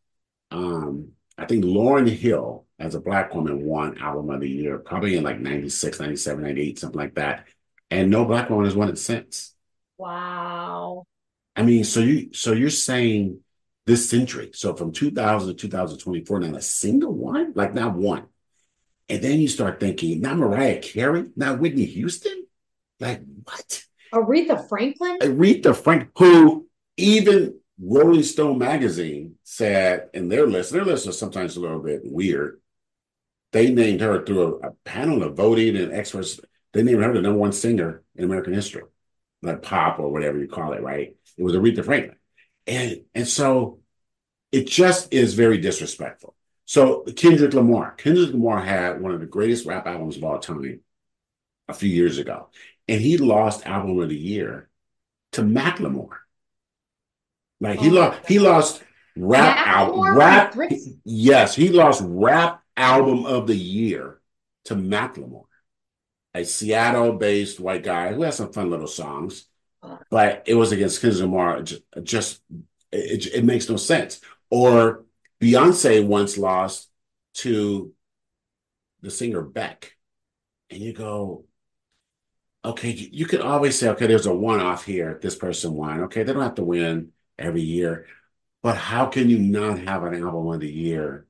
um, 0.51 1.11
I 1.37 1.45
think 1.45 1.65
Lauryn 1.65 2.07
Hill, 2.07 2.65
as 2.79 2.95
a 2.95 2.99
black 2.99 3.33
woman, 3.33 3.65
won 3.65 3.97
album 3.97 4.29
of 4.29 4.41
the 4.41 4.49
year, 4.49 4.77
probably 4.77 5.15
in 5.15 5.23
like 5.23 5.39
96, 5.39 5.99
97, 5.99 6.43
98, 6.43 6.79
something 6.79 6.99
like 6.99 7.15
that. 7.15 7.47
And 7.91 8.09
no 8.09 8.25
black 8.25 8.49
woman 8.49 8.65
has 8.65 8.75
won 8.75 8.89
it 8.89 8.97
since. 8.97 9.53
Wow. 9.97 11.05
I 11.55 11.63
mean, 11.63 11.83
so 11.83 12.01
you 12.01 12.33
so 12.33 12.51
you're 12.51 12.69
saying 12.69 13.39
this 13.85 14.09
century. 14.09 14.51
So 14.53 14.75
from 14.75 14.91
2000 14.91 15.47
to 15.49 15.53
2024, 15.53 16.39
not 16.39 16.55
a 16.55 16.61
single 16.61 17.13
one, 17.13 17.53
like 17.55 17.73
not 17.73 17.95
one. 17.95 18.25
And 19.07 19.21
then 19.21 19.39
you 19.39 19.47
start 19.47 19.79
thinking, 19.79 20.21
not 20.21 20.37
Mariah 20.37 20.79
Carey, 20.79 21.25
not 21.35 21.59
Whitney 21.59 21.85
Houston. 21.85 22.45
Like 22.99 23.21
what? 23.43 23.83
Aretha 24.13 24.67
Franklin? 24.67 25.19
Aretha 25.19 25.75
Frank, 25.75 26.09
who 26.17 26.67
even 26.97 27.59
Rolling 27.81 28.23
Stone 28.23 28.57
magazine 28.57 29.35
said 29.43 30.09
in 30.13 30.29
their 30.29 30.47
list, 30.47 30.71
their 30.71 30.85
list 30.85 31.07
is 31.07 31.19
sometimes 31.19 31.57
a 31.57 31.59
little 31.59 31.81
bit 31.81 32.01
weird. 32.03 32.61
They 33.51 33.71
named 33.71 34.01
her 34.01 34.23
through 34.23 34.59
a, 34.61 34.69
a 34.69 34.71
panel 34.85 35.23
of 35.23 35.35
voting 35.35 35.75
and 35.75 35.93
experts. 35.93 36.39
They 36.73 36.83
named 36.83 37.03
her 37.03 37.13
the 37.13 37.21
number 37.21 37.39
one 37.39 37.51
singer 37.51 38.03
in 38.15 38.25
American 38.25 38.53
history, 38.53 38.83
like 39.41 39.61
pop 39.61 39.99
or 39.99 40.11
whatever 40.11 40.37
you 40.37 40.47
call 40.47 40.73
it, 40.73 40.81
right? 40.81 41.15
It 41.37 41.43
was 41.43 41.53
Aretha 41.53 41.83
Franklin. 41.83 42.17
And 42.67 43.01
and 43.13 43.27
so 43.27 43.79
it 44.51 44.67
just 44.67 45.13
is 45.13 45.33
very 45.33 45.57
disrespectful. 45.57 46.35
So 46.65 47.03
Kendrick 47.15 47.53
Lamar, 47.53 47.91
Kendrick 47.91 48.31
Lamar 48.31 48.61
had 48.61 49.01
one 49.01 49.11
of 49.11 49.19
the 49.19 49.25
greatest 49.25 49.65
rap 49.65 49.85
albums 49.85 50.17
of 50.17 50.23
all 50.23 50.39
time 50.39 50.79
a 51.67 51.73
few 51.73 51.89
years 51.89 52.17
ago, 52.17 52.49
and 52.87 53.01
he 53.01 53.17
lost 53.17 53.67
album 53.67 53.99
of 53.99 54.09
the 54.09 54.17
year 54.17 54.69
to 55.33 55.41
Macklemore. 55.41 56.24
Like 57.65 57.79
he 57.79 57.89
lost, 57.89 58.19
he 58.27 58.39
lost 58.39 58.83
rap 59.15 59.67
album, 59.67 60.17
rap. 60.17 60.55
Yes, 61.03 61.55
he 61.55 61.69
lost 61.69 62.01
rap 62.05 62.61
album 62.77 63.25
of 63.25 63.47
the 63.47 63.55
year 63.55 64.19
to 64.65 64.75
Macklemore, 64.75 65.45
a 66.33 66.43
Seattle-based 66.43 67.59
white 67.59 67.83
guy 67.83 68.13
who 68.13 68.23
has 68.23 68.37
some 68.37 68.51
fun 68.51 68.69
little 68.69 68.87
songs 68.87 69.45
but 70.09 70.43
it 70.45 70.55
was 70.55 70.71
against 70.71 71.01
Kendrick 71.01 71.21
Lamar. 71.21 71.61
Just, 71.61 71.81
just 72.03 72.41
it, 72.91 73.27
it, 73.27 73.45
makes 73.45 73.69
no 73.69 73.77
sense. 73.77 74.21
Or 74.49 75.05
Beyonce 75.41 76.05
once 76.05 76.37
lost 76.37 76.89
to 77.35 77.93
the 79.01 79.11
singer 79.11 79.41
Beck, 79.41 79.93
and 80.69 80.79
you 80.79 80.93
go, 80.93 81.45
okay, 82.63 82.91
you, 82.91 83.09
you 83.11 83.25
could 83.25 83.41
always 83.41 83.77
say, 83.77 83.89
okay, 83.89 84.07
there's 84.07 84.25
a 84.25 84.33
one 84.33 84.61
off 84.61 84.85
here. 84.85 85.19
This 85.21 85.35
person 85.35 85.73
won. 85.73 86.01
Okay, 86.01 86.23
they 86.23 86.33
don't 86.33 86.41
have 86.41 86.55
to 86.55 86.63
win 86.63 87.09
every 87.37 87.61
year, 87.61 88.07
but 88.63 88.77
how 88.77 89.07
can 89.07 89.29
you 89.29 89.39
not 89.39 89.79
have 89.79 90.03
an 90.03 90.15
album 90.15 90.47
of 90.47 90.59
the 90.59 90.71
year 90.71 91.25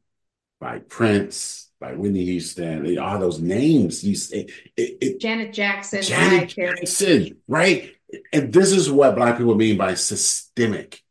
by 0.60 0.80
Prince? 0.80 1.64
By 1.78 1.94
Whitney 1.94 2.24
Houston, 2.24 2.98
all 2.98 3.20
those 3.20 3.40
names 3.40 4.02
you 4.02 4.16
say, 4.16 4.48
it, 4.78 4.98
it, 5.02 5.20
Janet 5.20 5.52
Jackson, 5.52 6.02
Janet 6.02 6.50
Jackson, 6.50 7.38
right? 7.50 7.96
and 8.32 8.54
this 8.54 8.72
is 8.72 8.92
what 8.92 9.16
black 9.16 9.38
people 9.38 9.56
mean 9.56 9.78
by 9.78 9.94
systemic, 9.94 11.04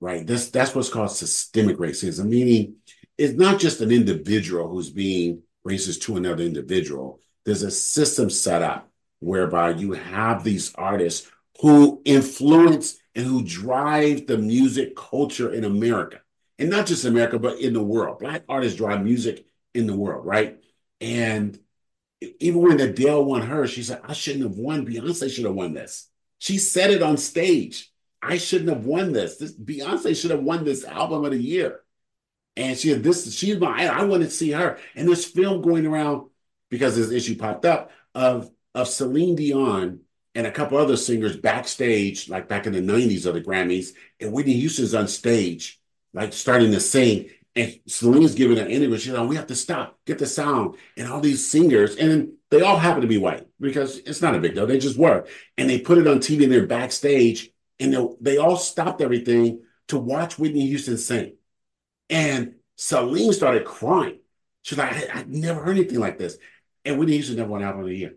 right? 0.00 0.26
This 0.26 0.50
that's 0.50 0.74
what's 0.74 0.88
called 0.88 1.10
systemic 1.10 1.78
racism, 1.78 2.26
meaning 2.26 2.76
it's 3.16 3.34
not 3.34 3.60
just 3.60 3.80
an 3.80 3.90
individual 3.90 4.68
who's 4.68 4.90
being 4.90 5.42
racist 5.66 6.02
to 6.02 6.16
another 6.16 6.44
individual. 6.44 7.20
There's 7.44 7.62
a 7.62 7.70
system 7.70 8.30
set 8.30 8.62
up 8.62 8.88
whereby 9.20 9.70
you 9.70 9.92
have 9.92 10.44
these 10.44 10.74
artists 10.74 11.28
who 11.60 12.00
influence 12.04 12.98
and 13.14 13.26
who 13.26 13.42
drive 13.42 14.26
the 14.26 14.38
music 14.38 14.96
culture 14.96 15.52
in 15.52 15.64
America. 15.64 16.20
And 16.58 16.70
not 16.70 16.86
just 16.86 17.04
America, 17.04 17.38
but 17.38 17.58
in 17.58 17.72
the 17.72 17.82
world. 17.82 18.18
Black 18.18 18.42
artists 18.48 18.78
drive 18.78 19.02
music 19.02 19.46
in 19.74 19.86
the 19.86 19.96
world, 19.96 20.26
right? 20.26 20.58
And 21.00 21.58
even 22.40 22.60
when 22.60 22.80
Adele 22.80 23.24
won 23.24 23.42
her, 23.42 23.66
she 23.66 23.82
said, 23.82 24.00
I 24.04 24.12
shouldn't 24.12 24.44
have 24.44 24.58
won. 24.58 24.86
Beyonce 24.86 25.30
should 25.30 25.44
have 25.44 25.54
won 25.54 25.74
this. 25.74 26.08
She 26.38 26.58
said 26.58 26.90
it 26.90 27.02
on 27.02 27.16
stage. 27.16 27.92
I 28.20 28.38
shouldn't 28.38 28.70
have 28.70 28.84
won 28.84 29.12
this. 29.12 29.36
This 29.36 29.56
Beyonce 29.56 30.20
should 30.20 30.32
have 30.32 30.42
won 30.42 30.64
this 30.64 30.84
album 30.84 31.24
of 31.24 31.30
the 31.30 31.42
year. 31.42 31.80
And 32.56 32.76
she 32.76 32.88
had 32.88 33.04
this, 33.04 33.32
she's 33.32 33.58
my 33.58 33.86
I 33.86 34.04
want 34.04 34.24
to 34.24 34.30
see 34.30 34.50
her. 34.50 34.78
And 34.96 35.08
this 35.08 35.24
film 35.26 35.62
going 35.62 35.86
around 35.86 36.28
because 36.70 36.96
this 36.96 37.12
issue 37.12 37.36
popped 37.36 37.64
up 37.64 37.92
of 38.14 38.50
of 38.74 38.88
Celine 38.88 39.36
Dion 39.36 40.00
and 40.34 40.46
a 40.46 40.52
couple 40.52 40.78
other 40.78 40.96
singers 40.96 41.36
backstage, 41.36 42.28
like 42.28 42.48
back 42.48 42.66
in 42.66 42.72
the 42.72 42.80
90s 42.80 43.26
of 43.26 43.34
the 43.34 43.40
Grammys, 43.40 43.90
and 44.20 44.32
Whitney 44.32 44.54
Houston's 44.54 44.94
on 44.94 45.08
stage, 45.08 45.80
like 46.12 46.32
starting 46.32 46.72
to 46.72 46.80
sing. 46.80 47.30
And 47.56 47.80
Celine's 47.86 48.34
giving 48.34 48.58
an 48.58 48.68
interview. 48.68 48.98
She's 48.98 49.12
like, 49.12 49.28
we 49.28 49.36
have 49.36 49.48
to 49.48 49.56
stop, 49.56 49.98
get 50.06 50.18
the 50.18 50.26
sound. 50.26 50.76
And 50.96 51.08
all 51.08 51.20
these 51.20 51.44
singers, 51.44 51.96
and 51.96 52.34
they 52.50 52.60
all 52.60 52.76
happen 52.76 53.02
to 53.02 53.08
be 53.08 53.18
white 53.18 53.46
because 53.58 53.98
it's 53.98 54.22
not 54.22 54.34
a 54.34 54.38
big 54.38 54.54
deal. 54.54 54.66
They 54.66 54.78
just 54.78 54.98
were. 54.98 55.26
And 55.56 55.68
they 55.68 55.80
put 55.80 55.98
it 55.98 56.06
on 56.06 56.18
TV 56.18 56.44
and 56.44 56.52
they're 56.52 56.66
backstage 56.66 57.50
and 57.80 57.92
they, 57.92 58.06
they 58.20 58.36
all 58.38 58.56
stopped 58.56 59.00
everything 59.00 59.62
to 59.88 59.98
watch 59.98 60.38
Whitney 60.38 60.66
Houston 60.66 60.98
sing. 60.98 61.34
And 62.10 62.54
Celine 62.76 63.32
started 63.32 63.64
crying. 63.64 64.20
She's 64.62 64.78
like, 64.78 64.92
I, 64.92 65.20
I 65.20 65.24
never 65.26 65.62
heard 65.62 65.76
anything 65.76 66.00
like 66.00 66.18
this. 66.18 66.38
And 66.84 66.98
Whitney 66.98 67.14
Houston 67.14 67.36
never 67.36 67.50
won 67.50 67.62
album 67.62 67.82
of 67.82 67.88
the 67.88 67.96
year. 67.96 68.14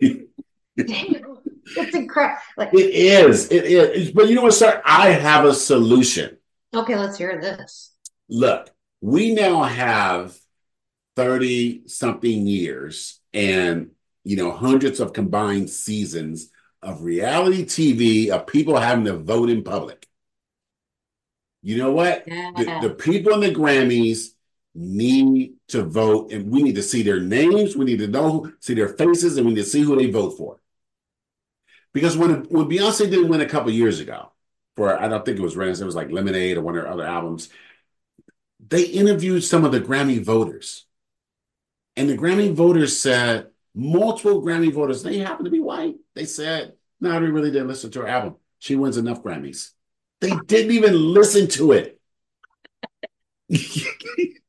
it's 1.76 1.94
incredible. 1.94 2.40
Like, 2.56 2.72
it 2.74 2.90
is. 2.90 3.50
It 3.50 3.64
is. 3.64 4.10
But 4.12 4.28
you 4.28 4.34
know 4.34 4.42
what, 4.42 4.54
sir? 4.54 4.82
I 4.84 5.10
have 5.10 5.44
a 5.44 5.54
solution. 5.54 6.36
Okay, 6.74 6.96
let's 6.96 7.18
hear 7.18 7.40
this. 7.40 7.92
Look, 8.28 8.70
we 9.00 9.34
now 9.34 9.62
have 9.62 10.36
30 11.16 11.88
something 11.88 12.46
years 12.46 13.20
and 13.32 13.90
you 14.24 14.36
know 14.36 14.52
hundreds 14.52 15.00
of 15.00 15.12
combined 15.12 15.68
seasons 15.68 16.50
of 16.82 17.02
reality 17.02 17.64
TV 17.64 18.30
of 18.30 18.46
people 18.46 18.76
having 18.78 19.04
to 19.04 19.16
vote 19.16 19.50
in 19.50 19.62
public. 19.62 20.06
You 21.62 21.76
know 21.76 21.92
what? 21.92 22.24
Yeah. 22.26 22.52
The, 22.56 22.88
the, 22.88 22.94
people 22.94 23.34
in 23.34 23.40
the 23.40 23.54
Grammys 23.54 24.28
need 24.74 25.54
to 25.68 25.82
vote, 25.82 26.32
and 26.32 26.50
we 26.50 26.62
need 26.62 26.76
to 26.76 26.82
see 26.82 27.02
their 27.02 27.20
names. 27.20 27.76
We 27.76 27.84
need 27.84 27.98
to 27.98 28.06
know, 28.06 28.50
see 28.60 28.72
their 28.72 28.88
faces, 28.88 29.36
and 29.36 29.46
we 29.46 29.52
need 29.52 29.60
to 29.60 29.66
see 29.68 29.82
who 29.82 29.96
they 29.96 30.10
vote 30.10 30.38
for. 30.38 30.59
Because 31.92 32.16
when 32.16 32.44
when 32.44 32.66
Beyonce 32.66 33.10
didn't 33.10 33.28
win 33.28 33.40
a 33.40 33.48
couple 33.48 33.70
years 33.70 34.00
ago, 34.00 34.32
for 34.76 35.00
I 35.00 35.08
don't 35.08 35.24
think 35.24 35.38
it 35.38 35.42
was 35.42 35.56
Renaissance, 35.56 35.82
it 35.82 35.86
was 35.86 35.96
like 35.96 36.10
Lemonade 36.10 36.56
or 36.56 36.62
one 36.62 36.76
of 36.76 36.82
her 36.82 36.88
other 36.88 37.04
albums 37.06 37.50
they 38.68 38.82
interviewed 38.82 39.44
some 39.44 39.64
of 39.64 39.72
the 39.72 39.80
Grammy 39.80 40.22
voters. 40.22 40.86
And 41.96 42.08
the 42.08 42.16
Grammy 42.16 42.52
voters 42.52 43.00
said, 43.00 43.48
multiple 43.74 44.42
Grammy 44.42 44.72
voters, 44.72 45.02
they 45.02 45.18
happen 45.18 45.44
to 45.44 45.50
be 45.50 45.60
white. 45.60 45.96
They 46.14 46.24
said, 46.24 46.74
no, 47.00 47.18
we 47.20 47.28
really 47.28 47.50
didn't 47.50 47.68
listen 47.68 47.90
to 47.92 48.02
her 48.02 48.08
album. 48.08 48.36
She 48.58 48.76
wins 48.76 48.96
enough 48.96 49.22
Grammys. 49.22 49.70
They 50.20 50.32
didn't 50.46 50.72
even 50.72 50.94
listen 50.94 51.48
to 51.48 51.72
it. 51.72 52.00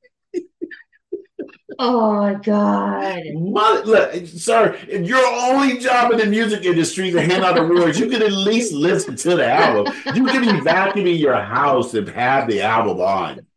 Oh 1.84 2.14
my 2.16 2.34
God. 2.36 3.24
Mother, 3.34 3.86
look, 3.86 4.28
sir, 4.28 4.78
if 4.88 5.08
your 5.08 5.26
only 5.26 5.80
job 5.80 6.12
in 6.12 6.20
the 6.20 6.28
music 6.28 6.64
industry 6.64 7.08
is 7.10 7.16
to 7.16 7.22
hand 7.22 7.44
out 7.44 7.58
awards, 7.58 8.00
you 8.00 8.08
can 8.08 8.22
at 8.22 8.32
least 8.32 8.72
listen 8.72 9.16
to 9.16 9.36
the 9.36 9.48
album. 9.52 9.92
You 10.14 10.26
can 10.26 10.42
be 10.42 10.62
vacuuming 10.62 11.20
your 11.20 11.42
house 11.42 11.94
and 11.96 12.08
have 12.10 12.48
the 12.48 12.62
album 12.62 13.00
on. 13.02 13.48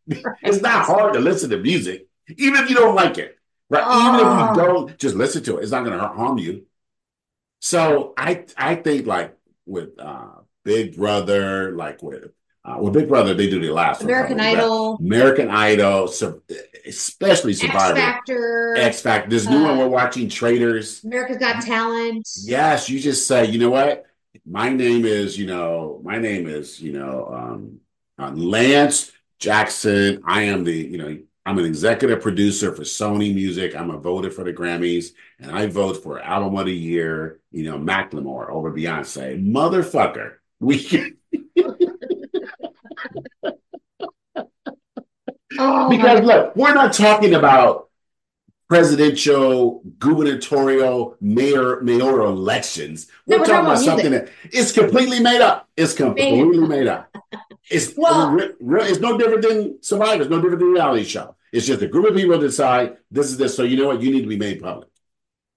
It's 0.43 0.63
not 0.63 0.87
hard 0.87 1.13
to 1.15 1.21
listen 1.21 1.51
to 1.51 1.59
music, 1.59 2.07
even 2.37 2.63
if 2.63 2.71
you 2.71 2.77
don't 2.77 2.95
like 2.95 3.19
it. 3.19 3.39
Right? 3.69 3.83
Even 3.83 4.15
if 4.21 4.21
you 4.21 4.27
Oh. 4.27 4.55
don't, 4.55 4.99
just 4.99 5.17
listen 5.17 5.43
to 5.45 5.59
it. 5.59 5.63
It's 5.63 5.73
not 5.73 5.85
going 5.85 5.99
to 5.99 6.09
harm 6.09 6.39
you. 6.39 6.67
So 7.61 8.15
I 8.17 8.45
I 8.57 8.75
think 8.77 9.07
like 9.07 9.37
with 9.67 9.99
uh, 9.99 10.29
Big 10.65 10.97
Brother, 10.97 11.73
like 11.73 12.03
with 12.03 12.31
uh, 12.65 12.77
well, 12.79 12.91
Big 12.91 13.09
Brother, 13.09 13.35
they 13.35 13.51
do 13.51 13.61
the 13.61 13.71
last 13.71 14.03
American 14.03 14.39
but 14.39 14.47
Idol, 14.47 14.97
American 14.97 15.51
Idol, 15.51 16.09
so, 16.09 16.41
especially 16.87 17.53
Survivor, 17.53 17.99
X. 17.99 18.01
Factor, 18.01 18.75
X 18.79 19.01
Factor. 19.03 19.29
This 19.29 19.47
new 19.47 19.63
one 19.63 19.73
Uh, 19.73 19.79
we're 19.79 19.89
watching, 19.89 20.31
Traitors. 20.31 21.05
America's 21.05 21.37
Got 21.37 21.63
Talent. 21.63 22.27
Yes, 22.43 22.89
you 22.89 23.01
just 23.01 23.29
say, 23.29 23.45
you 23.45 23.59
know 23.59 23.71
what? 23.71 24.07
My 24.47 24.71
name 24.71 25.05
is, 25.05 25.39
you 25.39 25.47
know, 25.47 26.01
my 26.03 26.19
name 26.19 26.47
is, 26.47 26.81
you 26.81 26.93
know, 26.93 27.31
um, 27.35 27.81
uh, 28.19 28.31
Lance 28.31 29.13
Jackson. 29.39 30.23
I 30.27 30.43
am 30.43 30.65
the, 30.65 30.73
you 30.73 30.97
know, 30.97 31.19
I'm 31.45 31.59
an 31.59 31.67
executive 31.67 32.23
producer 32.23 32.75
for 32.75 32.83
Sony 32.83 33.35
Music. 33.35 33.77
I'm 33.77 33.91
a 33.91 33.99
voter 33.99 34.31
for 34.31 34.43
the 34.43 34.55
Grammys, 34.55 35.09
and 35.39 35.51
I 35.51 35.67
vote 35.67 36.03
for 36.03 36.19
Album 36.19 36.57
of 36.57 36.65
the 36.65 36.75
Year, 36.75 37.41
you 37.53 37.65
know, 37.71 37.79
Macklemore 37.79 38.49
over 38.49 38.73
Beyonce. 38.73 39.47
Motherfucker. 39.47 40.37
We 40.61 41.15
Oh 45.59 45.89
because 45.89 46.23
look, 46.23 46.55
we're 46.57 46.75
not 46.75 46.93
talking 46.93 47.35
about 47.35 47.89
presidential, 48.69 49.83
gubernatorial, 49.99 51.17
mayor, 51.21 51.81
mayoral 51.83 52.33
elections. 52.33 53.09
We're, 53.27 53.39
we're 53.39 53.45
talking 53.45 53.67
about 53.67 53.79
something 53.79 54.11
that 54.13 54.31
it's 54.51 54.73
completely 54.73 55.21
made 55.21 55.41
up. 55.41 55.69
It's 55.77 55.95
completely 55.95 56.59
made 56.59 56.87
up. 56.89 57.15
It's 57.71 57.97
Well- 57.97 58.37
it's 58.39 59.01
no 59.01 59.17
different 59.17 59.43
than 59.43 59.83
Survivor. 59.83 60.21
It's 60.23 60.31
no 60.31 60.37
different 60.39 60.61
than 60.61 60.73
reality 60.73 61.05
show. 61.05 61.35
It's 61.51 61.67
just 61.67 61.81
a 61.81 61.89
group 61.89 62.07
of 62.07 62.15
people 62.15 62.39
decide 62.39 62.99
this 63.11 63.27
is 63.29 63.39
this. 63.39 63.57
So 63.57 63.63
you 63.63 63.79
know 63.79 63.87
what? 63.87 64.03
You 64.03 64.11
need 64.13 64.21
to 64.23 64.29
be 64.29 64.37
made 64.37 64.61
public. 64.61 64.89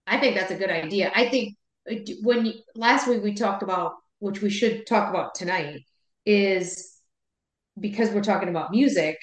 I 0.06 0.18
think 0.18 0.36
that's 0.38 0.52
a 0.52 0.56
good 0.56 0.70
idea. 0.70 1.12
I 1.14 1.28
think 1.28 1.58
uh, 1.91 1.95
when 2.24 2.45
you- 2.45 2.60
last 2.76 3.08
week 3.10 3.24
we 3.24 3.34
talked 3.34 3.62
about, 3.62 3.95
which 4.20 4.41
we 4.41 4.50
should 4.50 4.88
talk 4.88 5.10
about 5.10 5.36
tonight, 5.36 5.82
is 6.26 6.93
because 7.78 8.10
we're 8.12 8.22
talking 8.24 8.48
about 8.50 8.72
music, 8.72 9.18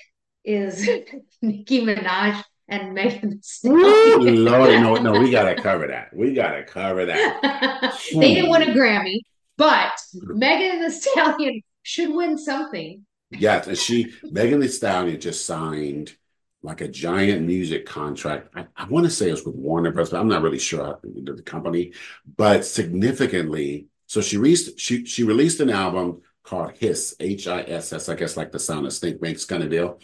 is 0.44 0.88
Nicki 1.42 1.84
Minaj 1.84 2.42
and 2.68 2.94
Megan 2.94 3.30
Thee 3.30 3.38
Stallion. 3.42 4.44
Lord, 4.44 4.70
no, 4.80 4.94
no, 4.96 5.20
we 5.20 5.30
gotta 5.30 5.60
cover 5.60 5.86
that. 5.88 6.14
We 6.14 6.34
gotta 6.34 6.64
cover 6.64 7.06
that. 7.06 7.98
they 8.14 8.34
didn't 8.34 8.50
win 8.50 8.62
a 8.62 8.66
Grammy, 8.66 9.20
but 9.56 9.92
Megan 10.14 10.80
Thee 10.80 10.90
Stallion 10.90 11.62
should 11.82 12.14
win 12.14 12.38
something. 12.38 13.04
Yes, 13.30 13.66
and 13.66 13.78
she 13.78 14.12
Megan 14.22 14.60
Thee 14.60 14.68
Stallion 14.68 15.20
just 15.20 15.44
signed 15.46 16.16
like 16.62 16.80
a 16.80 16.88
giant 16.88 17.42
music 17.42 17.84
contract. 17.84 18.48
I, 18.56 18.66
I 18.74 18.86
want 18.86 19.04
to 19.04 19.10
say 19.10 19.30
it's 19.30 19.44
with 19.44 19.54
Warner 19.54 19.90
Bros. 19.92 20.10
But 20.10 20.20
I'm 20.20 20.28
not 20.28 20.42
really 20.42 20.58
sure 20.58 20.98
the, 21.02 21.34
the 21.34 21.42
company, 21.42 21.92
but 22.36 22.64
significantly. 22.64 23.88
So 24.06 24.20
she 24.20 24.38
released 24.38 24.78
she 24.80 25.04
she 25.04 25.24
released 25.24 25.60
an 25.60 25.70
album 25.70 26.22
called 26.42 26.72
Hiss 26.76 27.16
H 27.20 27.48
I 27.48 27.62
S 27.62 27.92
S. 27.92 28.08
I 28.08 28.14
guess 28.14 28.36
like 28.36 28.52
the 28.52 28.58
sound 28.58 28.86
of 28.86 28.92
stink 28.92 29.20
makes 29.20 29.44
kind 29.44 29.62
of 29.62 29.70
deal. 29.70 30.00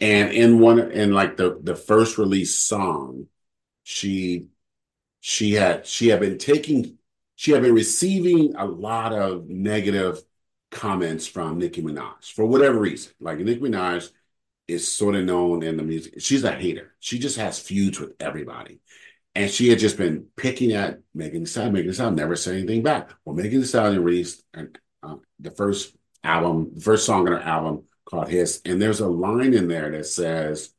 And 0.00 0.32
in 0.32 0.60
one 0.60 0.78
in 0.78 1.12
like 1.12 1.36
the 1.36 1.58
the 1.62 1.74
first 1.74 2.18
release 2.18 2.54
song, 2.54 3.28
she 3.82 4.48
she 5.20 5.54
had 5.54 5.86
she 5.86 6.08
had 6.08 6.20
been 6.20 6.38
taking 6.38 6.98
she 7.34 7.52
had 7.52 7.62
been 7.62 7.74
receiving 7.74 8.54
a 8.56 8.64
lot 8.66 9.12
of 9.12 9.48
negative 9.48 10.20
comments 10.70 11.26
from 11.26 11.58
Nicki 11.58 11.82
Minaj 11.82 12.32
for 12.34 12.46
whatever 12.46 12.78
reason. 12.78 13.12
Like 13.20 13.38
Nicki 13.38 13.60
Minaj 13.60 14.10
is 14.68 14.92
sort 14.92 15.14
of 15.14 15.24
known 15.24 15.62
in 15.62 15.76
the 15.76 15.82
music. 15.82 16.14
She's 16.20 16.44
a 16.44 16.52
hater. 16.52 16.94
She 16.98 17.18
just 17.18 17.38
has 17.38 17.58
feuds 17.58 18.00
with 18.00 18.14
everybody. 18.20 18.80
And 19.34 19.50
she 19.50 19.68
had 19.68 19.78
just 19.78 19.98
been 19.98 20.26
picking 20.36 20.72
at 20.72 21.00
Megan 21.14 21.40
Thee 21.40 21.46
Stallion. 21.46 21.74
Megan 21.74 21.88
Thee 21.88 21.94
Stallion 21.94 22.16
never 22.16 22.36
said 22.36 22.56
anything 22.56 22.82
back. 22.82 23.10
Well, 23.24 23.36
Megan 23.36 23.60
Thee 23.60 23.66
Stallion 23.66 24.02
released 24.02 24.42
uh, 24.54 25.16
the 25.38 25.50
first 25.50 25.94
album, 26.24 26.72
the 26.74 26.80
first 26.80 27.04
song 27.04 27.26
on 27.26 27.32
her 27.32 27.38
album 27.38 27.84
called 28.06 28.28
Hiss. 28.28 28.62
And 28.64 28.80
there's 28.80 29.00
a 29.00 29.08
line 29.08 29.52
in 29.52 29.68
there 29.68 29.90
that 29.90 30.06
says, 30.06 30.72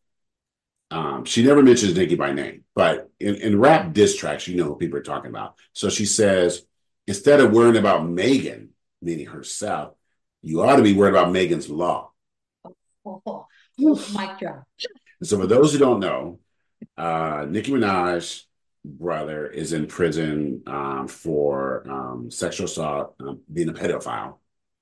um, 0.89 1.25
she 1.25 1.43
never 1.43 1.61
mentions 1.61 1.95
Nicki 1.95 2.15
by 2.15 2.31
name, 2.31 2.63
but 2.73 3.11
in, 3.19 3.35
in 3.35 3.59
rap 3.59 3.93
diss 3.93 4.15
tracks, 4.15 4.47
you 4.47 4.55
know 4.55 4.63
who 4.63 4.77
people 4.77 4.97
are 4.97 5.03
talking 5.03 5.29
about. 5.29 5.55
So 5.73 5.89
she 5.89 6.05
says, 6.05 6.65
instead 7.05 7.41
of 7.41 7.51
worrying 7.51 7.77
about 7.77 8.07
Megan, 8.07 8.69
meaning 9.01 9.25
herself, 9.25 9.93
you 10.41 10.63
ought 10.63 10.77
to 10.77 10.83
be 10.83 10.93
worried 10.93 11.09
about 11.09 11.31
Megan's 11.31 11.69
law. 11.69 12.11
Oh, 13.05 13.45
mic 13.77 14.39
drop. 14.39 14.63
So 15.23 15.37
for 15.37 15.47
those 15.47 15.73
who 15.73 15.79
don't 15.79 15.99
know, 15.99 16.39
uh, 16.97 17.45
Nicki 17.49 17.71
Minaj 17.71 18.43
brother 18.85 19.45
is 19.47 19.73
in 19.73 19.87
prison 19.87 20.63
um, 20.67 21.07
for 21.07 21.83
um, 21.89 22.31
sexual 22.31 22.65
assault, 22.65 23.15
um, 23.19 23.41
being 23.51 23.69
a 23.69 23.73
pedophile, 23.73 24.37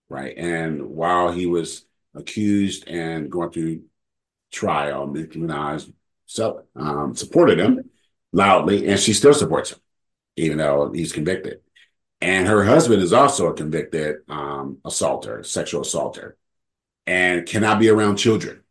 right? 0.10 0.38
And 0.38 0.89
while 0.89 1.32
he 1.32 1.46
was 1.46 1.86
accused 2.16 2.88
and 2.88 3.30
going 3.32 3.51
through 3.51 3.84
trial, 4.51 5.07
Nicki 5.07 5.39
Minaj 5.39 5.91
so, 6.26 6.63
um, 6.76 7.16
supported 7.16 7.59
him 7.59 7.89
loudly, 8.34 8.88
and 8.88 8.99
she 8.99 9.13
still 9.13 9.34
supports 9.34 9.72
him, 9.72 9.80
even 10.36 10.57
though 10.57 10.91
he's 10.91 11.13
convicted. 11.13 11.61
And 12.22 12.47
her 12.47 12.63
husband 12.63 13.01
is 13.01 13.13
also 13.13 13.47
a 13.47 13.53
convicted 13.53 14.18
um, 14.28 14.80
assaulter, 14.84 15.43
sexual 15.43 15.82
assaulter, 15.82 16.38
and 17.05 17.45
cannot 17.45 17.80
be 17.80 17.89
around 17.89 18.18
children. 18.18 18.61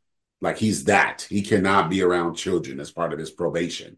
Like 0.40 0.59
he's 0.59 0.84
that. 0.84 1.26
He 1.28 1.42
cannot 1.42 1.88
be 1.88 2.03
around 2.03 2.34
children 2.34 2.80
as 2.80 2.90
part 2.90 3.12
of 3.12 3.18
his 3.18 3.30
probation. 3.30 3.97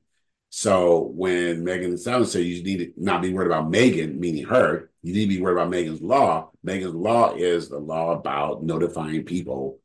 So 0.50 1.10
when 1.14 1.64
Megan 1.64 1.90
and 1.90 2.00
Stallion 2.00 2.26
said 2.26 2.44
you 2.44 2.62
need 2.62 2.78
to 2.78 2.92
not 2.96 3.22
be 3.22 3.32
worried 3.32 3.46
about 3.46 3.70
Megan, 3.70 4.20
meaning 4.20 4.44
her, 4.44 4.90
you 5.06 5.12
need 5.12 5.26
to 5.26 5.36
be 5.36 5.40
worried 5.40 5.52
about 5.52 5.70
Megan's 5.70 6.02
law. 6.02 6.50
Megan's 6.64 6.94
law 6.94 7.32
is 7.36 7.68
the 7.68 7.78
law 7.78 8.10
about 8.10 8.64
notifying 8.64 9.22
people 9.22 9.78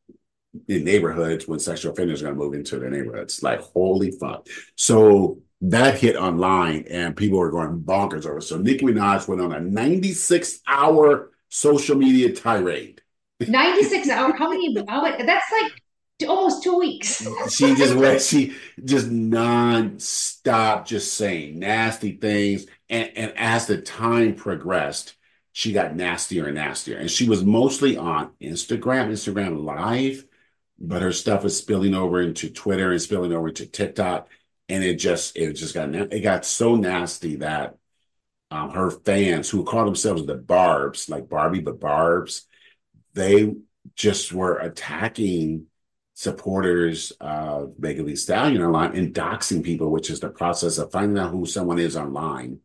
in 0.67 0.83
neighborhoods 0.83 1.47
when 1.47 1.59
sexual 1.59 1.91
offenders 1.91 2.21
are 2.21 2.25
going 2.25 2.35
to 2.35 2.43
move 2.43 2.55
into 2.55 2.79
their 2.79 2.89
neighborhoods. 2.89 3.43
Like, 3.43 3.59
holy 3.59 4.09
fuck. 4.09 4.47
So 4.75 5.37
that 5.61 5.99
hit 5.99 6.15
online 6.15 6.85
and 6.89 7.15
people 7.15 7.37
were 7.37 7.51
going 7.51 7.81
bonkers 7.81 8.25
over. 8.25 8.41
So 8.41 8.57
Nicki 8.57 8.83
Minaj 8.83 9.27
went 9.27 9.41
on 9.41 9.53
a 9.53 9.59
96 9.59 10.59
hour 10.67 11.29
social 11.49 11.95
media 11.95 12.33
tirade. 12.33 13.03
96 13.47 14.09
hours. 14.09 14.33
How 14.39 14.49
many? 14.49 14.75
How 14.87 15.03
many 15.03 15.23
that's 15.23 15.51
like 15.61 15.71
almost 16.27 16.63
two 16.63 16.77
weeks. 16.77 17.25
She 17.49 17.75
just 17.75 17.95
went, 17.95 18.21
she 18.21 18.55
just 18.83 19.09
non-stop 19.09 20.85
just 20.85 21.13
saying 21.13 21.59
nasty 21.59 22.13
things. 22.13 22.65
And, 22.91 23.09
and 23.15 23.33
as 23.37 23.67
the 23.67 23.81
time 23.81 24.35
progressed, 24.35 25.15
she 25.53 25.71
got 25.71 25.95
nastier 25.95 26.47
and 26.47 26.55
nastier. 26.55 26.97
And 26.97 27.09
she 27.09 27.27
was 27.27 27.43
mostly 27.43 27.97
on 27.97 28.31
Instagram, 28.41 29.07
Instagram 29.09 29.63
Live, 29.63 30.25
but 30.77 31.01
her 31.01 31.13
stuff 31.13 31.43
was 31.43 31.57
spilling 31.57 31.95
over 31.95 32.21
into 32.21 32.49
Twitter 32.49 32.91
and 32.91 33.01
spilling 33.01 33.31
over 33.33 33.47
into 33.47 33.65
TikTok. 33.65 34.27
And 34.67 34.83
it 34.83 34.95
just, 34.95 35.37
it 35.37 35.53
just 35.53 35.73
got, 35.73 35.93
it 35.95 36.21
got 36.21 36.45
so 36.45 36.75
nasty 36.75 37.37
that 37.37 37.77
um, 38.51 38.71
her 38.71 38.91
fans 38.91 39.49
who 39.49 39.63
call 39.63 39.85
themselves 39.85 40.25
the 40.25 40.35
Barbs, 40.35 41.07
like 41.09 41.29
Barbie, 41.29 41.61
but 41.61 41.79
Barbs, 41.79 42.45
they 43.13 43.53
just 43.95 44.33
were 44.33 44.57
attacking 44.57 45.67
supporters 46.13 47.11
of 47.21 47.73
Megan 47.79 48.05
Thee 48.05 48.15
Stallion 48.17 48.61
online 48.61 48.95
and 48.97 49.13
doxing 49.13 49.63
people, 49.63 49.89
which 49.89 50.09
is 50.09 50.19
the 50.19 50.29
process 50.29 50.77
of 50.77 50.91
finding 50.91 51.17
out 51.17 51.31
who 51.31 51.45
someone 51.45 51.79
is 51.79 51.95
online 51.95 52.59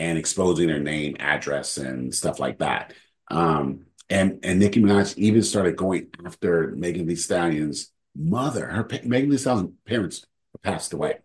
and 0.00 0.18
exposing 0.18 0.68
their 0.68 0.80
name, 0.80 1.16
address, 1.20 1.78
and 1.78 2.14
stuff 2.14 2.40
like 2.40 2.58
that. 2.60 2.94
Um, 3.30 3.86
and 4.10 4.40
and 4.42 4.58
Nicki 4.60 4.80
Minaj 4.82 5.16
even 5.18 5.42
started 5.44 5.76
going 5.76 6.08
after 6.26 6.72
Megan 6.76 7.06
Thee 7.06 7.16
Stallion's 7.16 7.92
mother. 8.16 8.66
Her 8.66 8.88
Megan 9.04 9.30
Thee 9.30 9.38
Stallion's 9.38 9.74
parents 9.86 10.26
passed 10.62 10.94
away, 10.94 11.20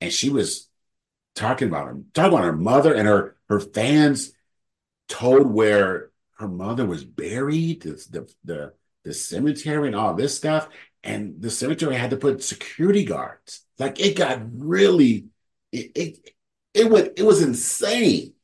and 0.00 0.12
she 0.12 0.30
was 0.30 0.68
talking 1.34 1.68
about 1.68 1.86
her, 1.86 1.98
talking 2.14 2.34
about 2.34 2.44
her 2.44 2.52
mother 2.56 2.94
and 2.94 3.08
her 3.08 3.36
her 3.48 3.60
fans 3.60 4.32
told 5.08 5.46
where 5.52 6.10
her 6.38 6.48
mother 6.48 6.86
was 6.86 7.04
buried, 7.04 7.82
the 7.82 7.92
the 8.10 8.34
the, 8.44 8.74
the 9.04 9.14
cemetery, 9.14 9.88
and 9.88 9.96
all 9.96 10.14
this 10.14 10.36
stuff. 10.36 10.68
and 11.04 11.40
the 11.42 11.50
cemetery 11.50 11.96
had 11.96 12.10
to 12.10 12.16
put 12.16 12.42
security 12.44 13.04
guards. 13.04 13.62
Like 13.78 14.00
it 14.00 14.16
got 14.16 14.40
really, 14.58 15.26
it 15.72 15.92
it 15.96 16.34
it, 16.74 16.90
went, 16.90 17.12
it 17.16 17.22
was 17.22 17.42
insane. 17.42 18.34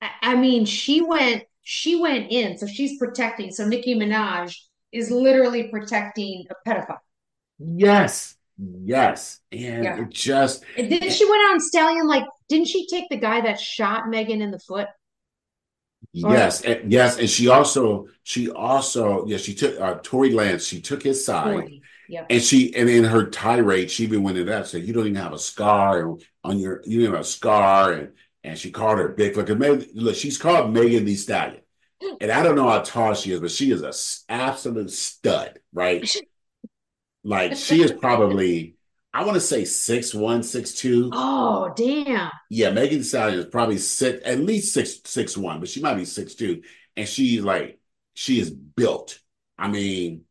I, 0.00 0.10
I 0.22 0.36
mean, 0.36 0.64
she 0.64 1.00
went 1.00 1.44
she 1.62 2.00
went 2.00 2.32
in, 2.32 2.56
so 2.56 2.66
she's 2.66 2.98
protecting. 2.98 3.50
So 3.50 3.68
Nicki 3.68 3.94
Minaj 3.94 4.56
is 4.90 5.10
literally 5.10 5.64
protecting 5.64 6.46
a 6.50 6.68
pedophile. 6.68 6.98
Yes. 7.58 8.36
Yes. 8.56 9.40
And 9.52 9.84
yeah. 9.84 10.00
it 10.00 10.08
just 10.08 10.64
and 10.78 10.90
then 10.90 11.10
she 11.10 11.28
went 11.28 11.42
on 11.50 11.60
Stallion, 11.60 12.06
like, 12.06 12.24
didn't 12.48 12.68
she 12.68 12.86
take 12.86 13.08
the 13.10 13.18
guy 13.18 13.42
that 13.42 13.60
shot 13.60 14.08
Megan 14.08 14.40
in 14.40 14.50
the 14.50 14.58
foot? 14.58 14.88
Yes, 16.12 16.62
and, 16.62 16.90
yes, 16.90 17.18
and 17.18 17.28
she 17.28 17.48
also 17.48 18.06
she 18.22 18.50
also 18.50 19.26
yeah 19.26 19.36
she 19.36 19.54
took 19.54 19.78
uh, 19.80 19.98
Tory 20.02 20.30
Lanez 20.30 20.66
she 20.66 20.80
took 20.80 21.02
his 21.02 21.24
side, 21.24 21.68
yep. 22.08 22.26
and 22.30 22.42
she 22.42 22.74
and 22.74 22.88
in 22.88 23.04
her 23.04 23.26
tirade 23.26 23.90
she 23.90 24.04
even 24.04 24.22
went 24.22 24.38
into 24.38 24.50
that 24.50 24.66
said 24.66 24.84
you 24.84 24.94
don't 24.94 25.06
even 25.06 25.16
have 25.16 25.32
a 25.32 25.38
scar 25.38 26.16
on 26.48 26.58
your 26.58 26.82
you 26.84 27.04
have 27.04 27.20
a 27.20 27.24
scar 27.24 27.92
and 27.92 28.12
and 28.44 28.58
she 28.58 28.70
called 28.70 28.98
her 28.98 29.08
big 29.08 29.36
look 29.36 29.48
Maybe, 29.48 29.88
look 29.94 30.14
she's 30.14 30.38
called 30.38 30.72
Megan 30.72 31.04
Thee 31.04 31.16
Stallion, 31.16 31.62
mm. 32.02 32.16
and 32.20 32.30
I 32.30 32.42
don't 32.42 32.56
know 32.56 32.68
how 32.68 32.80
tall 32.80 33.14
she 33.14 33.32
is 33.32 33.40
but 33.40 33.50
she 33.50 33.70
is 33.70 33.82
a 33.82 34.32
absolute 34.32 34.90
stud 34.90 35.58
right, 35.72 36.08
like 37.24 37.56
she 37.56 37.82
is 37.82 37.92
probably 37.92 38.76
I 39.12 39.24
want 39.24 39.34
to 39.34 39.40
say 39.40 39.64
six 39.64 40.14
one, 40.14 40.42
six 40.42 40.74
two. 40.74 41.10
Oh, 41.12 41.72
damn. 41.74 42.30
Yeah, 42.50 42.70
Megan 42.70 42.98
Thee 42.98 43.04
Stallion 43.04 43.40
is 43.40 43.46
probably 43.46 43.78
six, 43.78 44.20
at 44.24 44.38
least 44.38 44.74
six 44.74 45.00
six 45.04 45.36
one, 45.36 45.60
but 45.60 45.68
she 45.68 45.80
might 45.80 45.94
be 45.94 46.04
six 46.04 46.34
two, 46.34 46.62
and 46.96 47.08
she's 47.08 47.42
like 47.42 47.80
she 48.14 48.38
is 48.38 48.50
built. 48.50 49.18
I 49.58 49.68
mean, 49.68 50.24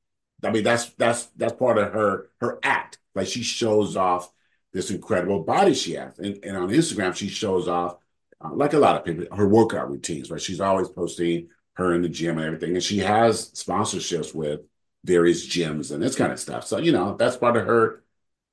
I 0.44 0.52
mean 0.52 0.64
that's 0.64 0.90
that's 0.92 1.26
that's 1.36 1.54
part 1.54 1.78
of 1.78 1.92
her 1.94 2.30
her 2.40 2.60
act. 2.64 3.00
Like 3.16 3.28
she 3.28 3.44
shows 3.44 3.98
off 3.98 4.32
this 4.78 4.92
incredible 4.92 5.44
body 5.44 5.74
she 5.74 5.94
has, 5.94 6.18
and, 6.20 6.40
and 6.44 6.56
on 6.56 6.70
Instagram 6.70 7.16
she 7.16 7.28
shows 7.28 7.68
off 7.68 7.98
uh, 8.44 8.54
like 8.54 8.74
a 8.74 8.80
lot 8.80 8.96
of 8.96 9.04
people 9.04 9.36
her 9.36 9.48
workout 9.48 9.90
routines. 9.90 10.30
Right, 10.30 10.42
she's 10.42 10.62
always 10.62 10.88
posting 10.88 11.50
her 11.74 11.94
in 11.94 12.02
the 12.02 12.10
gym 12.10 12.38
and 12.38 12.46
everything, 12.46 12.76
and 12.76 12.84
she 12.84 13.00
has 13.00 13.52
sponsorships 13.52 14.34
with 14.34 14.62
various 15.04 15.48
gyms 15.48 15.92
and 15.92 16.02
this 16.02 16.16
kind 16.16 16.32
of 16.32 16.40
stuff. 16.40 16.66
So 16.66 16.78
you 16.78 16.92
know 16.92 17.16
that's 17.18 17.38
part 17.38 17.58
of 17.58 17.66
her 17.66 18.04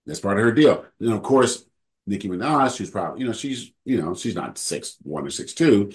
that's 0.07 0.21
part 0.21 0.39
of 0.39 0.45
her 0.45 0.53
deal. 0.53 0.85
And 1.01 1.13
of 1.13 1.23
course, 1.23 1.65
Nicki 2.07 2.29
Minaj, 2.29 2.77
she's 2.77 2.91
probably, 2.91 3.21
you 3.21 3.27
know, 3.27 3.33
she's, 3.33 3.73
you 3.85 4.01
know, 4.01 4.15
she's 4.15 4.35
not 4.35 4.59
six 4.59 4.97
one 5.03 5.27
or 5.27 5.31
six 5.31 5.53
two. 5.53 5.93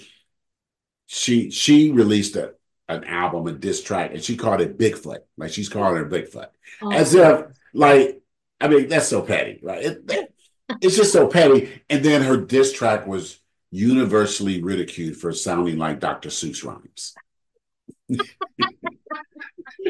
She 1.06 1.50
she 1.50 1.90
released 1.90 2.36
a 2.36 2.54
an 2.88 3.04
album, 3.04 3.46
a 3.46 3.52
diss 3.52 3.82
track, 3.82 4.12
and 4.12 4.22
she 4.22 4.36
called 4.36 4.60
it 4.60 4.78
Bigfoot. 4.78 5.20
Like 5.36 5.52
she's 5.52 5.68
calling 5.68 5.96
her 5.96 6.08
Bigfoot. 6.08 6.48
Oh, 6.82 6.92
As 6.92 7.14
if 7.14 7.46
like, 7.72 8.19
I 8.60 8.68
mean, 8.68 8.88
that's 8.88 9.08
so 9.08 9.22
petty, 9.22 9.58
right? 9.62 9.82
It, 9.84 10.34
it's 10.80 10.96
just 10.96 11.12
so 11.12 11.28
petty. 11.28 11.82
And 11.88 12.04
then 12.04 12.22
her 12.22 12.36
diss 12.36 12.72
track 12.72 13.06
was 13.06 13.40
universally 13.70 14.62
ridiculed 14.62 15.16
for 15.16 15.32
sounding 15.32 15.78
like 15.78 16.00
Dr. 16.00 16.28
Seuss 16.28 16.64
rhymes. 16.64 17.14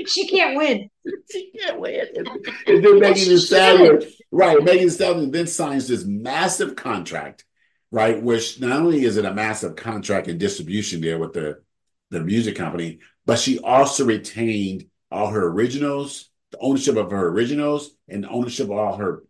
she 0.06 0.28
can't 0.28 0.56
win. 0.56 0.90
She 1.30 1.52
can't 1.58 1.80
win. 1.80 2.06
And, 2.14 2.28
and 2.66 2.84
then 2.84 3.00
Megan 3.00 3.14
Thee 3.14 3.36
Stallion, 3.38 4.02
right? 4.30 4.62
Megan 4.62 4.84
Thee 4.84 4.90
Stallion 4.90 5.30
then 5.30 5.46
signs 5.46 5.88
this 5.88 6.04
massive 6.04 6.76
contract, 6.76 7.44
right? 7.90 8.22
Which 8.22 8.60
not 8.60 8.80
only 8.80 9.04
is 9.04 9.16
it 9.16 9.24
a 9.24 9.34
massive 9.34 9.76
contract 9.76 10.28
and 10.28 10.38
distribution 10.38 11.00
deal 11.00 11.18
with 11.18 11.32
the 11.32 11.62
the 12.10 12.20
music 12.20 12.56
company, 12.56 12.98
but 13.24 13.38
she 13.38 13.58
also 13.60 14.04
retained 14.04 14.86
all 15.10 15.28
her 15.28 15.46
originals, 15.48 16.29
the 16.50 16.58
ownership 16.58 16.96
of 16.96 17.10
her 17.10 17.28
originals, 17.28 17.90
and 18.08 18.24
the 18.24 18.28
ownership 18.28 18.66
of 18.66 18.72
all 18.72 18.96
her 18.96 19.24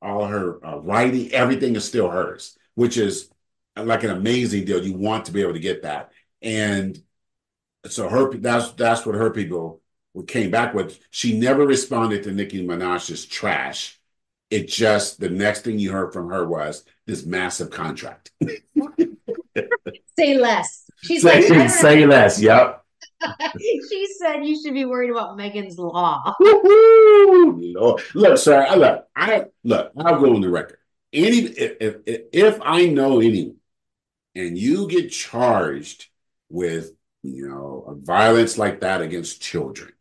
all 0.00 0.26
her 0.26 0.64
uh, 0.64 0.78
writing. 0.78 1.32
Everything 1.32 1.76
is 1.76 1.84
still 1.84 2.10
hers, 2.10 2.56
which 2.74 2.96
is 2.96 3.30
like 3.76 4.04
an 4.04 4.10
amazing 4.10 4.64
deal. 4.64 4.84
You 4.84 4.94
want 4.94 5.26
to 5.26 5.32
be 5.32 5.42
able 5.42 5.54
to 5.54 5.58
get 5.58 5.82
that, 5.82 6.12
and 6.42 7.00
so 7.86 8.08
her 8.08 8.32
that's 8.34 8.72
that's 8.72 9.04
what 9.04 9.14
her 9.14 9.30
people 9.30 9.80
came 10.26 10.50
back 10.50 10.74
with. 10.74 10.98
She 11.10 11.38
never 11.38 11.66
responded 11.66 12.22
to 12.24 12.32
Nicki 12.32 12.64
Minaj's 12.64 13.26
trash. 13.26 14.00
It 14.50 14.68
just 14.68 15.18
the 15.18 15.30
next 15.30 15.62
thing 15.62 15.78
you 15.78 15.90
heard 15.90 16.12
from 16.12 16.28
her 16.28 16.46
was 16.46 16.84
this 17.06 17.26
massive 17.26 17.70
contract. 17.70 18.30
say 20.16 20.38
less. 20.38 20.84
She's 21.02 21.22
say, 21.22 21.48
like, 21.48 21.70
say 21.70 22.06
less. 22.06 22.40
Yep. 22.40 22.83
she 23.60 24.06
said 24.18 24.44
you 24.44 24.60
should 24.60 24.74
be 24.74 24.84
worried 24.84 25.10
about 25.10 25.36
Megan's 25.36 25.78
law. 25.78 26.34
Lord. 26.40 28.02
Look, 28.14 28.38
sir, 28.38 28.66
I 28.68 28.74
look, 28.74 29.06
I 29.16 29.46
look, 29.62 29.92
I'll 29.96 30.20
go 30.20 30.34
on 30.34 30.40
the 30.40 30.50
record. 30.50 30.78
Any 31.12 31.38
if, 31.38 31.96
if, 32.06 32.22
if 32.32 32.60
I 32.62 32.86
know 32.86 33.20
anyone 33.20 33.56
and 34.34 34.58
you 34.58 34.88
get 34.88 35.10
charged 35.10 36.08
with 36.48 36.92
you 37.22 37.48
know 37.48 37.98
violence 38.02 38.58
like 38.58 38.80
that 38.80 39.00
against 39.00 39.40
children 39.40 39.92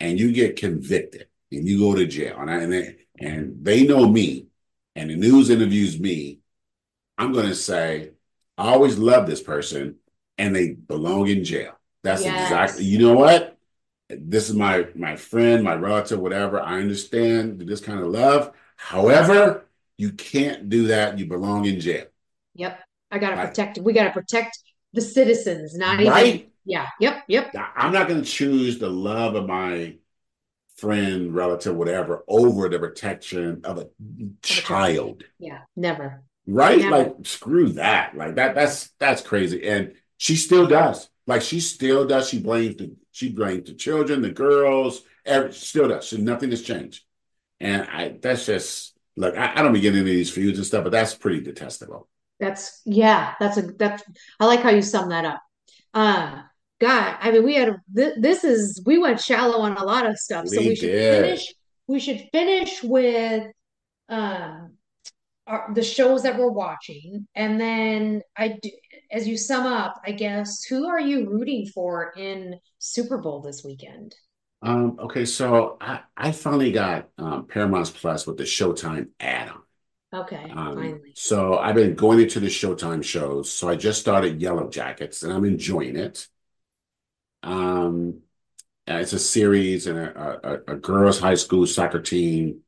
and 0.00 0.18
you 0.18 0.32
get 0.32 0.56
convicted 0.56 1.28
and 1.50 1.68
you 1.68 1.78
go 1.78 1.94
to 1.94 2.06
jail 2.06 2.38
and, 2.40 2.50
I, 2.50 2.54
and, 2.56 2.72
they, 2.72 2.96
and 3.18 3.64
they 3.64 3.86
know 3.86 4.08
me 4.08 4.46
and 4.94 5.10
the 5.10 5.16
news 5.16 5.50
interviews 5.50 5.98
me, 5.98 6.40
I'm 7.16 7.32
going 7.32 7.48
to 7.48 7.54
say, 7.54 8.10
I 8.58 8.68
always 8.68 8.98
love 8.98 9.26
this 9.26 9.42
person 9.42 9.96
and 10.38 10.54
they 10.54 10.72
belong 10.72 11.28
in 11.28 11.44
jail. 11.44 11.78
That's 12.02 12.24
yes. 12.24 12.50
exactly, 12.50 12.84
you 12.84 12.98
know 12.98 13.14
what? 13.14 13.56
This 14.08 14.50
is 14.50 14.54
my 14.54 14.88
my 14.94 15.16
friend, 15.16 15.64
my 15.64 15.74
relative, 15.74 16.18
whatever. 16.18 16.60
I 16.60 16.80
understand 16.80 17.60
this 17.60 17.80
kind 17.80 18.00
of 18.00 18.08
love. 18.08 18.52
However, 18.76 19.66
you 19.96 20.12
can't 20.12 20.68
do 20.68 20.88
that. 20.88 21.18
You 21.18 21.26
belong 21.26 21.64
in 21.64 21.80
jail. 21.80 22.06
Yep. 22.54 22.80
I 23.10 23.18
got 23.18 23.30
to 23.30 23.36
right. 23.36 23.48
protect. 23.48 23.78
We 23.78 23.92
got 23.92 24.04
to 24.04 24.10
protect 24.10 24.58
the 24.92 25.00
citizens, 25.00 25.76
not 25.76 25.98
right? 25.98 26.26
even 26.26 26.46
yeah. 26.64 26.88
Yep. 27.00 27.24
Yep. 27.28 27.54
I'm 27.76 27.92
not 27.92 28.08
going 28.08 28.22
to 28.22 28.28
choose 28.28 28.78
the 28.78 28.90
love 28.90 29.34
of 29.34 29.46
my 29.46 29.96
friend, 30.76 31.34
relative, 31.34 31.76
whatever, 31.76 32.24
over 32.28 32.68
the 32.68 32.78
protection 32.78 33.62
of 33.64 33.78
a 33.78 33.88
child. 34.42 35.24
Yeah. 35.38 35.60
Never. 35.76 36.22
Right? 36.46 36.80
Never. 36.80 36.96
Like 36.96 37.14
screw 37.24 37.70
that. 37.70 38.16
Like 38.16 38.36
that. 38.36 38.54
That's 38.54 38.90
that's 38.98 39.22
crazy. 39.22 39.66
And 39.66 39.94
she 40.18 40.36
still 40.36 40.66
does. 40.66 41.08
Like 41.32 41.40
she 41.40 41.60
still 41.60 42.06
does. 42.06 42.28
She 42.28 42.40
blames 42.40 42.76
the 42.76 42.94
she 43.10 43.30
blames 43.30 43.66
the 43.66 43.74
children, 43.74 44.20
the 44.20 44.30
girls. 44.30 45.02
Every, 45.24 45.50
still 45.54 45.88
does. 45.88 46.08
So 46.10 46.18
nothing 46.18 46.50
has 46.50 46.60
changed. 46.60 47.04
And 47.58 47.88
I 47.90 48.18
that's 48.20 48.44
just 48.44 48.94
look. 49.16 49.34
I, 49.34 49.54
I 49.54 49.62
don't 49.62 49.72
be 49.72 49.80
getting 49.80 50.00
into 50.00 50.10
these 50.10 50.30
feuds 50.30 50.58
and 50.58 50.66
stuff, 50.66 50.84
but 50.84 50.92
that's 50.92 51.14
pretty 51.14 51.40
detestable. 51.40 52.06
That's 52.38 52.82
yeah. 52.84 53.32
That's 53.40 53.56
a 53.56 53.62
that's. 53.62 54.02
I 54.40 54.44
like 54.44 54.60
how 54.60 54.68
you 54.68 54.82
sum 54.82 55.08
that 55.08 55.24
up. 55.24 55.40
Uh, 55.94 56.42
God, 56.82 57.16
I 57.18 57.30
mean, 57.30 57.44
we 57.44 57.54
had 57.54 57.76
th- 57.96 58.16
this 58.18 58.44
is 58.44 58.82
we 58.84 58.98
went 58.98 59.18
shallow 59.18 59.60
on 59.60 59.78
a 59.78 59.84
lot 59.84 60.04
of 60.04 60.18
stuff, 60.18 60.44
we 60.50 60.56
so 60.56 60.60
we 60.60 60.76
should 60.76 60.90
finish. 60.90 61.54
We 61.86 61.98
should 61.98 62.28
finish 62.30 62.82
with 62.82 63.46
um 64.10 64.72
our, 65.46 65.72
the 65.72 65.82
shows 65.82 66.24
that 66.24 66.38
we're 66.38 66.50
watching, 66.50 67.26
and 67.34 67.58
then 67.58 68.20
I 68.36 68.58
do, 68.60 68.70
as 69.12 69.28
you 69.28 69.36
sum 69.36 69.66
up, 69.66 70.00
I 70.04 70.12
guess 70.12 70.64
who 70.64 70.88
are 70.88 70.98
you 71.00 71.28
rooting 71.28 71.66
for 71.66 72.12
in 72.16 72.58
Super 72.78 73.18
Bowl 73.18 73.42
this 73.42 73.62
weekend? 73.62 74.14
Um, 74.62 74.96
okay, 75.00 75.26
so 75.26 75.76
I, 75.80 76.00
I 76.16 76.32
finally 76.32 76.72
got 76.72 77.08
um, 77.18 77.46
Paramount 77.46 77.92
Plus 77.94 78.26
with 78.26 78.38
the 78.38 78.44
Showtime 78.44 79.08
add-on. 79.20 79.60
Okay, 80.14 80.50
um, 80.50 80.76
finally. 80.76 81.12
So 81.14 81.58
I've 81.58 81.74
been 81.74 81.94
going 81.94 82.20
into 82.20 82.40
the 82.40 82.46
Showtime 82.46 83.04
shows. 83.04 83.52
So 83.52 83.68
I 83.68 83.76
just 83.76 84.00
started 84.00 84.40
Yellowjackets, 84.40 85.22
and 85.22 85.32
I'm 85.32 85.44
enjoying 85.44 85.96
it. 85.96 86.26
Um, 87.42 88.20
it's 88.86 89.12
a 89.12 89.18
series, 89.18 89.86
and 89.86 89.98
a, 89.98 90.40
a, 90.68 90.74
a, 90.74 90.76
girls' 90.76 91.18
high 91.18 91.34
school 91.34 91.66
soccer 91.66 92.00
team 92.00 92.60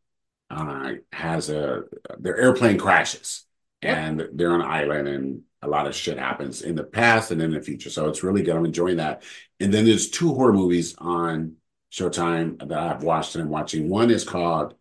uh, 0.51 0.93
has 1.13 1.49
a 1.49 1.83
their 2.19 2.39
airplane 2.39 2.79
crashes, 2.79 3.45
and 3.83 4.29
they're 4.33 4.53
on 4.53 4.63
an 4.63 4.67
island, 4.67 5.09
and 5.09 5.43
a 5.65 5.69
lot 5.69 5.87
of 5.87 5.95
shit 5.95 6.19
happens 6.19 6.63
in 6.63 6.75
the 6.75 6.85
past 6.85 7.31
and 7.31 7.41
in 7.43 7.53
the 7.53 7.61
future. 7.61 7.91
So 7.91 8.09
it's 8.09 8.23
really 8.23 8.43
good. 8.43 8.57
I'm 8.57 8.65
enjoying 8.65 8.99
that. 8.99 9.23
And 9.61 9.73
then 9.73 9.85
there's 9.85 10.11
two 10.11 10.35
horror 10.35 10.53
movies 10.53 10.95
on 10.99 11.57
Showtime 11.93 12.59
that 12.69 12.79
I've 12.79 13.03
watched 13.03 13.35
and 13.35 13.45
I'm 13.45 13.51
watching. 13.51 13.89
One 13.89 14.11
is 14.11 14.25
called 14.25 14.75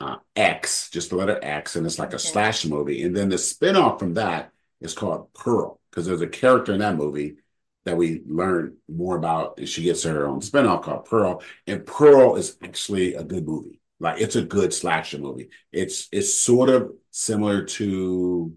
uh, 0.00 0.16
X, 0.34 0.90
just 0.90 1.10
the 1.10 1.16
letter 1.16 1.38
X, 1.42 1.76
and 1.76 1.86
it's 1.86 1.98
like 1.98 2.14
a 2.14 2.18
slash 2.18 2.64
movie. 2.64 3.02
And 3.02 3.16
then 3.16 3.28
the 3.28 3.36
spinoff 3.36 3.98
from 3.98 4.14
that 4.14 4.50
is 4.80 4.94
called 4.94 5.32
Pearl, 5.34 5.80
because 5.90 6.06
there's 6.06 6.20
a 6.20 6.26
character 6.26 6.72
in 6.72 6.80
that 6.80 6.96
movie 6.96 7.36
that 7.84 7.96
we 7.96 8.22
learn 8.26 8.76
more 8.88 9.16
about. 9.16 9.58
And 9.58 9.68
she 9.68 9.82
gets 9.82 10.02
her 10.04 10.26
own 10.26 10.40
spinoff 10.40 10.82
called 10.82 11.04
Pearl. 11.04 11.42
And 11.66 11.86
Pearl 11.86 12.36
is 12.36 12.56
actually 12.62 13.14
a 13.14 13.22
good 13.22 13.46
movie. 13.46 13.80
Like 14.00 14.20
it's 14.20 14.36
a 14.36 14.42
good 14.42 14.72
slasher 14.72 15.18
movie. 15.18 15.50
It's 15.72 16.08
it's 16.12 16.34
sort 16.34 16.68
of 16.68 16.92
similar 17.10 17.64
to 17.64 18.54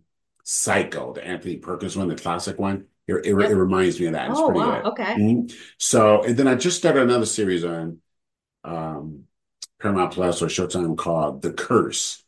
Psycho, 0.50 1.12
the 1.12 1.28
Anthony 1.28 1.58
Perkins 1.58 1.98
one, 1.98 2.08
the 2.08 2.16
classic 2.16 2.58
one. 2.58 2.86
It, 3.06 3.16
it, 3.16 3.38
yep. 3.38 3.52
it 3.52 3.56
reminds 3.56 4.00
me 4.00 4.06
of 4.06 4.14
that. 4.14 4.30
It's 4.30 4.39
oh, 4.39 4.48
wow. 4.48 4.82
Good. 4.82 4.88
Okay. 4.91 5.04
Mm-hmm. 5.16 5.56
So, 5.78 6.24
and 6.24 6.38
then 6.38 6.48
I 6.48 6.56
just 6.56 6.78
started 6.78 7.04
another 7.04 7.26
series 7.26 7.66
on 7.66 8.00
um, 8.64 9.24
Paramount 9.82 10.14
Plus 10.14 10.41
or 10.41 10.45
Showtime 10.45 10.98
called 10.98 11.41
The 11.41 11.52
Curse. 11.52 12.24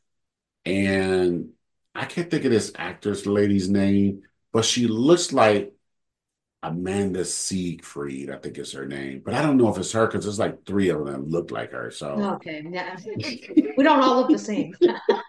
And 0.66 1.52
I 1.96 2.04
can't 2.04 2.30
think 2.30 2.44
of 2.44 2.52
this 2.52 2.74
actress 2.76 3.26
lady's 3.26 3.70
name, 3.70 4.24
but 4.52 4.66
she 4.66 4.88
looks 4.88 5.32
like 5.32 5.72
Amanda 6.62 7.24
Seyfried, 7.24 8.30
I 8.30 8.36
think 8.36 8.58
is 8.58 8.74
her 8.74 8.86
name. 8.86 9.22
But 9.24 9.34
I 9.34 9.42
don't 9.42 9.56
know 9.56 9.70
if 9.70 9.78
it's 9.78 9.94
her 9.94 10.08
because 10.08 10.26
there's 10.26 10.40
like 10.40 10.66
three 10.66 10.90
of 10.90 11.06
them 11.06 11.30
look 11.30 11.52
like 11.52 11.72
her. 11.72 11.90
So 11.90 12.10
okay, 12.36 12.66
yeah. 12.70 12.98
we 13.78 13.82
don't 13.82 14.02
all 14.02 14.18
look 14.18 14.30
the 14.30 14.38
same. 14.38 14.76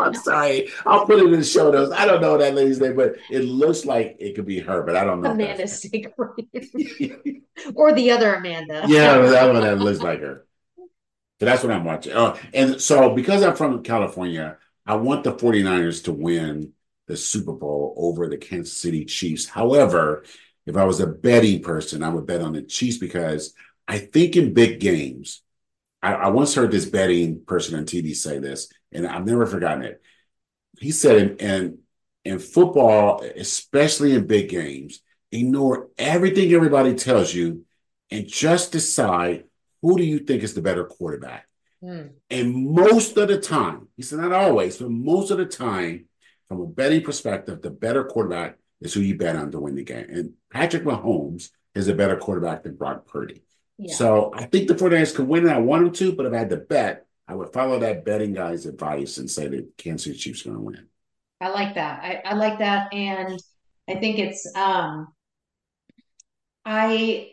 I'm 0.00 0.14
sorry. 0.14 0.68
I'll 0.86 1.06
put 1.06 1.18
it 1.18 1.26
in 1.26 1.38
the 1.38 1.44
show 1.44 1.70
notes. 1.70 1.92
I 1.92 2.06
don't 2.06 2.20
know 2.20 2.38
that 2.38 2.54
lady's 2.54 2.80
name, 2.80 2.96
but 2.96 3.16
it 3.30 3.40
looks 3.40 3.84
like 3.84 4.16
it 4.18 4.34
could 4.34 4.46
be 4.46 4.60
her, 4.60 4.82
but 4.82 4.96
I 4.96 5.04
don't 5.04 5.22
know. 5.22 5.30
Amanda 5.30 5.68
Seyfried. 5.68 6.48
or 7.74 7.92
the 7.92 8.10
other 8.10 8.34
Amanda. 8.34 8.84
yeah, 8.86 9.18
that 9.18 9.52
one 9.52 9.62
that 9.62 9.78
looks 9.78 10.00
like 10.00 10.20
her. 10.20 10.46
So 11.38 11.46
that's 11.46 11.62
what 11.62 11.72
I'm 11.72 11.84
watching. 11.84 12.12
Uh, 12.12 12.36
and 12.52 12.80
so 12.80 13.14
because 13.14 13.42
I'm 13.42 13.56
from 13.56 13.82
California, 13.82 14.58
I 14.84 14.96
want 14.96 15.24
the 15.24 15.32
49ers 15.32 16.04
to 16.04 16.12
win 16.12 16.72
the 17.06 17.16
Super 17.16 17.52
Bowl 17.52 17.94
over 17.96 18.28
the 18.28 18.36
Kansas 18.36 18.76
City 18.76 19.04
Chiefs. 19.04 19.46
However, 19.46 20.24
if 20.66 20.76
I 20.76 20.84
was 20.84 21.00
a 21.00 21.06
betting 21.06 21.62
person, 21.62 22.02
I 22.02 22.08
would 22.10 22.26
bet 22.26 22.42
on 22.42 22.52
the 22.52 22.62
Chiefs 22.62 22.98
because 22.98 23.54
I 23.88 23.98
think 23.98 24.36
in 24.36 24.54
big 24.54 24.80
games, 24.80 25.42
I, 26.02 26.14
I 26.14 26.28
once 26.28 26.54
heard 26.54 26.70
this 26.70 26.86
betting 26.86 27.44
person 27.44 27.78
on 27.78 27.84
TV 27.84 28.14
say 28.14 28.38
this, 28.38 28.72
and 28.92 29.06
I've 29.06 29.26
never 29.26 29.46
forgotten 29.46 29.84
it. 29.84 30.02
He 30.78 30.90
said, 30.90 31.16
in, 31.16 31.36
in, 31.36 31.78
in 32.24 32.38
football, 32.38 33.22
especially 33.36 34.14
in 34.14 34.26
big 34.26 34.48
games, 34.48 35.00
ignore 35.32 35.88
everything 35.98 36.52
everybody 36.52 36.94
tells 36.94 37.32
you 37.32 37.64
and 38.10 38.26
just 38.26 38.72
decide 38.72 39.44
who 39.82 39.96
do 39.96 40.04
you 40.04 40.20
think 40.20 40.42
is 40.42 40.54
the 40.54 40.62
better 40.62 40.84
quarterback. 40.84 41.46
Mm. 41.82 42.10
And 42.28 42.54
most 42.74 43.16
of 43.16 43.28
the 43.28 43.40
time, 43.40 43.88
he 43.96 44.02
said 44.02 44.18
not 44.18 44.32
always, 44.32 44.76
but 44.78 44.90
most 44.90 45.30
of 45.30 45.38
the 45.38 45.46
time, 45.46 46.06
from 46.48 46.60
a 46.60 46.66
betting 46.66 47.02
perspective, 47.02 47.62
the 47.62 47.70
better 47.70 48.04
quarterback 48.04 48.58
is 48.80 48.92
who 48.92 49.00
you 49.00 49.16
bet 49.16 49.36
on 49.36 49.50
to 49.52 49.60
win 49.60 49.76
the 49.76 49.84
game. 49.84 50.06
And 50.08 50.32
Patrick 50.50 50.82
Mahomes 50.82 51.50
is 51.74 51.88
a 51.88 51.94
better 51.94 52.16
quarterback 52.16 52.64
than 52.64 52.76
Brock 52.76 53.06
Purdy. 53.06 53.42
Yeah. 53.78 53.94
So 53.94 54.32
I 54.34 54.44
think 54.44 54.68
the 54.68 54.74
49ers 54.74 55.14
could 55.14 55.28
win 55.28 55.44
and 55.44 55.52
I 55.52 55.58
want 55.58 55.84
them 55.84 55.94
to, 55.94 56.12
but 56.12 56.26
if 56.26 56.32
I 56.32 56.38
had 56.38 56.50
to 56.50 56.56
bet, 56.56 57.06
I 57.30 57.34
would 57.34 57.52
follow 57.52 57.78
that 57.78 58.04
betting 58.04 58.32
guy's 58.32 58.66
advice 58.66 59.18
and 59.18 59.30
say 59.30 59.46
that 59.46 59.76
Kansas 59.78 60.04
City 60.04 60.18
Chiefs 60.18 60.42
going 60.42 60.56
to 60.56 60.62
win. 60.62 60.88
I 61.40 61.48
like 61.50 61.76
that. 61.76 62.02
I, 62.02 62.30
I 62.30 62.34
like 62.34 62.58
that. 62.58 62.92
And 62.92 63.40
I 63.88 63.94
think 63.94 64.18
it's 64.18 64.50
um 64.56 65.06
I 66.64 67.30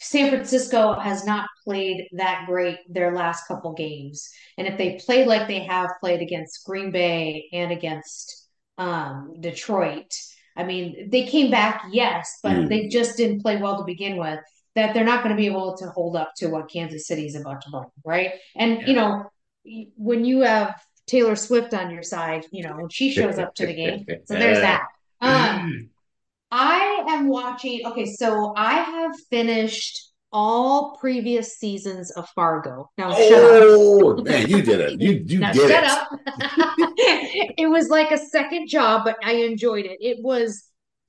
San 0.00 0.30
Francisco 0.30 0.98
has 0.98 1.24
not 1.24 1.48
played 1.62 2.08
that 2.14 2.46
great 2.48 2.78
their 2.88 3.14
last 3.14 3.46
couple 3.46 3.72
games. 3.74 4.28
And 4.58 4.66
if 4.66 4.76
they 4.76 4.98
play 5.06 5.24
like 5.24 5.46
they 5.46 5.60
have 5.60 5.90
played 6.00 6.20
against 6.20 6.66
Green 6.66 6.90
Bay 6.90 7.48
and 7.52 7.70
against 7.70 8.48
um, 8.76 9.34
Detroit, 9.38 10.12
I 10.56 10.64
mean, 10.64 11.10
they 11.10 11.26
came 11.26 11.52
back, 11.52 11.84
yes, 11.92 12.40
but 12.42 12.52
mm. 12.52 12.68
they 12.68 12.88
just 12.88 13.16
didn't 13.16 13.42
play 13.42 13.58
well 13.58 13.78
to 13.78 13.84
begin 13.84 14.16
with. 14.16 14.40
That 14.74 14.94
they're 14.94 15.04
not 15.04 15.22
going 15.22 15.36
to 15.36 15.40
be 15.40 15.46
able 15.46 15.76
to 15.76 15.86
hold 15.90 16.16
up 16.16 16.32
to 16.36 16.48
what 16.48 16.70
Kansas 16.70 17.06
City 17.06 17.26
is 17.26 17.34
about 17.34 17.60
to 17.62 17.70
bring, 17.70 17.90
right? 18.04 18.30
And 18.56 18.80
yeah. 18.80 18.86
you 18.86 18.94
know, 18.94 19.24
when 19.96 20.24
you 20.24 20.40
have 20.40 20.82
Taylor 21.06 21.36
Swift 21.36 21.74
on 21.74 21.90
your 21.90 22.02
side, 22.02 22.46
you 22.50 22.62
know, 22.62 22.88
she 22.90 23.12
shows 23.12 23.38
up 23.38 23.54
to 23.56 23.66
the 23.66 23.74
game, 23.74 24.06
so 24.24 24.34
there's 24.34 24.60
that. 24.60 24.86
Um, 25.20 25.90
I 26.50 27.04
am 27.08 27.28
watching. 27.28 27.86
Okay, 27.86 28.06
so 28.06 28.54
I 28.56 28.74
have 28.74 29.12
finished 29.30 30.12
all 30.32 30.96
previous 30.96 31.58
seasons 31.58 32.10
of 32.12 32.28
Fargo. 32.30 32.90
Now 32.96 33.12
oh, 33.14 34.14
shut 34.14 34.18
up. 34.18 34.24
Man, 34.26 34.48
you 34.48 34.62
did 34.62 34.80
it. 34.80 35.00
You 35.00 35.24
you 35.26 35.38
now, 35.40 35.52
did 35.52 35.70
shut 35.70 35.84
it. 35.84 35.90
up. 35.90 36.08
it 37.58 37.70
was 37.70 37.88
like 37.88 38.10
a 38.10 38.18
second 38.18 38.68
job, 38.68 39.02
but 39.04 39.16
I 39.22 39.32
enjoyed 39.32 39.84
it. 39.84 39.98
It 40.00 40.22
was 40.22 40.64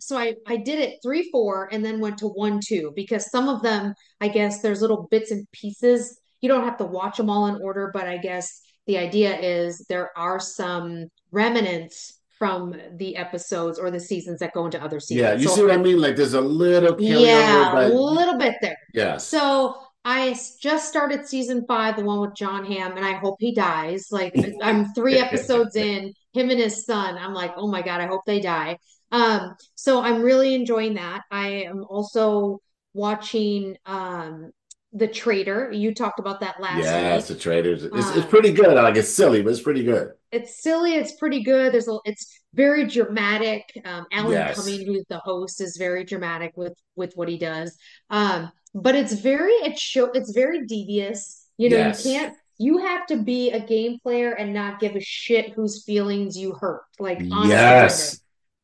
so 0.05 0.17
I 0.17 0.35
I 0.47 0.57
did 0.57 0.79
it 0.79 0.99
three 1.01 1.29
four 1.31 1.69
and 1.71 1.83
then 1.83 1.99
went 1.99 2.17
to 2.19 2.27
one 2.27 2.59
two 2.65 2.91
because 2.95 3.29
some 3.29 3.49
of 3.49 3.61
them 3.61 3.93
I 4.21 4.27
guess 4.27 4.61
there's 4.61 4.81
little 4.81 5.07
bits 5.09 5.31
and 5.31 5.49
pieces. 5.51 6.19
You 6.41 6.49
don't 6.49 6.65
have 6.65 6.77
to 6.77 6.85
watch 6.85 7.17
them 7.17 7.29
all 7.29 7.47
in 7.47 7.61
order, 7.61 7.91
but 7.93 8.07
I 8.07 8.17
guess 8.17 8.61
the 8.87 8.97
idea 8.97 9.37
is 9.39 9.85
there 9.87 10.11
are 10.17 10.39
some 10.39 11.07
remnants 11.31 12.19
from 12.37 12.75
the 12.97 13.15
episodes 13.15 13.79
or 13.79 13.89
the 13.89 13.99
seasons 13.99 14.39
that 14.39 14.53
go 14.53 14.65
into 14.65 14.81
other 14.83 14.99
seasons. 14.99 15.21
Yeah, 15.21 15.33
you 15.35 15.47
so, 15.47 15.55
see 15.55 15.61
what 15.63 15.71
I 15.71 15.77
mean? 15.77 16.01
Like 16.01 16.17
there's 16.17 16.33
a 16.33 16.41
little 16.41 16.99
yeah, 17.01 17.71
but... 17.73 17.91
a 17.91 17.93
little 17.93 18.37
bit 18.37 18.55
there. 18.61 18.77
Yeah. 18.93 19.17
So 19.17 19.77
I 20.03 20.37
just 20.59 20.89
started 20.89 21.25
season 21.25 21.63
five, 21.65 21.95
the 21.95 22.03
one 22.03 22.19
with 22.19 22.35
Jon 22.35 22.65
Hamm, 22.65 22.97
and 22.97 23.05
I 23.05 23.13
hope 23.13 23.37
he 23.39 23.53
dies. 23.53 24.07
Like 24.11 24.35
I'm 24.61 24.93
three 24.93 25.17
episodes 25.25 25.77
in, 25.77 26.13
him 26.33 26.49
and 26.49 26.59
his 26.59 26.85
son. 26.85 27.17
I'm 27.17 27.33
like, 27.33 27.53
oh 27.55 27.67
my 27.67 27.81
god, 27.81 28.01
I 28.01 28.07
hope 28.07 28.21
they 28.25 28.41
die. 28.41 28.77
Um, 29.13 29.55
so 29.75 30.01
I'm 30.01 30.21
really 30.21 30.55
enjoying 30.55 30.95
that. 30.95 31.21
I 31.31 31.47
am 31.63 31.85
also 31.87 32.59
watching 32.93 33.77
um 33.85 34.51
the 34.91 35.07
Traitor. 35.07 35.71
You 35.71 35.93
talked 35.93 36.19
about 36.19 36.39
that 36.41 36.59
last. 36.59 36.79
Yes, 36.79 37.29
week. 37.29 37.37
the 37.37 37.41
Traitors. 37.41 37.83
It's, 37.83 37.95
um, 37.95 38.17
it's 38.17 38.27
pretty 38.27 38.51
good. 38.51 38.73
Like 38.75 38.95
it's 38.95 39.09
silly, 39.13 39.41
but 39.41 39.51
it's 39.51 39.61
pretty 39.61 39.83
good. 39.83 40.11
It's 40.31 40.61
silly. 40.61 40.95
It's 40.95 41.15
pretty 41.15 41.43
good. 41.43 41.73
There's 41.73 41.87
a. 41.87 41.97
It's 42.05 42.39
very 42.53 42.87
dramatic. 42.87 43.63
Um, 43.85 44.05
Alan 44.11 44.31
yes. 44.31 44.57
Cumming, 44.57 44.85
who's 44.85 45.05
the 45.09 45.19
host, 45.19 45.61
is 45.61 45.77
very 45.77 46.03
dramatic 46.03 46.53
with 46.55 46.73
with 46.95 47.13
what 47.15 47.29
he 47.29 47.37
does. 47.37 47.75
Um, 48.09 48.51
but 48.73 48.95
it's 48.95 49.13
very 49.13 49.51
it's 49.51 49.81
show. 49.81 50.11
It's 50.11 50.31
very 50.31 50.65
devious. 50.65 51.47
You 51.57 51.69
know, 51.69 51.77
yes. 51.77 52.05
you 52.05 52.11
can't. 52.11 52.35
You 52.59 52.77
have 52.79 53.07
to 53.07 53.17
be 53.17 53.51
a 53.51 53.59
game 53.59 53.99
player 54.01 54.31
and 54.33 54.53
not 54.53 54.79
give 54.79 54.95
a 54.95 55.01
shit 55.01 55.53
whose 55.53 55.83
feelings 55.83 56.37
you 56.37 56.53
hurt. 56.53 56.83
Like 56.99 57.19
yes. 57.21 58.22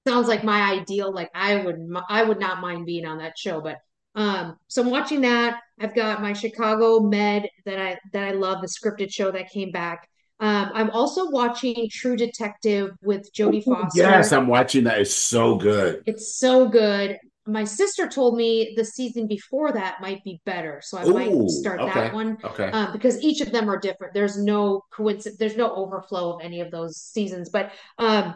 Sounds 0.10 0.28
like 0.28 0.44
my 0.44 0.72
ideal. 0.72 1.14
Like 1.14 1.30
I 1.36 1.58
would, 1.58 1.78
I 2.10 2.24
would 2.24 2.40
not 2.40 2.62
mind 2.62 2.86
being 2.86 3.06
on 3.06 3.20
that 3.20 3.38
show, 3.38 3.62
but 3.62 3.78
um, 4.16 4.58
so 4.68 4.82
I'm 4.82 4.90
watching 4.90 5.22
that. 5.22 5.62
I've 5.80 5.96
got 5.96 6.22
my 6.22 6.34
Chicago 6.34 7.00
Med 7.02 7.48
that 7.66 7.80
I 7.80 8.00
that 8.14 8.24
I 8.28 8.32
love, 8.32 8.62
the 8.62 8.68
scripted 8.68 9.14
show 9.14 9.32
that 9.32 9.50
came 9.52 9.72
back. 9.72 10.10
Um, 10.40 10.72
I'm 10.74 10.90
also 10.90 11.30
watching 11.30 11.90
True 11.92 12.16
Detective 12.16 12.92
with 13.02 13.32
Jodie 13.34 13.64
Foster. 13.64 14.02
Yes, 14.02 14.32
I'm 14.32 14.48
watching 14.48 14.86
that. 14.86 15.00
It's 15.00 15.14
so 15.14 15.56
good. 15.56 16.02
It's 16.06 16.36
so 16.36 16.68
good. 16.68 17.18
My 17.46 17.64
sister 17.64 18.08
told 18.08 18.36
me 18.36 18.74
the 18.76 18.86
season 18.86 19.28
before 19.28 19.72
that 19.72 20.02
might 20.02 20.24
be 20.24 20.42
better, 20.46 20.82
so 20.84 20.98
I 20.98 21.06
Ooh, 21.06 21.14
might 21.14 21.50
start 21.50 21.82
okay, 21.82 21.94
that 21.94 22.14
one. 22.14 22.38
Okay. 22.44 22.70
Um, 22.72 22.94
because 22.94 23.22
each 23.22 23.42
of 23.42 23.52
them 23.52 23.70
are 23.70 23.78
different. 23.78 24.14
There's 24.14 24.38
no 24.38 24.84
coincidence. 24.92 25.38
There's 25.40 25.58
no 25.58 25.74
overflow 25.76 26.36
of 26.36 26.42
any 26.42 26.62
of 26.62 26.72
those 26.72 26.98
seasons. 26.98 27.50
But 27.50 27.72
um, 27.98 28.36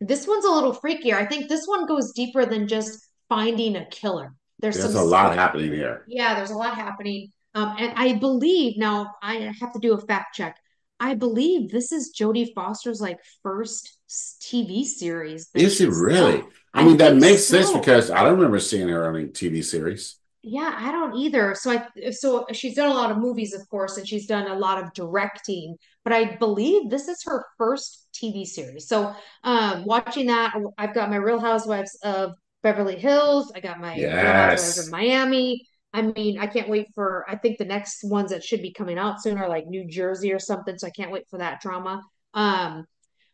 this 0.00 0.26
one's 0.26 0.44
a 0.44 0.50
little 0.50 0.74
freakier. 0.74 1.14
I 1.14 1.26
think 1.26 1.48
this 1.48 1.66
one 1.66 1.86
goes 1.86 2.12
deeper 2.12 2.46
than 2.46 2.68
just 2.68 3.06
finding 3.28 3.76
a 3.76 3.86
killer. 3.86 4.34
There's, 4.60 4.76
there's 4.76 4.94
a 4.94 5.02
lot 5.02 5.34
happening 5.34 5.72
here. 5.72 6.04
Yeah, 6.08 6.34
there's 6.34 6.50
a 6.50 6.56
lot 6.56 6.74
happening. 6.74 7.32
Um, 7.54 7.76
and 7.78 7.92
I 7.96 8.14
believe 8.14 8.76
now 8.76 9.14
I 9.22 9.52
have 9.60 9.72
to 9.72 9.78
do 9.78 9.94
a 9.94 10.00
fact 10.00 10.34
check. 10.34 10.56
I 11.00 11.14
believe 11.14 11.70
this 11.70 11.92
is 11.92 12.12
Jodie 12.18 12.52
Foster's 12.54 13.00
like 13.00 13.18
first 13.42 13.98
TV 14.08 14.84
series. 14.84 15.48
Is 15.54 15.80
it 15.80 15.90
really? 15.90 16.38
Done. 16.38 16.50
I 16.74 16.84
mean, 16.84 16.94
I 16.94 16.96
that 17.10 17.16
makes 17.16 17.44
so. 17.44 17.60
sense 17.60 17.72
because 17.72 18.10
I 18.10 18.24
don't 18.24 18.34
remember 18.34 18.58
seeing 18.58 18.88
her 18.88 19.08
on 19.08 19.16
a 19.16 19.26
TV 19.26 19.64
series. 19.64 20.16
Yeah, 20.50 20.74
I 20.74 20.90
don't 20.90 21.14
either. 21.14 21.54
So 21.54 21.70
I 21.72 22.10
so 22.10 22.46
she's 22.52 22.74
done 22.74 22.90
a 22.90 22.94
lot 22.94 23.10
of 23.10 23.18
movies, 23.18 23.52
of 23.52 23.68
course, 23.68 23.98
and 23.98 24.08
she's 24.08 24.26
done 24.26 24.50
a 24.50 24.54
lot 24.54 24.82
of 24.82 24.92
directing. 24.94 25.76
But 26.04 26.14
I 26.14 26.36
believe 26.36 26.88
this 26.88 27.06
is 27.06 27.22
her 27.24 27.44
first 27.58 28.08
TV 28.14 28.46
series. 28.46 28.88
So 28.88 29.14
um, 29.44 29.84
watching 29.84 30.26
that, 30.28 30.54
I've 30.78 30.94
got 30.94 31.10
my 31.10 31.16
Real 31.16 31.38
Housewives 31.38 31.98
of 32.02 32.32
Beverly 32.62 32.96
Hills. 32.96 33.52
I 33.54 33.60
got 33.60 33.78
my 33.78 33.94
yes. 33.96 34.78
of 34.78 34.90
Miami. 34.90 35.66
I 35.92 36.02
mean, 36.02 36.38
I 36.38 36.46
can't 36.46 36.70
wait 36.70 36.86
for. 36.94 37.26
I 37.28 37.36
think 37.36 37.58
the 37.58 37.66
next 37.66 38.02
ones 38.04 38.30
that 38.30 38.42
should 38.42 38.62
be 38.62 38.72
coming 38.72 38.98
out 38.98 39.22
soon 39.22 39.36
are 39.36 39.48
like 39.50 39.66
New 39.66 39.86
Jersey 39.86 40.32
or 40.32 40.38
something. 40.38 40.78
So 40.78 40.86
I 40.86 40.90
can't 40.90 41.10
wait 41.10 41.28
for 41.28 41.38
that 41.38 41.60
drama. 41.60 42.02
Um, 42.32 42.86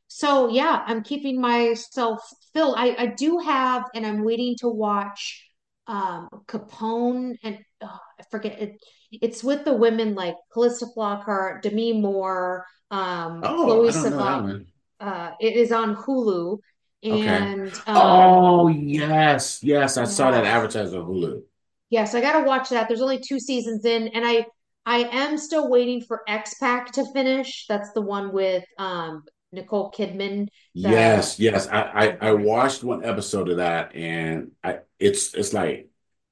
so 0.09 0.51
yeah, 0.51 0.83
I'm 0.85 1.05
keeping 1.05 1.41
myself 1.41 2.21
filled. 2.53 2.75
I, 2.77 2.97
I 2.99 3.07
do 3.07 3.39
have, 3.39 3.85
and 3.95 4.05
I'm 4.05 4.25
waiting 4.25 4.57
to 4.61 4.69
watch 4.69 5.44
um 5.87 6.29
Capote 6.47 7.37
and 7.43 7.59
oh, 7.83 7.99
I 8.19 8.23
forget 8.31 8.61
it. 8.61 8.85
It's 9.13 9.45
with 9.45 9.65
the 9.65 9.75
women 9.75 10.15
like 10.15 10.35
Calista 10.53 10.87
Flockhart, 10.97 11.63
Demi 11.63 11.93
Moore, 11.93 12.65
um, 12.91 13.41
oh, 13.45 13.65
Chloe 13.65 13.93
Savant. 13.93 14.67
Uh, 15.01 15.33
it 15.41 15.55
is 15.57 15.73
on 15.73 15.95
Hulu 15.95 16.59
and 17.05 17.69
okay. 17.69 17.93
um, 17.93 17.97
oh 17.97 18.69
yes, 18.69 19.63
yes, 19.63 19.97
I 19.99 20.05
saw 20.05 20.31
that 20.31 20.45
advertised 20.45 20.95
on 20.95 21.05
Hulu. 21.05 21.43
Yes, 21.91 22.15
I 22.15 22.21
got 22.21 22.41
to 22.41 22.47
watch 22.47 22.71
that. 22.71 22.89
There's 22.89 23.03
only 23.03 23.19
two 23.19 23.39
seasons 23.39 23.85
in, 23.85 24.09
and 24.09 24.25
I 24.25 24.47
I 24.87 25.09
am 25.13 25.37
still 25.37 25.69
waiting 25.69 26.01
for 26.01 26.23
Expats 26.29 26.93
to 26.93 27.05
finish. 27.13 27.67
That's 27.69 27.93
the 27.93 28.01
one 28.01 28.33
with 28.33 28.65
um 28.79 29.23
Nicole 29.55 29.91
Kidman. 29.91 30.49
yes, 30.75 31.39
yes. 31.41 31.69
I, 31.69 31.81
I 31.83 32.29
I 32.29 32.33
watched 32.35 32.85
one 32.85 33.05
episode 33.05 33.49
of 33.49 33.57
that, 33.59 33.95
and 33.95 34.53
I 34.63 34.81
it's 34.99 35.35
it's 35.35 35.53
like 35.53 35.89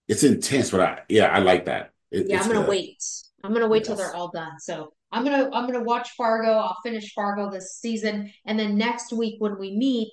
it's 0.08 0.24
intense, 0.24 0.70
but 0.70 0.80
I 0.80 1.00
yeah 1.08 1.26
I 1.26 1.38
like 1.38 1.64
that. 1.66 1.90
It, 2.10 2.26
yeah, 2.28 2.40
I'm 2.40 2.46
gonna 2.48 2.60
good. 2.60 2.68
wait. 2.68 3.02
I'm 3.44 3.52
gonna 3.52 3.68
wait 3.68 3.84
till 3.84 3.96
they're 3.96 4.14
all 4.14 4.30
done. 4.30 4.58
So 4.60 4.92
I'm 5.10 5.24
gonna 5.24 5.50
I'm 5.52 5.66
gonna 5.66 5.82
watch 5.84 6.10
Fargo. 6.16 6.52
I'll 6.52 6.76
finish 6.82 7.12
Fargo 7.14 7.50
this 7.50 7.78
season, 7.80 8.32
and 8.46 8.58
then 8.58 8.76
next 8.76 9.12
week 9.12 9.36
when 9.38 9.58
we 9.58 9.76
meet, 9.76 10.12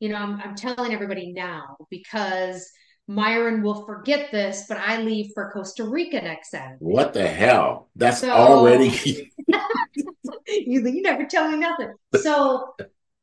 you 0.00 0.08
know, 0.08 0.16
I'm 0.16 0.40
I'm 0.40 0.54
telling 0.54 0.92
everybody 0.92 1.32
now 1.32 1.76
because 1.90 2.70
Myron 3.06 3.62
will 3.62 3.84
forget 3.84 4.30
this, 4.32 4.64
but 4.68 4.78
I 4.78 5.02
leave 5.02 5.30
for 5.34 5.50
Costa 5.52 5.84
Rica 5.84 6.22
next 6.22 6.50
Saturday. 6.50 6.78
What 6.80 7.12
the 7.12 7.26
hell? 7.28 7.90
That's 7.96 8.20
So- 8.20 8.30
already 8.30 9.30
you, 10.46 10.86
you 10.86 11.02
never 11.02 11.24
tell 11.24 11.50
me 11.50 11.58
nothing. 11.58 11.92
So 12.16 12.74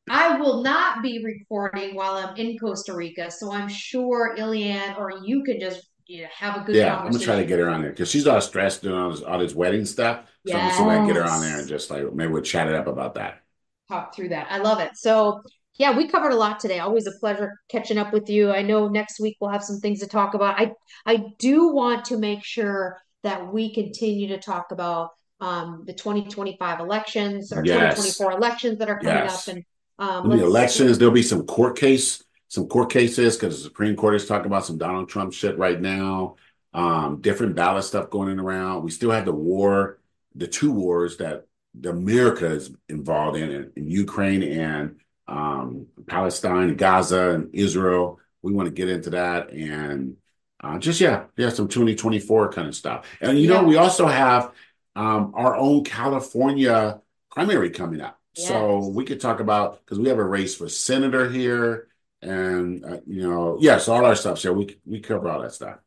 I 0.09 0.37
will 0.37 0.63
not 0.63 1.01
be 1.03 1.23
recording 1.23 1.95
while 1.95 2.13
I'm 2.15 2.35
in 2.35 2.57
Costa 2.57 2.93
Rica. 2.93 3.31
So 3.31 3.51
I'm 3.51 3.69
sure 3.69 4.35
Ilian 4.37 4.95
or 4.97 5.11
you 5.23 5.43
can 5.43 5.59
just 5.59 5.87
you 6.07 6.23
know, 6.23 6.27
have 6.33 6.57
a 6.61 6.65
good 6.65 6.75
yeah. 6.75 6.97
I'm 6.97 7.11
gonna 7.11 7.23
try 7.23 7.37
to 7.37 7.45
get 7.45 7.59
her 7.59 7.69
on 7.69 7.81
there 7.81 7.91
because 7.91 8.09
she's 8.09 8.27
all 8.27 8.41
stressed 8.41 8.81
doing 8.83 8.99
all 8.99 9.11
this, 9.11 9.21
all 9.21 9.39
this 9.39 9.53
wedding 9.55 9.85
stuff. 9.85 10.25
So 10.45 10.55
I'm 10.55 10.61
gonna 10.61 10.73
see 10.73 10.83
if 10.83 10.89
I 10.89 10.95
can 10.97 11.07
get 11.07 11.15
her 11.15 11.23
on 11.23 11.41
there 11.41 11.59
and 11.59 11.67
just 11.67 11.89
like 11.89 12.11
maybe 12.13 12.31
we'll 12.31 12.41
chat 12.41 12.67
it 12.67 12.75
up 12.75 12.87
about 12.87 13.13
that. 13.15 13.41
talk 13.89 14.15
through 14.15 14.29
that. 14.29 14.47
I 14.49 14.57
love 14.57 14.79
it. 14.79 14.91
So, 14.95 15.41
yeah, 15.75 15.95
we 15.95 16.07
covered 16.07 16.31
a 16.31 16.35
lot 16.35 16.59
today. 16.59 16.79
Always 16.79 17.07
a 17.07 17.11
pleasure 17.19 17.53
catching 17.69 17.97
up 17.97 18.13
with 18.13 18.29
you. 18.29 18.51
I 18.51 18.61
know 18.61 18.87
next 18.87 19.19
week 19.19 19.37
we'll 19.39 19.51
have 19.51 19.63
some 19.63 19.79
things 19.79 19.99
to 20.01 20.07
talk 20.07 20.33
about. 20.33 20.59
I 20.59 20.73
I 21.05 21.25
do 21.39 21.73
want 21.73 22.05
to 22.05 22.17
make 22.17 22.43
sure 22.43 22.97
that 23.23 23.51
we 23.53 23.73
continue 23.73 24.27
to 24.29 24.37
talk 24.39 24.71
about 24.71 25.11
um, 25.41 25.83
the 25.85 25.93
2025 25.93 26.79
elections 26.79 27.51
or 27.51 27.65
Yes. 27.65 27.95
2024 27.95 28.31
elections 28.33 28.77
that 28.79 28.89
are 28.89 28.99
coming 28.99 29.13
Yes. 29.15 29.47
up 29.47 29.55
and 29.55 29.65
um, 29.99 30.29
be 30.29 30.39
elections. 30.39 30.97
There'll 30.97 31.13
be 31.13 31.23
some 31.23 31.45
court 31.45 31.77
case, 31.77 32.23
some 32.47 32.67
court 32.67 32.89
cases 32.91 33.35
because 33.35 33.57
the 33.57 33.63
Supreme 33.63 33.95
Court 33.95 34.15
is 34.15 34.27
talking 34.27 34.45
about 34.45 34.65
some 34.65 34.77
Donald 34.77 35.09
Trump 35.09 35.33
shit 35.33 35.57
right 35.57 35.79
now. 35.79 36.35
Um, 36.73 37.19
different 37.19 37.55
ballot 37.55 37.83
stuff 37.83 38.09
going 38.09 38.39
around. 38.39 38.83
We 38.83 38.91
still 38.91 39.11
have 39.11 39.25
the 39.25 39.33
war, 39.33 39.99
the 40.35 40.47
two 40.47 40.71
wars 40.71 41.17
that 41.17 41.45
the 41.73 41.89
America 41.89 42.45
is 42.47 42.71
involved 42.87 43.37
in, 43.37 43.51
in, 43.51 43.71
in 43.75 43.89
Ukraine 43.89 44.43
and 44.43 44.95
um, 45.27 45.87
Palestine, 46.07 46.75
Gaza, 46.75 47.31
and 47.31 47.49
Israel. 47.53 48.19
We 48.41 48.53
want 48.53 48.67
to 48.67 48.73
get 48.73 48.89
into 48.89 49.11
that 49.11 49.51
and 49.51 50.15
uh, 50.63 50.77
just 50.77 51.01
yeah, 51.01 51.23
yeah, 51.37 51.49
some 51.49 51.67
2024 51.67 52.51
kind 52.53 52.67
of 52.67 52.75
stuff. 52.75 53.05
And 53.19 53.37
you 53.39 53.47
know, 53.49 53.63
we 53.63 53.77
also 53.77 54.05
have 54.07 54.51
um, 54.95 55.33
our 55.35 55.55
own 55.55 55.83
California 55.83 57.01
primary 57.31 57.69
coming 57.69 58.01
up. 58.01 58.19
So 58.33 58.87
we 58.87 59.03
could 59.03 59.19
talk 59.19 59.41
about 59.41 59.83
because 59.83 59.99
we 59.99 60.07
have 60.07 60.17
a 60.17 60.23
race 60.23 60.55
for 60.55 60.69
senator 60.69 61.29
here, 61.29 61.87
and 62.21 62.83
uh, 62.85 62.97
you 63.05 63.27
know, 63.27 63.57
yes, 63.59 63.89
all 63.89 64.05
our 64.05 64.15
stuff. 64.15 64.39
So 64.39 64.53
we 64.53 64.77
we 64.85 65.01
cover 65.01 65.29
all 65.29 65.41
that 65.41 65.53
stuff. 65.53 65.79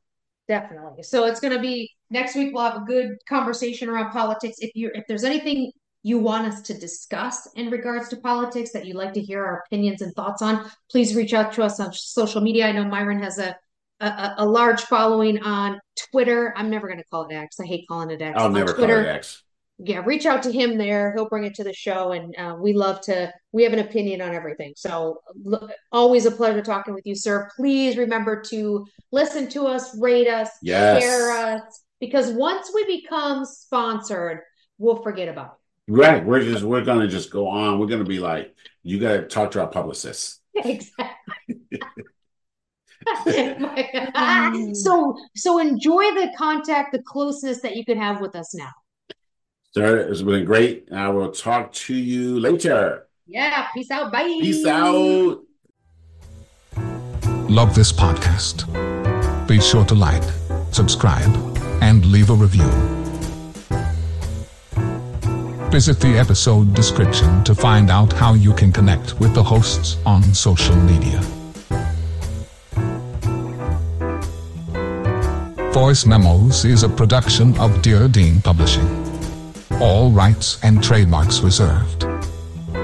Definitely. 0.46 1.04
So 1.04 1.24
it's 1.24 1.40
going 1.40 1.54
to 1.54 1.60
be 1.60 1.90
next 2.10 2.34
week. 2.34 2.54
We'll 2.54 2.70
have 2.70 2.82
a 2.82 2.84
good 2.84 3.16
conversation 3.26 3.88
around 3.88 4.10
politics. 4.10 4.56
If 4.58 4.72
you 4.74 4.90
if 4.94 5.06
there's 5.08 5.24
anything 5.24 5.72
you 6.02 6.18
want 6.18 6.46
us 6.46 6.60
to 6.60 6.74
discuss 6.74 7.48
in 7.54 7.70
regards 7.70 8.10
to 8.10 8.16
politics 8.18 8.72
that 8.72 8.84
you'd 8.84 8.96
like 8.96 9.14
to 9.14 9.22
hear 9.22 9.42
our 9.42 9.64
opinions 9.66 10.02
and 10.02 10.14
thoughts 10.14 10.42
on, 10.42 10.70
please 10.90 11.14
reach 11.14 11.32
out 11.32 11.54
to 11.54 11.62
us 11.62 11.80
on 11.80 11.94
social 11.94 12.42
media. 12.42 12.66
I 12.66 12.72
know 12.72 12.84
Myron 12.84 13.22
has 13.22 13.38
a 13.38 13.56
a, 14.00 14.34
a 14.38 14.46
large 14.46 14.82
following 14.82 15.42
on 15.42 15.80
Twitter. 16.10 16.52
I'm 16.56 16.70
never 16.70 16.86
going 16.88 16.98
to 16.98 17.04
call 17.06 17.26
it 17.28 17.34
X. 17.34 17.58
I 17.60 17.66
hate 17.66 17.86
calling 17.88 18.10
it 18.10 18.20
X. 18.22 18.34
I'll 18.38 18.46
On 18.46 18.52
never 18.52 18.72
Twitter, 18.74 19.02
call 19.04 19.10
it 19.12 19.16
X. 19.16 19.42
yeah, 19.78 20.02
reach 20.04 20.26
out 20.26 20.42
to 20.44 20.52
him 20.52 20.76
there. 20.78 21.12
He'll 21.14 21.28
bring 21.28 21.44
it 21.44 21.54
to 21.56 21.64
the 21.64 21.72
show, 21.72 22.12
and 22.12 22.34
uh, 22.38 22.56
we 22.58 22.72
love 22.72 23.00
to. 23.02 23.32
We 23.52 23.62
have 23.64 23.72
an 23.72 23.78
opinion 23.80 24.20
on 24.20 24.34
everything. 24.34 24.72
So, 24.76 25.20
look, 25.42 25.70
always 25.92 26.26
a 26.26 26.30
pleasure 26.30 26.62
talking 26.62 26.94
with 26.94 27.06
you, 27.06 27.14
sir. 27.14 27.48
Please 27.56 27.96
remember 27.96 28.42
to 28.50 28.84
listen 29.12 29.48
to 29.50 29.66
us, 29.66 29.96
rate 29.98 30.28
us, 30.28 30.50
Yes. 30.62 31.02
share 31.02 31.32
us, 31.32 31.82
because 32.00 32.30
once 32.30 32.70
we 32.74 32.84
become 33.00 33.44
sponsored, 33.44 34.40
we'll 34.78 35.02
forget 35.02 35.28
about 35.28 35.46
it. 35.86 35.92
Right. 35.92 36.24
We're 36.24 36.40
just 36.42 36.64
we're 36.64 36.84
gonna 36.84 37.08
just 37.08 37.30
go 37.30 37.46
on. 37.48 37.78
We're 37.78 37.86
gonna 37.86 38.04
be 38.04 38.18
like, 38.18 38.54
you 38.82 38.98
gotta 38.98 39.22
talk 39.22 39.50
to 39.52 39.60
our 39.60 39.68
publicists. 39.68 40.40
exactly. 40.54 41.60
Mm. 44.14 44.74
so, 44.74 45.16
so 45.34 45.58
enjoy 45.58 46.04
the 46.14 46.32
contact, 46.36 46.92
the 46.92 47.02
closeness 47.02 47.60
that 47.62 47.76
you 47.76 47.84
can 47.84 47.98
have 47.98 48.20
with 48.20 48.34
us 48.36 48.54
now. 48.54 48.70
Sir, 49.72 49.98
it's 49.98 50.22
been 50.22 50.44
great. 50.44 50.88
I 50.92 51.08
will 51.08 51.32
talk 51.32 51.72
to 51.72 51.94
you 51.94 52.38
later. 52.38 53.08
Yeah. 53.26 53.66
Peace 53.74 53.90
out. 53.90 54.12
Bye. 54.12 54.38
Peace 54.40 54.64
out. 54.66 55.40
Love 57.48 57.74
this 57.74 57.92
podcast? 57.92 58.66
Be 59.48 59.60
sure 59.60 59.84
to 59.86 59.94
like, 59.94 60.22
subscribe, 60.70 61.34
and 61.82 62.04
leave 62.06 62.30
a 62.30 62.34
review. 62.34 62.68
Visit 65.70 65.98
the 65.98 66.16
episode 66.16 66.72
description 66.72 67.42
to 67.42 67.54
find 67.54 67.90
out 67.90 68.12
how 68.12 68.34
you 68.34 68.54
can 68.54 68.70
connect 68.70 69.18
with 69.18 69.34
the 69.34 69.42
hosts 69.42 69.96
on 70.06 70.22
social 70.22 70.76
media. 70.76 71.20
Voice 75.74 76.06
Memos 76.06 76.64
is 76.64 76.84
a 76.84 76.88
production 76.88 77.58
of 77.58 77.82
Dear 77.82 78.06
Dean 78.06 78.40
Publishing. 78.40 78.86
All 79.80 80.12
rights 80.12 80.62
and 80.62 80.80
trademarks 80.80 81.40
reserved. 81.40 82.06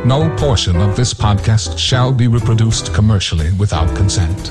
No 0.05 0.29
portion 0.37 0.75
of 0.75 0.97
this 0.97 1.15
podcast 1.15 1.79
shall 1.79 2.13
be 2.13 2.27
reproduced 2.27 2.93
commercially 2.93 3.53
without 3.53 3.95
consent. 3.95 4.51